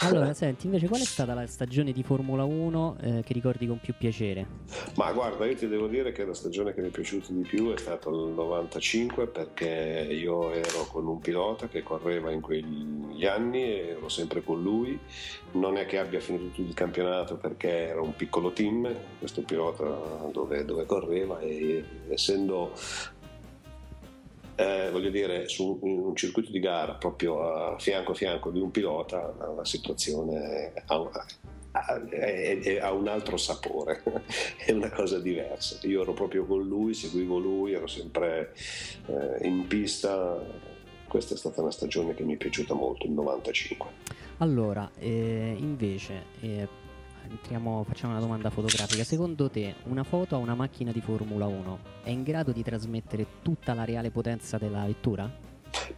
Allora, 0.00 0.32
senti, 0.34 0.66
invece, 0.66 0.86
qual 0.88 1.00
è 1.00 1.04
stata 1.04 1.34
la 1.34 1.46
stagione 1.46 1.92
di 1.92 2.02
Formula 2.02 2.44
1 2.44 2.96
eh, 3.00 3.22
che 3.24 3.32
ricordi 3.32 3.66
con 3.66 3.78
più 3.78 3.94
piacere? 3.98 4.10
piacere? 4.12 4.46
Ma 4.96 5.12
guarda, 5.12 5.46
io 5.46 5.54
ti 5.54 5.66
devo 5.66 5.86
dire 5.86 6.12
che 6.12 6.24
la 6.24 6.34
stagione 6.34 6.72
che 6.74 6.80
mi 6.80 6.88
è 6.88 6.90
piaciuta 6.90 7.32
di 7.32 7.42
più 7.42 7.72
è 7.72 7.78
stata 7.78 8.08
il 8.10 8.16
95 8.34 9.26
perché 9.26 10.06
io 10.10 10.52
ero 10.52 10.86
con 10.90 11.01
un 11.06 11.18
pilota 11.18 11.68
che 11.68 11.82
correva 11.82 12.30
in 12.30 12.40
quegli 12.40 13.26
anni 13.26 13.62
e 13.62 13.88
ero 13.96 14.08
sempre 14.08 14.42
con 14.42 14.62
lui. 14.62 14.98
Non 15.52 15.76
è 15.76 15.86
che 15.86 15.98
abbia 15.98 16.20
finito 16.20 16.44
tutto 16.46 16.60
il 16.62 16.74
campionato 16.74 17.36
perché 17.36 17.88
era 17.88 18.00
un 18.00 18.14
piccolo 18.14 18.52
team, 18.52 18.88
questo 19.18 19.42
pilota 19.42 19.84
dove, 20.32 20.64
dove 20.64 20.86
correva 20.86 21.38
e 21.40 21.84
essendo 22.08 22.72
eh, 24.54 24.90
voglio 24.90 25.10
dire, 25.10 25.48
su 25.48 25.78
un 25.82 26.14
circuito 26.14 26.50
di 26.50 26.60
gara 26.60 26.94
proprio 26.94 27.42
a 27.42 27.78
fianco 27.78 28.12
a 28.12 28.14
fianco 28.14 28.50
di 28.50 28.60
un 28.60 28.70
pilota, 28.70 29.34
la 29.56 29.64
situazione 29.64 30.72
ha, 30.86 31.10
ha, 31.72 32.00
ha 32.80 32.92
un 32.92 33.08
altro 33.08 33.36
sapore, 33.36 34.02
è 34.64 34.72
una 34.72 34.90
cosa 34.90 35.18
diversa. 35.18 35.78
Io 35.82 36.02
ero 36.02 36.12
proprio 36.12 36.44
con 36.44 36.62
lui, 36.62 36.94
seguivo 36.94 37.38
lui, 37.38 37.72
ero 37.72 37.86
sempre 37.86 38.54
eh, 39.06 39.46
in 39.46 39.66
pista. 39.66 40.70
Questa 41.12 41.34
è 41.34 41.36
stata 41.36 41.60
una 41.60 41.70
stagione 41.70 42.14
che 42.14 42.22
mi 42.22 42.32
è 42.32 42.36
piaciuta 42.38 42.72
molto, 42.72 43.04
il 43.04 43.12
95. 43.12 43.86
Allora, 44.38 44.90
eh, 44.98 45.54
invece, 45.58 46.24
eh, 46.40 46.66
entriamo, 47.28 47.84
facciamo 47.86 48.14
una 48.14 48.22
domanda 48.22 48.48
fotografica. 48.48 49.04
Secondo 49.04 49.50
te 49.50 49.74
una 49.88 50.04
foto 50.04 50.36
a 50.36 50.38
una 50.38 50.54
macchina 50.54 50.90
di 50.90 51.02
Formula 51.02 51.44
1 51.44 51.78
è 52.04 52.08
in 52.08 52.22
grado 52.22 52.50
di 52.52 52.62
trasmettere 52.62 53.26
tutta 53.42 53.74
la 53.74 53.84
reale 53.84 54.10
potenza 54.10 54.56
della 54.56 54.86
vettura? 54.86 55.30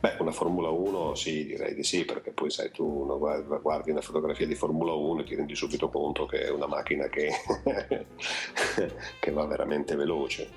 Beh, 0.01 0.17
una 0.19 0.33
Formula 0.33 0.71
1 0.71 1.15
sì, 1.15 1.47
direi 1.47 1.77
di 1.77 1.85
sì, 1.85 2.05
perché 2.05 2.33
poi 2.33 2.51
sai 2.51 2.73
tu 2.73 3.07
guardi, 3.17 3.57
guardi 3.62 3.91
una 3.93 4.01
fotografia 4.01 4.49
di 4.49 4.57
Formula 4.57 4.95
1 4.95 5.21
e 5.21 5.25
ti 5.25 5.37
rendi 5.37 5.55
subito 5.55 5.91
conto 5.91 6.27
che 6.27 6.41
è 6.41 6.51
una 6.51 6.67
macchina 6.67 7.07
che, 7.07 7.31
che 9.21 9.31
va 9.31 9.47
veramente 9.47 9.95
veloce. 9.95 10.51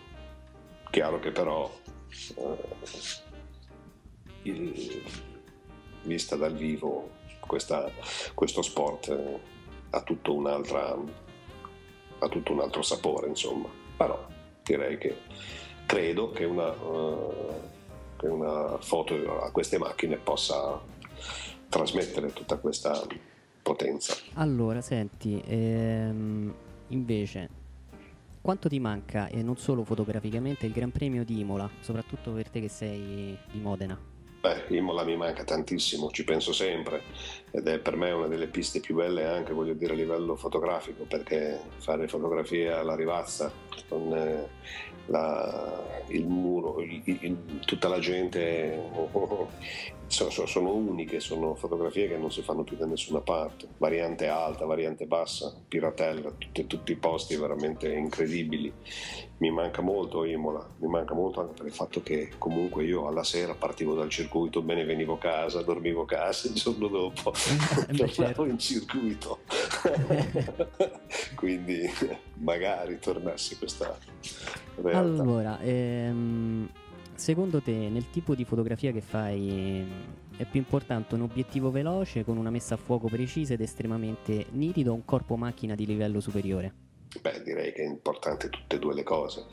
Chiaro 0.90 1.20
che 1.20 1.30
però 1.30 1.70
eh, 2.38 3.27
il, 4.50 5.04
vista 6.04 6.36
dal 6.36 6.56
vivo 6.56 7.12
questa, 7.40 7.90
questo 8.34 8.62
sport 8.62 9.10
eh, 9.10 9.40
ha 9.92 10.02
tutto, 10.02 10.34
un'altra, 10.34 10.98
ha 12.20 12.28
tutto 12.28 12.52
un 12.52 12.60
altro 12.60 12.82
sapore, 12.82 13.28
insomma. 13.28 13.68
Però 13.96 14.28
direi 14.64 14.98
che 14.98 15.18
credo 15.86 16.32
che 16.32 16.44
una, 16.44 16.70
uh, 16.70 17.54
che 18.18 18.28
una 18.28 18.78
foto 18.80 19.42
a 19.42 19.52
queste 19.52 19.78
macchine 19.78 20.18
possa 20.18 20.80
trasmettere 21.70 22.32
tutta 22.34 22.58
questa 22.58 23.06
potenza. 23.62 24.16
Allora, 24.34 24.82
senti, 24.82 25.42
ehm, 25.46 26.54
invece, 26.90 27.50
quanto 28.42 28.70
ti 28.70 28.80
manca, 28.80 29.28
e 29.28 29.42
non 29.42 29.58
solo 29.58 29.84
fotograficamente, 29.84 30.66
il 30.66 30.74
Gran 30.74 30.92
Premio 30.92 31.24
di 31.24 31.40
Imola, 31.40 31.70
soprattutto 31.80 32.32
per 32.32 32.50
te 32.50 32.62
che 32.62 32.70
sei 32.70 33.38
di 33.52 33.60
Modena? 33.60 34.16
Beh, 34.40 34.66
Imola 34.70 35.04
mi 35.04 35.18
manca 35.18 35.44
tantissimo, 35.44 36.12
ci 36.12 36.24
penso 36.24 36.54
sempre 36.54 37.02
ed 37.52 37.68
è 37.68 37.80
per 37.80 37.96
me 37.96 38.12
una 38.12 38.28
delle 38.28 38.48
piste 38.48 38.80
più 38.80 38.96
belle 38.96 39.26
anche, 39.26 39.54
voglio 39.54 39.74
dire, 39.74 39.94
a 39.94 39.96
livello 39.96 40.36
fotografico, 40.36 41.04
perché 41.04 41.60
fare 41.78 42.08
fotografia 42.08 42.80
alla 42.80 42.96
rivazza 42.96 43.52
con 43.88 44.14
eh, 44.14 44.48
la, 45.08 46.04
il 46.08 46.26
muro, 46.26 46.82
il, 46.82 47.02
il, 47.04 47.38
tutta 47.66 47.88
la 47.88 48.00
gente 48.00 48.82
sono, 50.08 50.46
sono, 50.46 50.74
uniche, 50.74 51.20
sono 51.20 51.56
fotografie 51.56 52.08
che 52.08 52.18
non 52.18 52.32
si 52.32 52.42
fanno 52.42 52.64
più 52.64 52.78
da 52.78 52.86
nessuna 52.86 53.20
parte, 53.20 53.68
variante 53.78 54.28
alta, 54.28 54.66
variante 54.66 55.06
bassa, 55.06 55.54
piratella, 55.68 56.32
tutti, 56.38 56.68
tutti 56.68 56.92
i 56.92 56.96
posti 56.96 57.36
veramente 57.36 57.92
incredibili. 57.92 58.72
Mi 59.40 59.52
manca 59.52 59.82
molto 59.82 60.24
Imola, 60.24 60.68
mi 60.80 60.88
manca 60.88 61.14
molto 61.14 61.42
anche 61.42 61.54
per 61.54 61.68
il 61.68 61.74
fatto 61.74 62.02
che 62.02 62.32
comunque 62.38 62.86
io 62.86 63.08
alla 63.08 63.24
sera 63.24 63.54
partivo 63.54 63.94
dal 63.94 64.10
circuito, 64.10 64.62
bene 64.62 64.84
venivo 64.84 65.14
a 65.14 65.20
casa, 65.20 65.62
dormivo 65.62 66.02
a 66.02 66.06
casa 66.06 66.48
il 66.48 66.56
giorno 66.56 66.88
dopo 66.88 67.34
tornavo 67.96 68.08
certo. 68.08 68.46
in 68.46 68.58
circuito. 68.58 69.40
Quindi 71.36 71.90
magari 72.36 73.00
tornasse 73.00 73.58
questa 73.58 73.98
realtà. 74.76 75.00
Allora, 75.00 75.60
ehm 75.60 76.70
Secondo 77.18 77.62
te, 77.64 77.72
nel 77.72 78.12
tipo 78.12 78.36
di 78.36 78.46
fotografia 78.46 78.92
che 78.92 79.02
fai, 79.02 79.84
è 80.38 80.46
più 80.46 80.60
importante 80.60 81.16
un 81.16 81.22
obiettivo 81.22 81.72
veloce 81.72 82.24
con 82.24 82.38
una 82.38 82.52
messa 82.52 82.76
a 82.76 82.78
fuoco 82.78 83.08
precisa 83.08 83.56
ed 83.56 83.62
estremamente 83.62 84.46
nitido 84.52 84.92
o 84.92 84.94
un 84.94 85.04
corpo 85.04 85.36
macchina 85.36 85.74
di 85.74 85.88
livello 85.88 86.20
superiore? 86.20 86.72
Beh, 87.20 87.42
direi 87.42 87.74
che 87.74 87.82
è 87.82 87.88
importante 87.88 88.50
tutte 88.50 88.76
e 88.76 88.80
due 88.80 88.94
le 88.94 89.02
cose. 89.02 89.46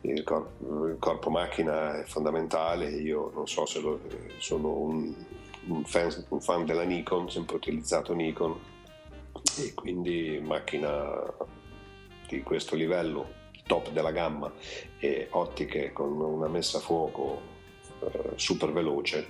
Il, 0.00 0.22
cor- 0.22 0.48
il 0.88 0.96
corpo 0.98 1.28
macchina 1.28 2.00
è 2.00 2.04
fondamentale, 2.06 2.88
io 2.88 3.30
non 3.34 3.46
so 3.46 3.66
se 3.66 3.80
lo, 3.80 4.00
sono 4.38 4.70
un, 4.78 5.14
un, 5.66 5.84
fan, 5.84 6.24
un 6.28 6.40
fan 6.40 6.64
della 6.64 6.84
Nikon, 6.84 7.30
sempre 7.30 7.56
utilizzato 7.56 8.14
Nikon 8.14 8.58
e 9.58 9.74
quindi 9.74 10.40
macchina 10.42 11.32
di 12.28 12.42
questo 12.42 12.74
livello 12.74 13.44
top 13.66 13.90
della 13.90 14.12
gamma 14.12 14.50
e 14.98 15.28
ottiche 15.30 15.92
con 15.92 16.20
una 16.20 16.48
messa 16.48 16.78
a 16.78 16.80
fuoco 16.80 17.54
eh, 18.00 18.32
super 18.36 18.72
veloce 18.72 19.26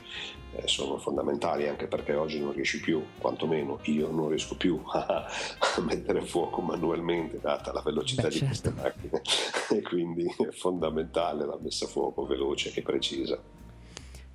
eh, 0.57 0.67
sono 0.67 0.99
fondamentali 0.99 1.69
anche 1.69 1.87
perché 1.87 2.15
oggi 2.15 2.41
non 2.41 2.53
riesci 2.53 2.81
più, 2.81 3.03
quantomeno 3.19 3.79
io 3.85 4.11
non 4.11 4.29
riesco 4.29 4.57
più 4.57 4.81
a, 4.87 5.27
a 5.27 5.81
mettere 5.81 6.21
a 6.21 6.25
fuoco 6.25 6.61
manualmente 6.61 7.39
data 7.41 7.73
la 7.73 7.83
velocità 7.83 8.23
Beh, 8.23 8.29
di 8.29 8.39
certo. 8.39 8.47
queste 8.47 8.71
macchine 8.71 9.23
e 9.79 9.83
quindi 9.83 10.25
è 10.25 10.51
fondamentale 10.51 11.47
la 11.47 11.59
messa 11.61 11.85
a 11.85 11.89
fuoco 11.89 12.27
veloce 12.27 12.73
e 12.75 12.83
precisa. 12.83 13.39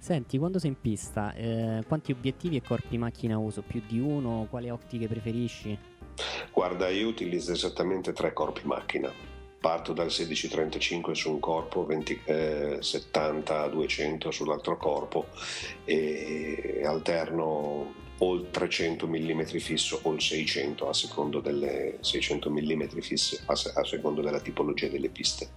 Senti, 0.01 0.39
quando 0.39 0.57
sei 0.57 0.71
in 0.71 0.81
pista, 0.81 1.31
eh, 1.35 1.83
quanti 1.87 2.11
obiettivi 2.11 2.55
e 2.55 2.63
corpi 2.63 2.97
macchina 2.97 3.37
uso? 3.37 3.61
Più 3.61 3.83
di 3.85 3.99
uno? 3.99 4.47
Quali 4.49 4.67
ottiche 4.71 5.07
preferisci? 5.07 5.77
Guarda, 6.51 6.89
io 6.89 7.07
utilizzo 7.07 7.51
esattamente 7.51 8.11
tre 8.11 8.33
corpi 8.33 8.65
macchina 8.65 9.13
parto 9.59 9.93
dal 9.93 10.07
16-35 10.07 11.11
su 11.11 11.29
un 11.29 11.39
corpo, 11.39 11.85
20, 11.85 12.21
eh, 12.25 12.77
70-200 12.79 14.29
sull'altro 14.29 14.75
corpo 14.75 15.27
e 15.85 16.81
alterno 16.83 17.93
o 18.17 18.33
il 18.33 18.49
300 18.49 19.07
mm 19.07 19.43
fisso 19.59 19.99
o 20.01 20.13
il 20.13 20.21
600 20.21 20.89
a 20.89 20.93
secondo 20.93 21.41
delle 21.41 21.97
600 21.99 22.49
mm 22.49 22.87
fisse 23.01 23.43
a, 23.45 23.53
a 23.53 23.83
secondo 23.83 24.21
della 24.21 24.39
tipologia 24.39 24.87
delle 24.87 25.09
piste 25.09 25.49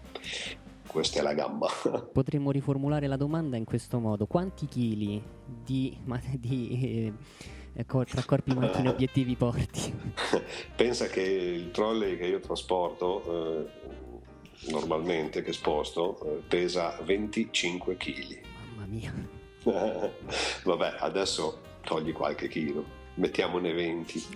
questa 0.95 1.19
è 1.19 1.23
la 1.23 1.35
gamba. 1.35 1.67
Potremmo 2.13 2.53
riformulare 2.53 3.09
la 3.09 3.17
domanda 3.17 3.57
in 3.57 3.65
questo 3.65 3.99
modo: 3.99 4.27
quanti 4.27 4.67
chili 4.67 5.21
di, 5.45 5.99
di 6.39 7.13
eh, 7.75 7.85
tra 7.85 8.23
corpi, 8.25 8.55
macchine 8.55 8.91
obiettivi 8.91 9.35
porti? 9.35 9.93
Pensa 10.77 11.07
che 11.09 11.21
il 11.21 11.73
trolley 11.73 12.17
che 12.17 12.27
io 12.27 12.39
trasporto 12.39 13.25
eh, 13.27 14.71
normalmente 14.71 15.43
che 15.43 15.53
sposto 15.53 16.17
eh, 16.23 16.43
pesa 16.47 16.97
25 17.03 17.97
kg. 17.97 18.39
Mamma 18.77 18.87
mia. 18.87 19.13
Vabbè, 20.63 20.97
adesso 21.01 21.61
togli 21.81 22.13
qualche 22.13 22.47
chilo, 22.47 22.85
mettiamone 23.15 23.73
20. 23.73 24.27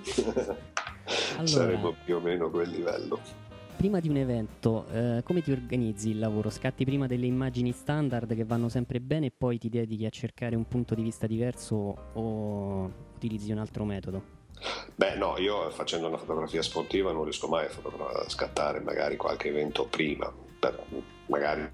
allora, 1.36 1.46
Saremo 1.46 1.94
più 2.04 2.16
o 2.16 2.20
meno 2.20 2.46
a 2.46 2.50
quel 2.50 2.68
livello. 2.68 3.46
Prima 3.78 4.00
di 4.00 4.08
un 4.08 4.16
evento, 4.16 4.86
eh, 4.90 5.22
come 5.22 5.40
ti 5.40 5.52
organizzi 5.52 6.10
il 6.10 6.18
lavoro? 6.18 6.50
Scatti 6.50 6.84
prima 6.84 7.06
delle 7.06 7.26
immagini 7.26 7.70
standard 7.70 8.34
che 8.34 8.42
vanno 8.42 8.68
sempre 8.68 8.98
bene 8.98 9.26
e 9.26 9.30
poi 9.30 9.56
ti 9.56 9.68
dedichi 9.68 10.04
a 10.04 10.10
cercare 10.10 10.56
un 10.56 10.66
punto 10.66 10.96
di 10.96 11.02
vista 11.02 11.28
diverso 11.28 11.96
o 12.12 12.92
utilizzi 13.14 13.52
un 13.52 13.58
altro 13.58 13.84
metodo? 13.84 14.22
Beh, 14.96 15.14
no, 15.14 15.38
io 15.38 15.70
facendo 15.70 16.08
una 16.08 16.16
fotografia 16.16 16.60
sportiva 16.60 17.12
non 17.12 17.22
riesco 17.22 17.46
mai 17.46 17.66
a, 17.66 18.28
scattare 18.28 18.80
magari 18.80 19.16
qualche 19.16 19.46
evento 19.46 19.86
prima, 19.86 20.28
per, 20.58 20.84
magari 21.26 21.70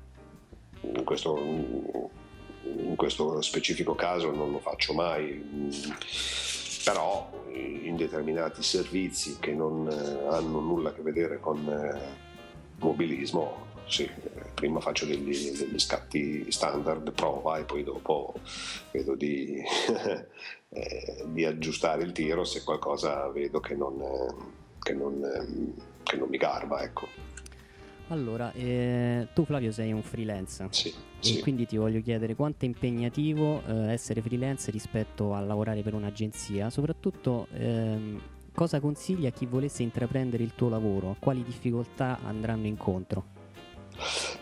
in 0.82 1.04
questo, 1.04 1.38
in 1.38 2.96
questo, 2.96 3.40
specifico 3.40 3.94
caso 3.94 4.30
non 4.30 4.52
lo 4.52 4.58
faccio 4.58 4.92
mai, 4.92 5.70
però 6.84 7.30
in 7.52 7.96
determinati 7.96 8.62
servizi 8.62 9.38
che 9.38 9.52
non 9.52 9.88
eh, 9.88 10.26
hanno 10.28 10.60
nulla 10.60 10.90
a 10.90 10.92
che 10.92 11.02
vedere 11.02 11.40
con 11.40 11.66
eh, 11.68 12.00
mobilismo 12.78 13.72
sì, 13.86 14.10
prima 14.54 14.80
faccio 14.80 15.04
degli, 15.04 15.50
degli, 15.50 15.78
scatti 15.78 16.50
standard, 16.50 17.12
prova 17.12 17.58
e 17.58 17.64
poi 17.64 17.84
dopo 17.84 18.34
vedo 18.90 19.14
di, 19.14 19.60
eh, 20.70 21.24
di, 21.26 21.44
aggiustare 21.44 22.02
il 22.02 22.12
tiro 22.12 22.44
se 22.44 22.64
qualcosa 22.64 23.28
vedo 23.28 23.60
che 23.60 23.74
non, 23.74 24.02
che 24.78 24.94
non, 24.94 25.74
che 26.02 26.16
non 26.16 26.28
mi 26.28 26.38
garba. 26.38 26.82
Ecco. 26.82 27.08
Allora, 28.08 28.52
eh, 28.52 29.28
tu 29.34 29.44
Flavio 29.44 29.72
sei 29.72 29.92
un 29.92 30.02
freelance 30.02 30.66
sì, 30.70 30.88
e 30.88 30.92
sì. 31.20 31.40
quindi 31.40 31.66
ti 31.66 31.78
voglio 31.78 32.02
chiedere 32.02 32.34
quanto 32.34 32.64
è 32.64 32.68
impegnativo 32.68 33.62
eh, 33.66 33.92
essere 33.92 34.20
freelance 34.20 34.70
rispetto 34.70 35.32
a 35.32 35.40
lavorare 35.40 35.80
per 35.80 35.94
un'agenzia, 35.94 36.68
soprattutto 36.68 37.46
ehm, 37.54 38.20
cosa 38.54 38.78
consigli 38.78 39.24
a 39.26 39.30
chi 39.30 39.46
volesse 39.46 39.82
intraprendere 39.82 40.42
il 40.42 40.54
tuo 40.54 40.68
lavoro? 40.68 41.10
A 41.10 41.16
quali 41.18 41.42
difficoltà 41.42 42.18
andranno 42.22 42.66
incontro? 42.66 43.32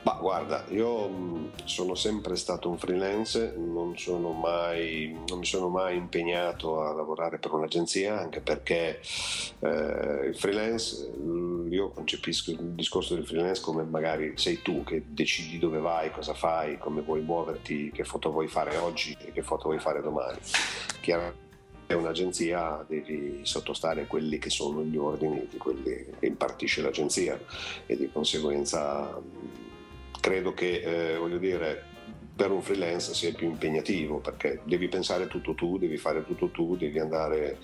Ma 0.04 0.14
guarda, 0.14 0.64
io 0.70 1.08
mh, 1.08 1.50
sono 1.64 1.94
sempre 1.94 2.36
stato 2.36 2.68
un 2.68 2.78
freelance, 2.78 3.54
non, 3.56 3.96
sono 3.98 4.32
mai, 4.32 5.16
non 5.28 5.38
mi 5.38 5.44
sono 5.44 5.68
mai 5.68 5.96
impegnato 5.96 6.82
a 6.82 6.92
lavorare 6.92 7.38
per 7.38 7.52
un'agenzia, 7.52 8.18
anche 8.18 8.40
perché 8.40 8.98
eh, 9.60 10.26
il 10.26 10.34
freelance, 10.36 11.06
l- 11.22 11.51
io 11.72 11.88
concepisco 11.88 12.50
il 12.50 12.58
discorso 12.74 13.14
del 13.14 13.26
freelance 13.26 13.62
come 13.62 13.82
magari 13.82 14.34
sei 14.36 14.60
tu 14.60 14.84
che 14.84 15.04
decidi 15.06 15.58
dove 15.58 15.78
vai, 15.78 16.10
cosa 16.10 16.34
fai, 16.34 16.76
come 16.76 17.00
vuoi 17.00 17.22
muoverti, 17.22 17.90
che 17.90 18.04
foto 18.04 18.30
vuoi 18.30 18.46
fare 18.46 18.76
oggi 18.76 19.16
e 19.18 19.32
che 19.32 19.42
foto 19.42 19.68
vuoi 19.68 19.78
fare 19.78 20.02
domani. 20.02 20.38
Chiaramente 21.00 21.40
un'agenzia 21.94 22.84
devi 22.86 23.40
sottostare 23.42 24.02
a 24.02 24.06
quelli 24.06 24.38
che 24.38 24.50
sono 24.50 24.82
gli 24.82 24.96
ordini 24.96 25.46
di 25.50 25.56
quelli 25.56 25.82
che 26.18 26.26
impartisce 26.26 26.82
l'agenzia 26.82 27.40
e 27.86 27.96
di 27.96 28.10
conseguenza 28.12 29.18
credo 30.20 30.52
che 30.52 31.14
eh, 31.14 31.16
voglio 31.16 31.38
dire 31.38 31.90
per 32.34 32.50
un 32.50 32.62
freelance 32.62 33.14
sia 33.14 33.32
più 33.32 33.48
impegnativo 33.48 34.18
perché 34.18 34.60
devi 34.64 34.88
pensare 34.88 35.26
tutto 35.26 35.54
tu, 35.54 35.78
devi 35.78 35.96
fare 35.96 36.24
tutto 36.24 36.48
tu, 36.48 36.76
devi 36.76 36.98
andare 36.98 37.58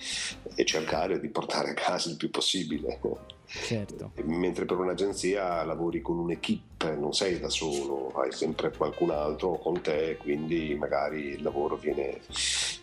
e 0.55 0.65
cercare 0.65 1.19
di 1.19 1.29
portare 1.29 1.71
a 1.71 1.73
casa 1.73 2.09
il 2.09 2.17
più 2.17 2.29
possibile. 2.29 2.99
Certo. 3.45 4.11
Mentre 4.25 4.65
per 4.65 4.77
un'agenzia 4.77 5.63
lavori 5.63 6.01
con 6.01 6.19
un'equipe, 6.19 6.95
non 6.95 7.13
sei 7.13 7.39
da 7.39 7.49
solo, 7.49 8.11
hai 8.15 8.31
sempre 8.31 8.71
qualcun 8.71 9.09
altro 9.09 9.57
con 9.57 9.81
te, 9.81 10.17
quindi 10.17 10.75
magari 10.75 11.29
il 11.29 11.41
lavoro 11.41 11.75
viene, 11.75 12.19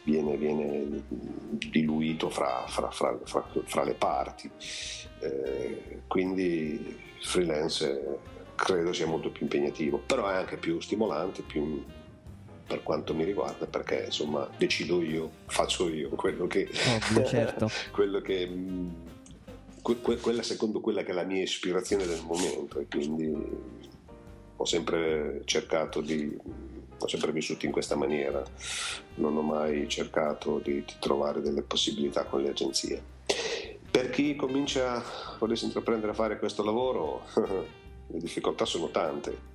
viene, 0.03 0.37
viene 0.37 1.05
diluito 1.09 2.31
fra, 2.31 2.65
fra, 2.67 2.91
fra, 2.91 3.17
fra, 3.65 3.85
le 3.85 3.95
parti. 3.95 4.51
Eh, 5.21 6.01
quindi 6.09 6.99
freelance 7.21 8.35
credo 8.57 8.93
sia 8.93 9.07
molto 9.07 9.31
più 9.31 9.43
impegnativo, 9.43 9.99
però 9.99 10.29
è 10.29 10.35
anche 10.35 10.57
più 10.57 10.81
stimolante, 10.81 11.43
più, 11.43 11.85
per 12.67 12.83
quanto 12.83 13.15
mi 13.15 13.25
riguarda, 13.25 13.67
perché 13.67 14.05
insomma 14.07 14.49
decido 14.57 15.01
io, 15.03 15.31
faccio 15.47 15.89
io 15.89 16.09
quello 16.11 16.47
che, 16.47 16.69
Ovvio, 16.69 17.25
certo. 17.25 17.71
quello 17.93 18.21
che 18.21 18.51
que, 19.83 20.17
quella 20.17 20.43
secondo 20.43 20.81
quella 20.81 21.05
che 21.05 21.13
è 21.13 21.15
la 21.15 21.23
mia 21.23 21.43
ispirazione 21.43 22.07
del 22.07 22.23
momento 22.23 22.81
e 22.81 22.87
quindi 22.89 23.33
ho 24.57 24.65
sempre 24.65 25.43
cercato 25.45 26.01
di 26.01 26.37
ho 26.99 27.09
sempre 27.09 27.31
vissuto 27.31 27.67
in 27.67 27.73
questa 27.73 27.95
maniera. 27.95 28.43
Non 29.17 29.37
ho 29.37 29.43
mai 29.43 29.89
cercato 29.89 30.61
di, 30.63 30.77
di 30.77 30.95
trovare 30.99 31.41
delle 31.41 31.63
possibilità 31.63 32.25
con 32.25 32.43
le 32.43 32.51
agenzie. 32.51 33.03
Per 33.91 34.11
chi 34.11 34.35
comincia 34.35 35.03
volesse 35.39 35.67
intraprendere 35.67 36.13
a 36.13 36.15
fare 36.15 36.39
questo 36.39 36.65
lavoro 36.65 37.25
le 38.09 38.19
difficoltà 38.19 38.65
sono 38.65 38.89
tante. 38.91 39.55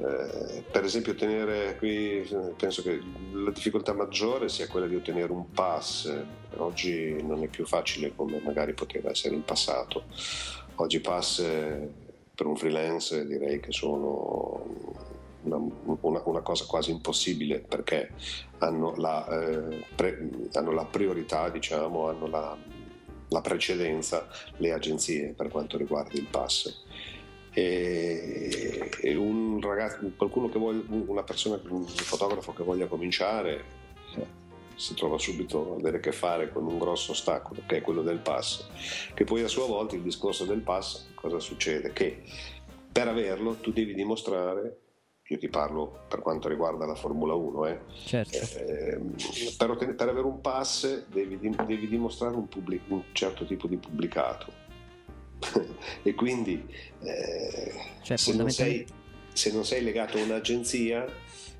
Eh, 0.00 0.62
per 0.70 0.84
esempio 0.84 1.10
ottenere 1.10 1.76
qui 1.76 2.24
penso 2.56 2.82
che 2.82 3.00
la 3.32 3.50
difficoltà 3.50 3.92
maggiore 3.94 4.48
sia 4.48 4.68
quella 4.68 4.86
di 4.86 4.94
ottenere 4.94 5.32
un 5.32 5.50
pass. 5.50 6.12
Oggi 6.56 7.20
non 7.22 7.42
è 7.42 7.48
più 7.48 7.66
facile 7.66 8.14
come 8.14 8.40
magari 8.40 8.74
poteva 8.74 9.10
essere 9.10 9.34
in 9.34 9.44
passato. 9.44 10.04
Oggi 10.76 11.00
pass 11.00 11.42
per 12.38 12.46
un 12.46 12.54
freelance 12.54 13.26
direi 13.26 13.58
che 13.58 13.72
sono 13.72 14.96
una, 15.42 15.56
una, 16.02 16.22
una 16.24 16.40
cosa 16.40 16.64
quasi 16.66 16.92
impossibile 16.92 17.58
perché 17.58 18.12
hanno 18.58 18.94
la, 18.96 19.26
eh, 19.26 19.84
pre, 19.94 20.28
hanno 20.52 20.70
la 20.70 20.84
priorità 20.84 21.48
diciamo 21.48 22.08
hanno 22.08 22.28
la, 22.28 22.56
la 23.28 23.40
precedenza 23.40 24.28
le 24.58 24.72
agenzie 24.72 25.32
per 25.32 25.48
quanto 25.48 25.76
riguarda 25.76 26.16
il 26.16 26.26
pass 26.30 26.84
e, 27.52 28.90
e 29.00 29.14
un 29.16 29.60
ragazzo, 29.60 29.98
qualcuno 30.16 30.48
che 30.48 30.58
voglia, 30.58 30.82
una 30.88 31.22
persona, 31.22 31.60
un 31.68 31.86
fotografo 31.86 32.52
che 32.52 32.62
voglia 32.62 32.86
cominciare 32.86 33.76
si 34.78 34.94
trova 34.94 35.18
subito 35.18 35.74
ad 35.74 35.80
avere 35.80 35.96
a 35.96 36.00
che 36.00 36.12
fare 36.12 36.52
con 36.52 36.64
un 36.64 36.78
grosso 36.78 37.10
ostacolo 37.10 37.62
che 37.66 37.78
è 37.78 37.82
quello 37.82 38.00
del 38.00 38.18
pass 38.18 38.68
che 39.12 39.24
poi 39.24 39.42
a 39.42 39.48
sua 39.48 39.66
volta 39.66 39.96
il 39.96 40.02
discorso 40.02 40.44
del 40.44 40.60
pass 40.60 41.08
cosa 41.14 41.40
succede? 41.40 41.92
che 41.92 42.22
per 42.90 43.08
averlo 43.08 43.56
tu 43.56 43.72
devi 43.72 43.92
dimostrare 43.92 44.78
io 45.24 45.36
ti 45.36 45.48
parlo 45.48 46.04
per 46.08 46.20
quanto 46.20 46.48
riguarda 46.48 46.86
la 46.86 46.94
Formula 46.94 47.34
1 47.34 47.66
eh, 47.66 47.80
certo. 48.04 48.36
eh, 48.36 49.00
per, 49.58 49.70
ottenere, 49.70 49.96
per, 49.96 50.08
avere 50.08 50.26
un 50.26 50.40
pass 50.40 51.06
devi, 51.08 51.38
devi 51.40 51.88
dimostrare 51.88 52.36
un, 52.36 52.48
pubblic, 52.48 52.82
un 52.86 53.02
certo 53.12 53.44
tipo 53.44 53.66
di 53.66 53.76
pubblicato 53.76 54.66
e 56.02 56.14
quindi 56.14 56.64
eh, 57.02 57.72
cioè, 58.02 58.16
se, 58.16 58.34
non 58.34 58.50
sei, 58.50 58.86
se, 59.32 59.52
non 59.52 59.64
sei, 59.64 59.82
legato 59.82 60.18
a 60.18 60.22
un'agenzia 60.22 61.06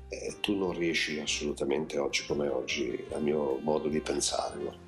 eh, 0.09 0.35
tu 0.41 0.55
non 0.55 0.77
riesci 0.77 1.19
assolutamente 1.19 1.97
oggi 1.97 2.25
come 2.25 2.47
oggi 2.47 3.05
al 3.11 3.23
mio 3.23 3.59
modo 3.61 3.87
di 3.87 3.99
pensare 3.99 4.59
no? 4.61 4.87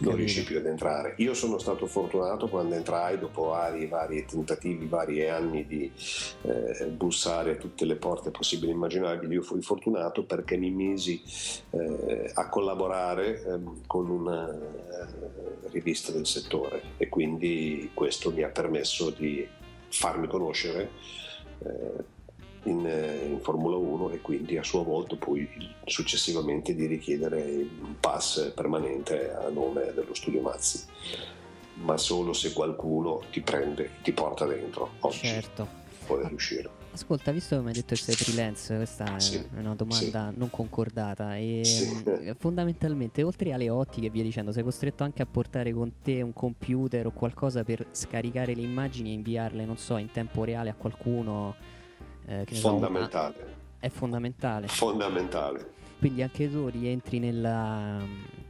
Non 0.00 0.16
riesci 0.16 0.44
più 0.44 0.58
ad 0.58 0.66
entrare. 0.66 1.14
Io 1.18 1.34
sono 1.34 1.58
stato 1.58 1.86
fortunato 1.86 2.48
quando 2.48 2.74
entrai 2.74 3.18
dopo 3.18 3.46
vari, 3.46 3.86
vari 3.86 4.24
tentativi 4.24 4.86
vari 4.86 5.28
anni 5.28 5.66
di 5.66 5.90
eh, 6.42 6.86
bussare 6.86 7.52
a 7.52 7.56
tutte 7.56 7.84
le 7.84 7.96
porte 7.96 8.30
possibili 8.30 8.72
e 8.72 8.74
immaginabili. 8.74 9.34
Io 9.34 9.42
fui 9.42 9.62
fortunato 9.62 10.24
perché 10.24 10.56
mi 10.56 10.70
misi 10.70 11.22
eh, 11.70 12.30
a 12.34 12.48
collaborare 12.48 13.42
ehm, 13.42 13.86
con 13.86 14.08
una 14.08 14.58
rivista 15.70 16.12
del 16.12 16.26
settore 16.26 16.82
e 16.96 17.08
quindi 17.08 17.90
questo 17.94 18.30
mi 18.32 18.42
ha 18.42 18.48
permesso 18.48 19.10
di 19.10 19.46
farmi 19.88 20.26
conoscere 20.26 20.90
eh, 21.64 22.18
in, 22.64 22.80
in, 22.80 23.38
Formula 23.40 23.76
1 23.76 24.10
e 24.10 24.20
quindi 24.20 24.56
a 24.58 24.62
sua 24.62 24.82
volta 24.82 25.16
poi 25.16 25.48
successivamente 25.84 26.74
di 26.74 26.86
richiedere 26.86 27.42
un 27.80 27.94
pass 27.98 28.52
permanente 28.52 29.32
a 29.32 29.48
nome 29.48 29.92
dello 29.94 30.14
studio 30.14 30.40
Mazzi 30.40 30.84
ma 31.74 31.96
solo 31.96 32.32
se 32.32 32.52
qualcuno 32.52 33.22
ti 33.30 33.40
prende 33.40 33.90
ti 34.02 34.12
porta 34.12 34.44
dentro 34.44 34.90
oggi 35.00 35.26
certo. 35.26 35.66
puoi 36.06 36.26
riuscire 36.28 36.78
Ascolta, 36.92 37.30
visto 37.30 37.54
che 37.54 37.62
mi 37.62 37.68
hai 37.68 37.74
detto 37.74 37.94
che 37.94 38.00
sei 38.00 38.16
freelance, 38.16 38.74
questa 38.74 39.18
sì, 39.20 39.36
è 39.36 39.58
una 39.60 39.76
domanda 39.76 40.30
sì. 40.32 40.38
non 40.38 40.50
concordata. 40.50 41.36
E 41.36 41.60
sì. 41.64 42.02
Mm, 42.08 42.30
fondamentalmente, 42.36 43.22
oltre 43.22 43.52
alle 43.52 43.70
ottiche 43.70 44.08
e 44.08 44.10
via 44.10 44.24
dicendo, 44.24 44.50
sei 44.50 44.64
costretto 44.64 45.04
anche 45.04 45.22
a 45.22 45.26
portare 45.26 45.72
con 45.72 45.92
te 46.02 46.20
un 46.20 46.32
computer 46.32 47.06
o 47.06 47.12
qualcosa 47.12 47.62
per 47.62 47.86
scaricare 47.92 48.54
le 48.54 48.62
immagini 48.62 49.10
e 49.10 49.12
inviarle, 49.12 49.64
non 49.64 49.76
so, 49.76 49.98
in 49.98 50.10
tempo 50.10 50.42
reale 50.42 50.70
a 50.70 50.74
qualcuno. 50.74 51.54
Eh, 52.30 52.46
fondamentale. 52.46 53.34
So, 53.34 53.44
è 53.80 53.88
fondamentale. 53.88 54.68
Fondamentale. 54.68 55.72
Quindi 55.98 56.22
anche 56.22 56.48
tu 56.50 56.68
rientri 56.68 57.18
nella 57.18 57.98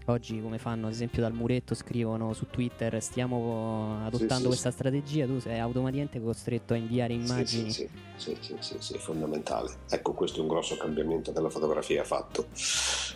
oggi 0.07 0.41
come 0.41 0.59
fanno 0.59 0.87
ad 0.87 0.93
esempio 0.93 1.23
dal 1.23 1.33
muretto 1.33 1.75
scrivono 1.75 2.33
su 2.33 2.47
Twitter 2.51 3.01
stiamo 3.01 4.01
adottando 4.05 4.35
sì, 4.35 4.41
sì, 4.41 4.47
questa 4.47 4.71
sì. 4.71 4.77
strategia 4.77 5.27
tu 5.27 5.39
sei 5.39 5.61
automaticamente 5.61 6.21
costretto 6.21 6.73
a 6.73 6.77
inviare 6.77 7.13
immagini 7.13 7.71
sì 7.71 7.89
sì, 8.17 8.37
sì, 8.41 8.57
sì, 8.59 8.77
sì, 8.81 8.99
fondamentale 8.99 9.71
ecco 9.89 10.13
questo 10.13 10.39
è 10.39 10.43
un 10.43 10.49
grosso 10.49 10.77
cambiamento 10.77 11.33
che 11.33 11.41
la 11.41 11.49
fotografia 11.49 12.01
ha 12.01 12.05
fatto 12.05 12.47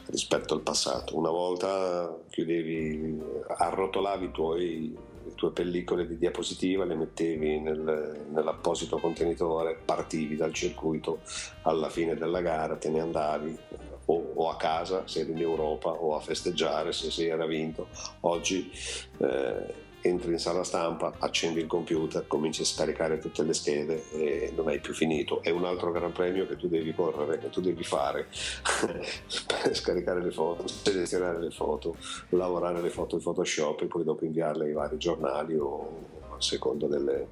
rispetto 0.07 0.55
al 0.55 0.61
passato 0.61 1.17
una 1.17 1.31
volta 1.31 2.17
chiudevi 2.31 3.21
arrotolavi 3.57 4.25
i 4.25 4.31
tuoi 4.31 4.97
le 5.25 5.35
tue 5.35 5.51
pellicole 5.53 6.07
di 6.07 6.19
diapositiva, 6.19 6.85
le 6.85 6.95
mettevi 6.95 7.61
nel, 7.61 8.27
nell'apposito 8.31 8.99
contenitore, 8.99 9.79
partivi 9.85 10.37
dal 10.37 10.53
circuito, 10.53 11.21
alla 11.63 11.89
fine 11.89 12.15
della 12.15 12.41
gara 12.41 12.77
te 12.77 12.91
ne 12.91 13.01
andavi 13.01 13.59
o, 14.07 14.33
o, 14.35 14.51
a 14.51 14.57
casa 14.57 15.07
se 15.07 15.21
eri 15.21 15.33
in 15.33 15.41
Europa 15.41 15.91
o 15.91 16.15
a 16.15 16.21
festeggiare 16.21 16.93
se 16.93 17.11
si 17.11 17.27
era 17.27 17.47
vinto. 17.47 17.89
Oggi 18.21 18.71
eh, 19.19 19.83
entri 20.05 20.33
in 20.33 20.39
sala 20.39 20.65
stampa, 20.65 21.15
accendi 21.19 21.61
il 21.61 21.67
computer, 21.67 22.27
cominci 22.27 22.61
a 22.61 22.67
scaricare 22.67 23.19
tutte 23.19 23.43
le 23.43 23.55
schede 23.55 24.05
e 24.13 24.53
non 24.55 24.69
hai 24.69 24.79
più 24.79 24.93
finito. 24.93 25.43
È 25.43 25.49
un 25.49 25.65
altro 25.65 25.91
gran 25.93 26.13
premio 26.13 26.47
che 26.47 26.57
tu 26.57 26.69
devi 26.69 26.95
correre, 26.95 27.39
che 27.39 27.49
tu 27.49 27.63
devi 27.63 27.83
fare 27.83 28.27
per 29.47 29.75
scaricare 29.75 30.23
le 30.23 30.31
foto, 30.31 30.67
selezionare 30.67 31.41
le 31.41 31.51
foto, 31.51 31.97
lavorare 32.31 32.83
le 32.83 32.91
foto 32.91 33.17
in 33.17 33.23
Photoshop 33.23 33.81
e 33.81 33.87
poi 33.87 34.05
dopo 34.05 34.27
inviarle 34.27 34.67
ai 34.67 34.73
vari 34.73 34.99
giornali 34.99 35.57
o 35.57 36.23
a 36.37 36.41
seconda 36.41 36.87
delle, 36.87 37.29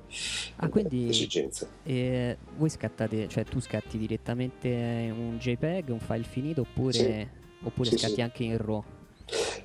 ah, 0.57 0.68
quindi, 0.68 1.09
esigenze. 1.09 1.68
Eh, 1.83 2.39
voi 2.57 2.70
scattate, 2.70 3.29
cioè 3.29 3.45
tu 3.45 3.61
scatti 3.61 3.99
direttamente 3.99 5.12
un 5.14 5.37
JPEG, 5.39 5.91
un 5.91 6.01
file 6.01 6.23
finito 6.23 6.62
oppure, 6.62 6.93
sì. 6.93 7.29
oppure 7.64 7.91
sì, 7.91 7.99
scatti 7.99 8.14
sì. 8.14 8.20
anche 8.23 8.45
in 8.45 8.57
RAW? 8.57 8.85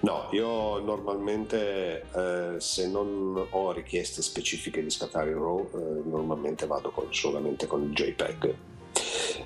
No, 0.02 0.28
io 0.32 0.80
normalmente 0.80 2.06
eh, 2.14 2.60
se 2.60 2.88
non 2.88 3.48
ho 3.50 3.72
richieste 3.72 4.22
specifiche 4.22 4.82
di 4.82 4.90
scattare 4.90 5.32
in 5.32 5.38
RAW, 5.38 5.70
eh, 5.74 6.10
normalmente 6.10 6.68
vado 6.68 6.92
con, 6.92 7.14
solamente 7.14 7.68
con 7.68 7.84
il 7.84 7.94
JPEG. 7.94 8.56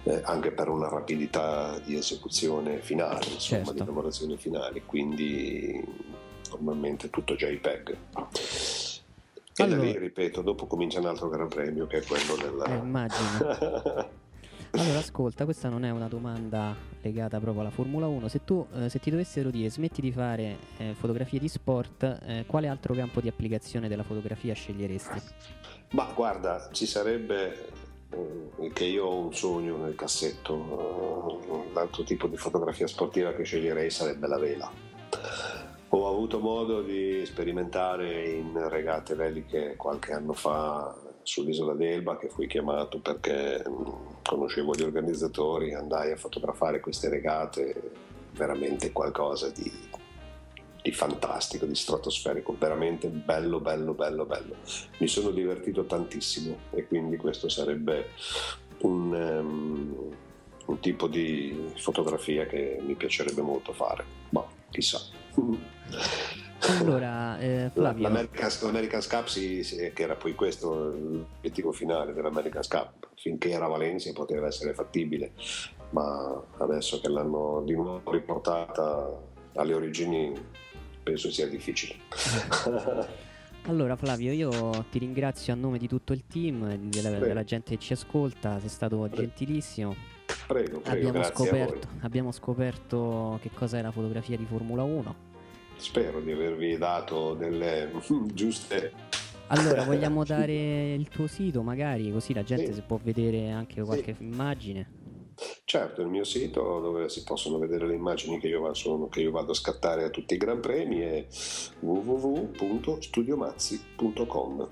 Eh, 0.04 0.22
anche 0.24 0.52
per 0.52 0.68
una 0.70 0.88
rapidità 0.88 1.78
di 1.80 1.96
esecuzione 1.96 2.80
finale, 2.80 3.26
insomma, 3.26 3.64
certo. 3.64 3.74
di 3.74 3.80
lavorazione 3.80 4.38
finale. 4.38 4.82
Quindi 4.86 5.84
normalmente 6.50 7.10
tutto 7.10 7.36
JPEG. 7.36 7.98
E 9.56 9.64
Allora- 9.64 9.80
da 9.80 9.84
lì, 9.84 9.98
ripeto, 9.98 10.42
dopo 10.42 10.66
comincia 10.66 11.00
un 11.00 11.06
altro 11.06 11.30
gran 11.30 11.48
premio 11.48 11.88
che 11.88 11.98
è 11.98 12.04
quello 12.04 12.36
della... 12.36 12.66
Eh, 12.66 12.78
immagino. 12.78 14.10
Allora, 14.74 15.00
ascolta, 15.00 15.44
questa 15.44 15.68
non 15.68 15.84
è 15.84 15.90
una 15.90 16.08
domanda 16.08 16.74
legata 17.02 17.40
proprio 17.40 17.62
alla 17.62 17.72
Formula 17.72 18.08
1. 18.08 18.28
Se 18.30 18.44
tu 18.46 18.66
eh, 18.74 18.90
se 18.90 19.00
ti 19.00 19.10
dovessero 19.10 19.50
dire 19.50 19.70
smetti 19.70 20.00
di 20.00 20.12
fare 20.12 20.58
eh, 20.78 20.94
fotografie 20.98 21.40
di 21.40 21.50
sport, 21.50 22.04
eh, 22.04 22.46
quale 22.48 22.68
altro 22.68 22.94
campo 22.94 23.20
di 23.20 23.28
applicazione 23.28 23.90
della 23.90 24.04
fotografia 24.04 24.54
sceglieresti? 24.54 25.22
Ma 25.92 26.10
guarda, 26.16 26.70
ci 26.72 26.86
sarebbe 26.86 27.68
eh, 28.10 28.72
che 28.72 28.86
io 28.86 29.06
ho 29.06 29.20
un 29.20 29.34
sogno 29.34 29.76
nel 29.76 29.96
cassetto, 29.96 31.68
eh, 31.70 31.74
l'altro 31.74 32.04
tipo 32.04 32.28
di 32.28 32.38
fotografia 32.38 32.88
sportiva 32.88 33.34
che 33.34 33.44
sceglierei 33.44 33.90
sarebbe 33.90 34.28
la 34.28 34.38
vela. 34.38 34.72
Ho 35.90 36.08
avuto 36.08 36.40
modo 36.40 36.82
di 36.82 37.26
sperimentare 37.26 38.30
in 38.30 38.70
regate 38.70 39.16
veliche 39.16 39.76
qualche 39.76 40.14
anno 40.14 40.32
fa 40.32 40.96
sull'isola 41.24 41.74
d'Elba 41.74 42.18
che 42.18 42.30
fui 42.30 42.48
chiamato 42.48 43.00
perché 43.00 43.64
mh, 43.68 44.22
conoscevo 44.24 44.74
gli 44.74 44.84
organizzatori, 44.84 45.74
andai 45.74 46.12
a 46.12 46.18
fotografare 46.18 46.80
queste 46.80 47.10
regate, 47.10 47.92
veramente 48.34 48.92
qualcosa 48.92 49.50
di, 49.50 49.72
di 50.82 50.92
fantastico, 50.92 51.66
di 51.66 51.76
stratosferico, 51.76 52.56
veramente 52.58 53.08
bello, 53.08 53.60
bello, 53.60 53.94
bello, 53.94 54.26
bello. 54.26 54.56
Mi 54.98 55.08
sono 55.08 55.32
divertito 55.32 55.86
tantissimo 55.86 56.58
e 56.72 56.88
quindi 56.88 57.18
questo 57.18 57.50
sarebbe 57.50 58.10
un, 58.80 59.14
ehm, 59.14 59.96
un 60.66 60.80
tipo 60.80 61.08
di 61.08 61.72
fotografia 61.76 62.46
che 62.46 62.80
mi 62.82 62.96
piacerebbe 62.96 63.42
molto 63.42 63.74
fare, 63.74 64.04
ma 64.30 64.46
chissà. 64.70 65.00
Allora, 66.80 67.40
eh, 67.40 67.72
L'America's, 67.74 68.62
l'America's 68.62 69.08
Cup 69.08 69.26
sì, 69.28 69.64
sì, 69.64 69.92
che 69.94 70.04
era 70.04 70.16
poi 70.16 70.36
questo 70.36 70.74
l'obiettivo 70.74 71.72
finale 71.72 72.14
dell'America's 72.14 72.68
Cup. 72.68 73.10
Finché 73.16 73.50
era 73.50 73.68
Valencia 73.68 74.12
poteva 74.14 74.48
essere 74.48 74.74
fattibile 74.74 75.34
ma 75.92 76.42
adesso 76.58 77.00
che 77.00 77.10
l'hanno 77.10 77.62
di 77.66 77.74
nuovo 77.74 78.12
riportata 78.12 79.10
alle 79.56 79.74
origini 79.74 80.34
penso 81.04 81.32
sia 81.32 81.48
difficile. 81.48 81.96
Allora, 83.66 83.96
Flavio, 83.96 84.32
io 84.32 84.88
ti 84.90 84.98
ringrazio 84.98 85.54
a 85.54 85.56
nome 85.56 85.78
di 85.78 85.88
tutto 85.88 86.14
il 86.14 86.26
team, 86.26 86.78
della, 86.78 87.20
della 87.20 87.44
gente 87.44 87.76
che 87.76 87.80
ci 87.80 87.94
ascolta, 87.94 88.60
sei 88.60 88.70
stato 88.70 89.08
gentilissimo. 89.08 89.96
Prego, 90.48 90.80
prego 90.80 91.08
Abbiamo 91.10 91.24
scoperto, 91.24 91.88
abbiamo 92.02 92.32
scoperto 92.32 93.40
che 93.42 93.50
cosa 93.54 93.78
è 93.78 93.82
la 93.82 93.92
fotografia 93.92 94.38
di 94.38 94.46
Formula 94.46 94.84
1. 94.84 95.16
spero 95.78 96.20
di 96.22 96.32
avervi 96.32 96.78
dato 96.78 97.34
delle 97.34 97.92
giuste 98.34 98.92
Allora, 99.48 99.84
vogliamo 99.86 100.24
dare 100.24 100.94
il 100.94 101.08
tuo 101.10 101.28
sito, 101.28 101.62
magari, 101.62 102.12
così 102.12 102.34
la 102.34 102.44
gente 102.44 102.68
Sì. 102.68 102.74
si 102.76 102.82
può 102.82 102.98
vedere 103.02 103.50
anche 103.52 103.82
qualche 103.82 104.16
immagine. 104.20 105.00
Certo, 105.64 106.02
il 106.02 106.08
mio 106.08 106.24
sito 106.24 106.80
dove 106.80 107.10
si 107.10 107.24
possono 107.24 107.58
vedere 107.58 107.88
le 107.88 107.96
immagini 107.96 108.40
che 108.40 108.48
io, 108.48 108.74
sono- 108.74 109.08
che 109.08 109.22
io 109.22 109.32
vado 109.32 109.52
a 109.52 109.56
scattare 109.56 110.04
a 110.04 110.10
tutti 110.10 110.36
i 110.36 110.38
Gran 110.38 110.60
Premi 110.60 111.00
è 111.00 111.26
www.studiomazzi.com. 111.80 114.70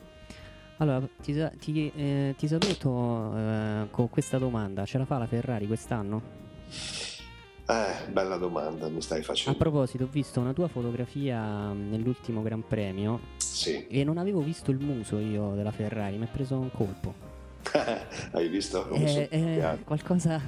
Allora, 0.81 1.05
ti, 1.21 1.33
ti, 1.59 1.91
eh, 1.93 2.35
ti 2.37 2.47
saluto 2.47 3.35
eh, 3.35 3.87
con 3.91 4.09
questa 4.09 4.37
domanda. 4.37 4.85
Ce 4.85 4.97
la 4.97 5.05
fa 5.05 5.17
la 5.17 5.27
Ferrari 5.27 5.67
quest'anno? 5.67 6.21
Eh, 7.67 8.09
bella 8.11 8.37
domanda, 8.37 8.87
mi 8.87 9.01
stai 9.01 9.19
A 9.19 9.23
facendo. 9.23 9.57
proposito, 9.57 10.05
ho 10.05 10.09
visto 10.09 10.39
una 10.39 10.53
tua 10.53 10.67
fotografia 10.69 11.71
mh, 11.71 11.89
nell'ultimo 11.89 12.41
Gran 12.41 12.65
Premio 12.65 13.19
Sì. 13.37 13.85
e 13.87 14.03
non 14.03 14.17
avevo 14.17 14.39
visto 14.39 14.71
il 14.71 14.79
muso 14.79 15.19
io 15.19 15.53
della 15.53 15.71
Ferrari, 15.71 16.17
mi 16.17 16.23
ha 16.23 16.29
preso 16.31 16.57
un 16.57 16.71
colpo. 16.71 17.13
Hai 18.31 18.47
visto 18.47 18.89
Eh, 18.93 19.27
eh, 19.29 19.77
qualcosa... 19.83 20.41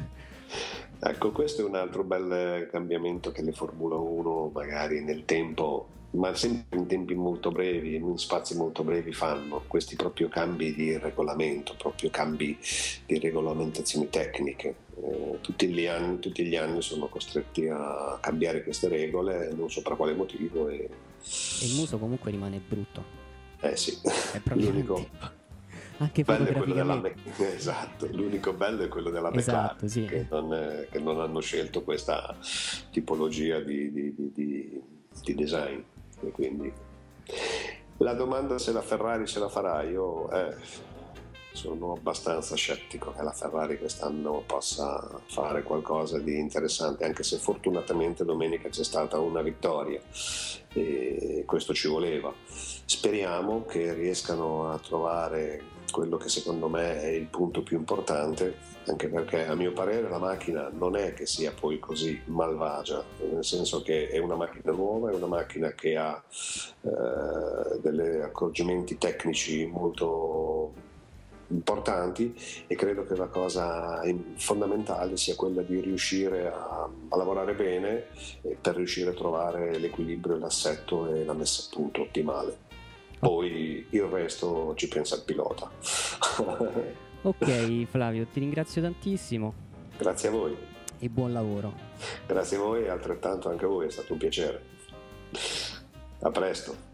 Ecco, 1.03 1.31
questo 1.31 1.61
è 1.61 1.65
un 1.65 1.75
altro 1.75 2.03
bel 2.03 2.67
cambiamento 2.71 3.31
che 3.31 3.41
le 3.41 3.51
Formula 3.51 3.95
1 3.95 4.51
magari 4.53 5.03
nel 5.03 5.25
tempo, 5.25 5.87
ma 6.11 6.33
sempre 6.35 6.77
in 6.77 6.87
tempi 6.87 7.15
molto 7.15 7.51
brevi, 7.51 7.95
in 7.95 8.17
spazi 8.17 8.55
molto 8.57 8.83
brevi 8.83 9.13
fanno 9.13 9.63
questi 9.67 9.95
proprio 9.95 10.27
cambi 10.27 10.73
di 10.73 10.97
regolamento, 10.97 11.73
proprio 11.77 12.09
cambi 12.09 12.57
di 13.05 13.17
regolamentazioni 13.19 14.09
tecniche. 14.09 14.75
Eh, 15.01 15.37
tutti, 15.41 15.67
gli 15.67 15.85
anni, 15.87 16.19
tutti 16.19 16.43
gli 16.45 16.55
anni 16.55 16.81
sono 16.81 17.07
costretti 17.07 17.67
a 17.67 18.17
cambiare 18.21 18.63
queste 18.63 18.87
regole, 18.89 19.51
non 19.55 19.69
so 19.71 19.81
per 19.81 19.95
quale 19.95 20.13
motivo. 20.13 20.67
E, 20.67 20.75
E 21.61 21.65
il 21.65 21.75
muso 21.75 21.97
comunque 21.97 22.29
rimane 22.31 22.59
brutto. 22.65 23.03
eh 23.61 23.75
sì, 23.77 23.97
È 24.33 24.39
proprio 24.39 24.69
l'unico 24.69 25.07
anche 25.97 26.23
bello 26.23 26.47
è 26.47 26.51
quello 26.53 26.73
della 26.73 26.95
me- 26.95 27.13
esatto, 27.55 28.07
l'unico 28.11 28.53
bello 28.53 28.81
è 28.83 28.87
quello 28.87 29.11
della 29.11 29.31
Esatto, 29.33 29.85
McLaren, 29.85 29.87
sì. 29.87 30.05
che, 30.05 30.25
non, 30.31 30.51
eh, 30.51 30.87
che 30.89 30.99
non 30.99 31.19
hanno 31.19 31.39
scelto 31.41 31.83
questa 31.83 32.35
tipologia 32.89 33.59
di- 33.59 33.91
di- 33.91 34.13
di- 34.33 34.81
di 35.23 35.35
design. 35.35 35.79
E 36.23 36.31
quindi 36.31 36.71
la 37.97 38.13
domanda 38.13 38.57
se 38.57 38.71
la 38.71 38.81
Ferrari 38.81 39.27
ce 39.27 39.39
la 39.39 39.49
farà, 39.49 39.83
io 39.83 40.29
eh, 40.31 40.55
sono 41.53 41.93
abbastanza 41.93 42.55
scettico 42.55 43.13
che 43.13 43.21
la 43.21 43.31
Ferrari 43.31 43.77
quest'anno 43.77 44.43
possa 44.45 45.21
fare 45.27 45.63
qualcosa 45.63 46.17
di 46.17 46.39
interessante, 46.39 47.05
anche 47.05 47.23
se 47.23 47.37
fortunatamente 47.37 48.25
domenica 48.25 48.69
c'è 48.69 48.83
stata 48.83 49.19
una 49.19 49.41
vittoria 49.41 50.01
e 50.73 51.43
questo 51.45 51.73
ci 51.73 51.87
voleva. 51.87 52.33
Speriamo 52.45 53.65
che 53.65 53.93
riescano 53.93 54.71
a 54.71 54.79
trovare 54.79 55.61
quello 55.91 56.17
che 56.17 56.29
secondo 56.29 56.69
me 56.69 57.01
è 57.01 57.07
il 57.07 57.27
punto 57.27 57.61
più 57.61 57.77
importante, 57.77 58.55
anche 58.87 59.07
perché 59.07 59.45
a 59.45 59.55
mio 59.55 59.73
parere 59.73 60.09
la 60.09 60.17
macchina 60.17 60.69
non 60.73 60.95
è 60.95 61.13
che 61.13 61.25
sia 61.25 61.51
poi 61.51 61.79
così 61.79 62.19
malvagia, 62.25 63.03
nel 63.31 63.45
senso 63.45 63.81
che 63.81 64.07
è 64.09 64.17
una 64.17 64.35
macchina 64.35 64.71
nuova, 64.71 65.11
è 65.11 65.13
una 65.13 65.27
macchina 65.27 65.71
che 65.73 65.95
ha 65.97 66.21
eh, 66.81 67.79
degli 67.79 68.19
accorgimenti 68.21 68.97
tecnici 68.97 69.65
molto 69.65 70.89
importanti 71.51 72.33
e 72.65 72.75
credo 72.75 73.05
che 73.05 73.15
la 73.15 73.27
cosa 73.27 74.01
fondamentale 74.35 75.17
sia 75.17 75.35
quella 75.35 75.61
di 75.61 75.79
riuscire 75.79 76.47
a, 76.47 76.89
a 77.09 77.17
lavorare 77.17 77.53
bene 77.53 78.05
per 78.59 78.75
riuscire 78.75 79.11
a 79.11 79.13
trovare 79.13 79.77
l'equilibrio, 79.77 80.37
l'assetto 80.37 81.13
e 81.13 81.23
la 81.23 81.33
messa 81.33 81.63
a 81.63 81.75
punto 81.75 82.01
ottimale. 82.01 82.69
Poi 83.19 83.85
il 83.89 84.03
resto 84.03 84.73
ci 84.75 84.87
pensa 84.87 85.15
il 85.15 85.23
pilota. 85.23 85.69
Ok 87.23 87.85
Flavio, 87.85 88.25
ti 88.25 88.39
ringrazio 88.39 88.81
tantissimo 88.81 89.53
Grazie 89.97 90.29
a 90.29 90.31
voi, 90.31 90.57
e 90.97 91.09
buon 91.09 91.31
lavoro. 91.31 91.73
grazie 92.25 92.57
a 92.57 92.59
voi 92.59 92.83
e 92.85 92.89
altrettanto 92.89 93.49
anche 93.49 93.65
a 93.65 93.67
voi, 93.67 93.85
è 93.85 93.89
stato 93.91 94.13
un 94.13 94.19
piacere. 94.19 94.63
A 96.21 96.31
presto. 96.31 96.89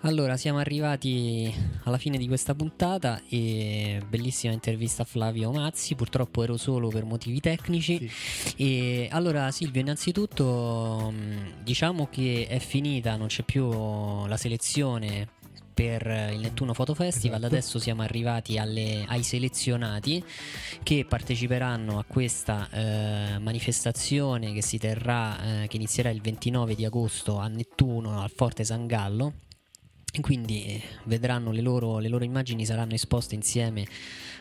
Allora, 0.00 0.36
siamo 0.36 0.58
arrivati 0.58 1.52
alla 1.82 1.98
fine 1.98 2.16
di 2.16 2.28
questa 2.28 2.54
puntata 2.54 3.20
e 3.28 4.00
bellissima 4.08 4.52
intervista 4.52 5.02
a 5.02 5.04
Flavio 5.04 5.50
Mazzi, 5.50 5.96
purtroppo 5.96 6.44
ero 6.44 6.56
solo 6.56 6.88
per 6.88 7.04
motivi 7.04 7.40
tecnici. 7.40 8.08
E 8.56 9.08
allora 9.10 9.50
Silvio, 9.50 9.80
innanzitutto 9.80 11.12
diciamo 11.60 12.06
che 12.08 12.46
è 12.48 12.60
finita, 12.60 13.16
non 13.16 13.26
c'è 13.26 13.42
più 13.42 14.26
la 14.26 14.36
selezione 14.36 15.28
per 15.76 16.30
il 16.32 16.40
Nettuno 16.40 16.72
Photo 16.72 16.94
Festival, 16.94 17.36
Esatto. 17.36 17.54
adesso 17.54 17.78
siamo 17.78 18.00
arrivati 18.00 18.56
alle- 18.56 19.04
ai 19.06 19.22
selezionati 19.22 20.24
che 20.82 21.04
parteciperanno 21.06 21.98
a 21.98 22.04
questa 22.04 22.66
eh, 22.70 23.38
manifestazione 23.38 24.54
che 24.54 24.62
si 24.62 24.78
terrà, 24.78 25.64
eh, 25.64 25.66
che 25.68 25.76
inizierà 25.76 26.08
il 26.08 26.22
29 26.22 26.74
di 26.74 26.86
agosto 26.86 27.36
a 27.38 27.48
Nettuno 27.48 28.22
al 28.22 28.30
Forte 28.34 28.64
San 28.64 28.86
Gallo. 28.86 29.34
E 30.10 30.20
Quindi 30.22 30.64
eh, 30.64 30.82
vedranno 31.04 31.50
le 31.52 31.60
loro, 31.60 31.98
le 31.98 32.08
loro 32.08 32.24
immagini 32.24 32.64
saranno 32.64 32.94
esposte 32.94 33.34
insieme 33.34 33.84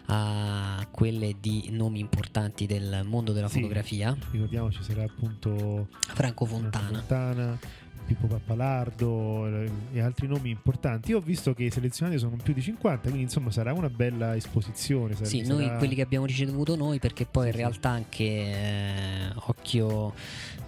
a 0.05 0.87
quelle 0.89 1.35
di 1.41 1.67
nomi 1.71 1.99
importanti 1.99 2.65
del 2.65 3.01
mondo 3.03 3.33
della 3.33 3.49
Sì. 3.49 3.55
fotografia. 3.59 4.15
Ricordiamoci 4.31 4.81
sarà 4.83 5.03
appunto 5.03 5.89
Franco 5.99 6.45
Fontana. 6.45 6.87
Fontana, 6.99 7.59
Pippo 8.05 8.27
Pappalardo 8.27 9.47
eh, 9.47 9.71
e 9.93 10.01
altri 10.01 10.27
nomi 10.27 10.49
importanti. 10.49 11.11
Io 11.11 11.17
ho 11.17 11.21
visto 11.21 11.53
che 11.53 11.63
i 11.63 11.71
selezionati 11.71 12.17
sono 12.17 12.37
più 12.41 12.53
di 12.53 12.61
50, 12.61 13.01
quindi 13.01 13.21
insomma 13.23 13.51
sarà 13.51 13.73
una 13.73 13.89
bella 13.89 14.35
esposizione. 14.35 15.15
Sì, 15.21 15.43
sarà... 15.43 15.59
noi 15.59 15.77
quelli 15.77 15.95
che 15.95 16.01
abbiamo 16.01 16.25
ricevuto 16.25 16.75
noi, 16.75 16.99
perché 16.99 17.25
poi 17.25 17.43
sì, 17.43 17.49
in 17.49 17.55
realtà 17.55 17.89
anche 17.89 18.23
eh, 18.23 19.31
Occhio 19.35 20.13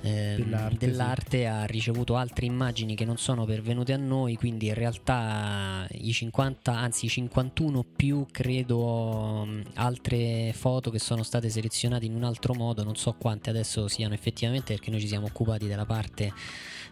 eh, 0.01 0.35
dell'arte, 0.37 0.77
dell'arte 0.77 1.37
sì. 1.37 1.43
ha 1.45 1.65
ricevuto 1.65 2.15
altre 2.15 2.45
immagini 2.45 2.95
che 2.95 3.05
non 3.05 3.17
sono 3.17 3.45
pervenute 3.45 3.93
a 3.93 3.97
noi, 3.97 4.35
quindi 4.35 4.67
in 4.67 4.73
realtà 4.73 5.87
i 5.91 6.11
50, 6.11 6.71
anzi 6.71 7.05
i 7.05 7.09
51 7.09 7.85
più 7.95 8.25
credo 8.31 9.45
mm, 9.45 9.61
altre 9.75 10.53
foto 10.53 10.89
che 10.89 10.99
sono 10.99 11.23
state 11.23 11.49
selezionate 11.49 12.05
in 12.05 12.15
un 12.15 12.23
altro 12.23 12.53
modo, 12.53 12.83
non 12.83 12.95
so 12.95 13.13
quante 13.13 13.49
adesso 13.49 13.87
siano 13.87 14.13
effettivamente 14.13 14.73
perché 14.73 14.91
noi 14.91 14.99
ci 14.99 15.07
siamo 15.07 15.27
occupati 15.27 15.67
della 15.67 15.85
parte 15.85 16.33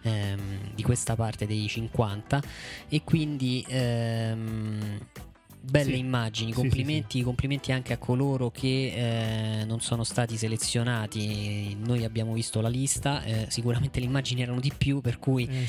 ehm, 0.05 0.73
di 0.73 0.83
questa 0.83 1.15
parte 1.15 1.45
dei 1.45 1.67
50 1.67 2.41
e 2.87 3.01
quindi 3.03 3.65
ehm, 3.67 4.99
belle 5.69 5.93
sì. 5.93 5.99
immagini, 5.99 6.53
complimenti, 6.53 7.19
sì, 7.19 7.23
complimenti, 7.23 7.71
anche 7.71 7.93
a 7.93 7.97
coloro 7.97 8.51
che 8.51 9.61
eh, 9.61 9.65
non 9.65 9.81
sono 9.81 10.03
stati 10.03 10.37
selezionati. 10.37 11.75
Noi 11.79 12.03
abbiamo 12.03 12.33
visto 12.33 12.61
la 12.61 12.69
lista, 12.69 13.23
eh, 13.23 13.47
sicuramente 13.49 13.99
le 13.99 14.05
immagini 14.05 14.41
erano 14.41 14.59
di 14.59 14.71
più, 14.75 15.01
per 15.01 15.19
cui 15.19 15.47
eh, 15.47 15.67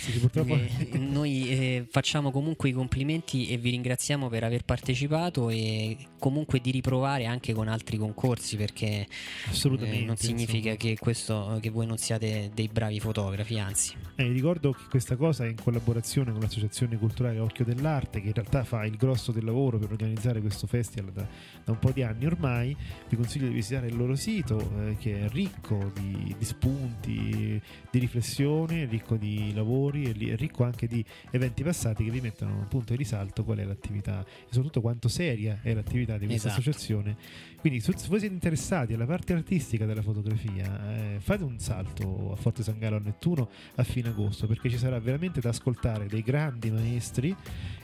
eh 0.93 0.99
noi 0.99 1.49
eh, 1.49 1.87
facciamo 1.91 2.31
comunque 2.31 2.69
i 2.69 2.73
complimenti 2.73 3.49
e 3.49 3.57
vi 3.57 3.71
ringraziamo 3.71 4.29
per 4.29 4.45
aver 4.45 4.65
partecipato 4.65 5.51
e 5.51 5.97
comunque 6.19 6.61
di 6.61 6.71
riprovare 6.71 7.27
anche 7.27 7.53
con 7.53 7.69
altri 7.69 7.97
concorsi 7.97 8.57
perché 8.57 9.07
eh, 9.07 10.05
non 10.05 10.17
significa 10.17 10.75
che, 10.77 10.97
questo, 10.99 11.59
che, 11.61 11.71
voi 11.71 11.87
non 11.87 11.97
siate 11.99 12.51
dei 12.55 12.69
bravi 12.69 13.01
fotografi, 13.01 13.59
anzi. 13.59 13.95
ricordo 14.17 14.73
che 14.73 14.85
questa 14.91 15.17
cosa 15.17 15.45
è 15.45 15.49
in 15.49 15.57
collaborazione 15.63 16.33
con 16.33 16.41
l'associazione 16.41 16.97
culturale 16.97 17.39
Occhio 17.39 17.65
dell'Arte 17.65 18.21
che 18.21 18.29
in 18.29 18.35
realtà 18.35 18.65
fa 18.65 18.85
il 18.85 18.97
grosso 18.97 19.33
del 19.33 19.45
lavoro 19.45 19.79
per 19.87 20.03
organizzare 20.03 20.41
questo 20.41 20.67
festival 20.67 21.13
da, 21.13 21.27
da 21.65 21.73
un 21.73 21.79
po' 21.79 21.91
di 21.91 22.03
anni 22.03 22.27
ormai. 22.27 22.77
Vi 23.09 23.17
consiglio 23.17 23.49
di 23.49 23.55
visitare 23.55 23.87
il 23.87 23.97
loro 23.97 24.15
sito 24.15 24.59
eh, 24.59 24.97
che 24.99 25.21
è 25.25 25.29
ricco 25.29 25.91
di, 25.95 26.35
di, 26.39 26.45
spunti, 26.45 27.61
di 27.91 27.99
riflessione, 27.99 28.85
ricco 28.87 29.17
di 29.17 29.53
lavori 29.55 30.05
e 30.05 30.37
ricco 30.37 30.65
anche 30.65 30.87
di 30.87 31.05
eventi 31.31 31.63
passati 31.63 32.05
che 32.05 32.11
vi 32.11 32.21
mettono 32.21 32.63
appunto 32.63 32.93
in 32.93 32.99
risalto 32.99 33.45
qual 33.45 33.59
è 33.59 33.65
l'attività 33.65 34.25
e 34.25 34.47
soprattutto 34.49 34.81
quanto 34.81 35.09
seria 35.09 35.61
è 35.63 35.73
l'attività 35.75 36.19
di 36.19 36.27
questa 36.27 36.49
esatto. 36.49 36.61
associazione. 36.61 37.17
Quindi 37.67 37.83
se 37.83 37.93
voi 38.07 38.21
siete 38.21 38.33
interessati 38.33 38.95
alla 38.95 39.07
parte 39.07 39.33
artistica 39.33 39.87
della 39.87 40.01
fotografia, 40.01 40.89
eh, 40.89 41.19
fate 41.19 41.43
un 41.43 41.59
salto 41.59 42.31
a 42.31 42.37
Forte 42.37 42.63
San 42.63 42.79
Gallo 42.79 42.95
a 42.95 43.01
Nettuno 43.01 43.49
a 43.75 43.83
fine 43.83 44.11
agosto 44.11 44.47
perché 44.47 44.71
ci 44.71 44.79
sarà 44.79 45.01
veramente 45.01 45.41
da 45.41 45.49
ascoltare 45.49 46.07
dei 46.07 46.23
grandi 46.23 46.71
maestri 46.71 47.35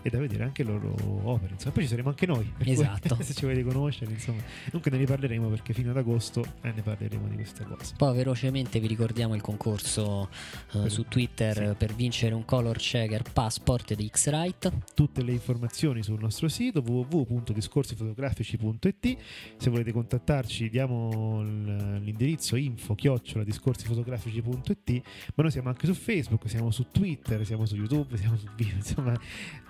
e 0.01 0.09
da 0.09 0.19
vedere 0.19 0.45
anche 0.45 0.63
le 0.63 0.71
loro 0.71 0.95
opere. 1.25 1.55
Insomma, 1.55 1.75
poi 1.75 1.83
ci 1.83 1.89
saremo 1.89 2.11
anche 2.11 2.27
noi. 2.27 2.49
Esatto. 2.59 3.17
Cui, 3.17 3.25
se 3.27 3.35
ci 3.35 3.45
volete 3.45 3.65
conoscere, 3.65 4.13
insomma. 4.13 4.41
Comunque 4.67 4.93
ne 4.93 4.99
riparleremo 4.99 5.49
perché 5.49 5.73
fino 5.73 5.91
ad 5.91 5.97
agosto 5.97 6.45
eh, 6.61 6.71
ne 6.71 6.83
parleremo 6.83 7.27
di 7.27 7.35
questa 7.35 7.65
cosa. 7.65 7.93
Poi 7.97 8.15
velocemente 8.15 8.79
vi 8.79 8.87
ricordiamo 8.87 9.35
il 9.35 9.41
concorso 9.41 10.29
uh, 10.75 10.87
su 10.87 11.07
Twitter 11.09 11.71
sì. 11.71 11.75
per 11.77 11.93
vincere 11.93 12.37
un 12.37 12.45
color 12.45 12.77
checker 12.77 13.25
passport 13.33 13.95
di 13.95 14.09
X-Rite. 14.09 14.71
Tutte 14.95 15.25
le 15.25 15.33
informazioni 15.33 16.05
sul 16.05 16.21
nostro 16.21 16.47
sito 16.47 16.85
www.discorsifotografici.it. 16.87 19.17
Se 19.57 19.71
volete 19.73 19.93
contattarci 19.93 20.69
diamo 20.69 21.43
l'indirizzo 21.43 22.57
info 22.57 22.95
chiocciola 22.95 23.43
discorsifotografici.it 23.43 25.03
ma 25.35 25.43
noi 25.43 25.51
siamo 25.51 25.69
anche 25.69 25.87
su 25.87 25.95
Facebook, 25.95 26.49
siamo 26.49 26.71
su 26.71 26.87
Twitter, 26.91 27.45
siamo 27.45 27.67
su 27.67 27.75
YouTube, 27.77 28.17
siamo 28.17 28.37
su 28.37 28.47
video, 28.55 28.77
insomma 28.77 29.19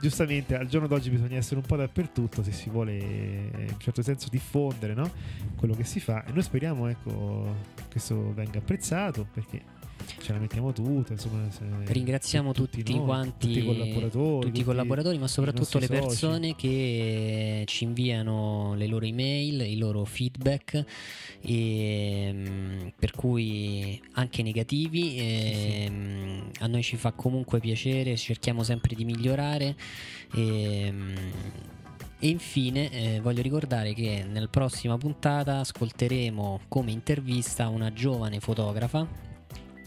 giustamente 0.01 0.57
al 0.57 0.67
giorno 0.67 0.87
d'oggi 0.87 1.11
bisogna 1.11 1.37
essere 1.37 1.57
un 1.57 1.67
po' 1.67 1.77
dappertutto 1.77 2.43
se 2.43 2.53
si 2.53 2.69
vuole 2.69 2.97
in 2.99 3.69
un 3.71 3.79
certo 3.79 4.03
senso 4.03 4.29
diffondere 4.29 4.95
no? 4.95 5.11
quello 5.57 5.75
che 5.75 5.85
si 5.85 6.01
fa 6.01 6.25
e 6.25 6.33
noi 6.33 6.43
speriamo 6.43 6.89
ecco, 6.89 7.55
che 7.75 7.85
questo 7.91 8.35
venga 8.35 8.59
apprezzato 8.59 9.27
perché 9.33 9.63
ce 10.21 10.33
la 10.33 10.39
mettiamo 10.39 10.73
tutta. 10.73 11.13
Insomma, 11.13 11.49
Ringraziamo 11.85 12.53
tutti, 12.53 12.79
tutti 12.79 12.95
noi, 12.95 13.05
quanti 13.05 13.47
tutti 13.47 13.59
i 13.59 13.65
collaboratori, 13.65 14.47
tutti 14.47 14.61
i 14.61 14.65
collaboratori 14.65 15.19
ma 15.19 15.29
soprattutto 15.29 15.79
le 15.79 15.87
persone 15.87 16.49
soci. 16.49 16.55
che 16.55 17.65
ci 17.67 17.85
inviano 17.85 18.75
le 18.75 18.87
loro 18.87 19.05
email, 19.05 19.61
i 19.61 19.77
loro 19.77 20.05
feedback, 20.05 20.85
e, 21.41 22.31
mm, 22.33 22.89
per 22.99 23.13
cui 23.13 24.01
anche 24.13 24.43
negativi. 24.43 25.17
E, 25.17 25.85
sì. 25.87 26.63
A 26.63 26.67
noi 26.67 26.83
ci 26.83 26.97
fa 26.97 27.13
comunque 27.13 27.61
piacere, 27.61 28.17
cerchiamo 28.17 28.63
sempre 28.63 28.95
di 28.95 29.05
migliorare. 29.05 29.75
E, 30.35 30.89
mm, 30.93 31.15
e 32.25 32.29
infine 32.29 32.89
eh, 32.93 33.21
voglio 33.21 33.43
ricordare 33.43 33.95
che 33.95 34.25
nella 34.25 34.47
prossima 34.47 34.97
puntata 34.97 35.59
ascolteremo 35.59 36.61
come 36.69 36.93
intervista 36.93 37.67
una 37.67 37.93
giovane 37.93 38.39
fotografa 38.39 39.32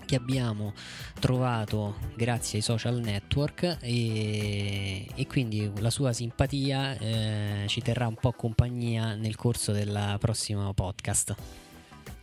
che 0.05 0.15
abbiamo 0.15 0.73
trovato 1.19 1.95
grazie 2.15 2.59
ai 2.59 2.63
social 2.63 2.99
network 2.99 3.77
e, 3.81 5.07
e 5.13 5.27
quindi 5.27 5.71
la 5.79 5.89
sua 5.89 6.13
simpatia 6.13 6.97
eh, 6.97 7.63
ci 7.67 7.81
terrà 7.81 8.07
un 8.07 8.15
po' 8.15 8.31
compagnia 8.31 9.15
nel 9.15 9.35
corso 9.35 9.71
del 9.71 10.17
prossimo 10.19 10.73
podcast. 10.73 11.35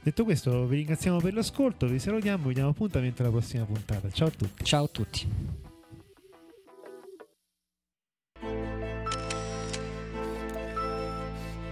Detto 0.02 0.24
questo, 0.24 0.66
vi 0.66 0.76
ringraziamo 0.76 1.18
per 1.18 1.32
l'ascolto, 1.32 1.86
vi 1.86 1.98
salutiamo, 1.98 2.48
vi 2.48 2.54
diamo 2.54 2.70
appuntamento 2.70 3.22
alla 3.22 3.30
prossima 3.30 3.64
puntata. 3.64 4.10
Ciao 4.10 4.28
a 4.28 4.30
tutti. 4.30 4.64
Ciao 4.64 4.84
a 4.84 4.88
tutti. 4.88 5.61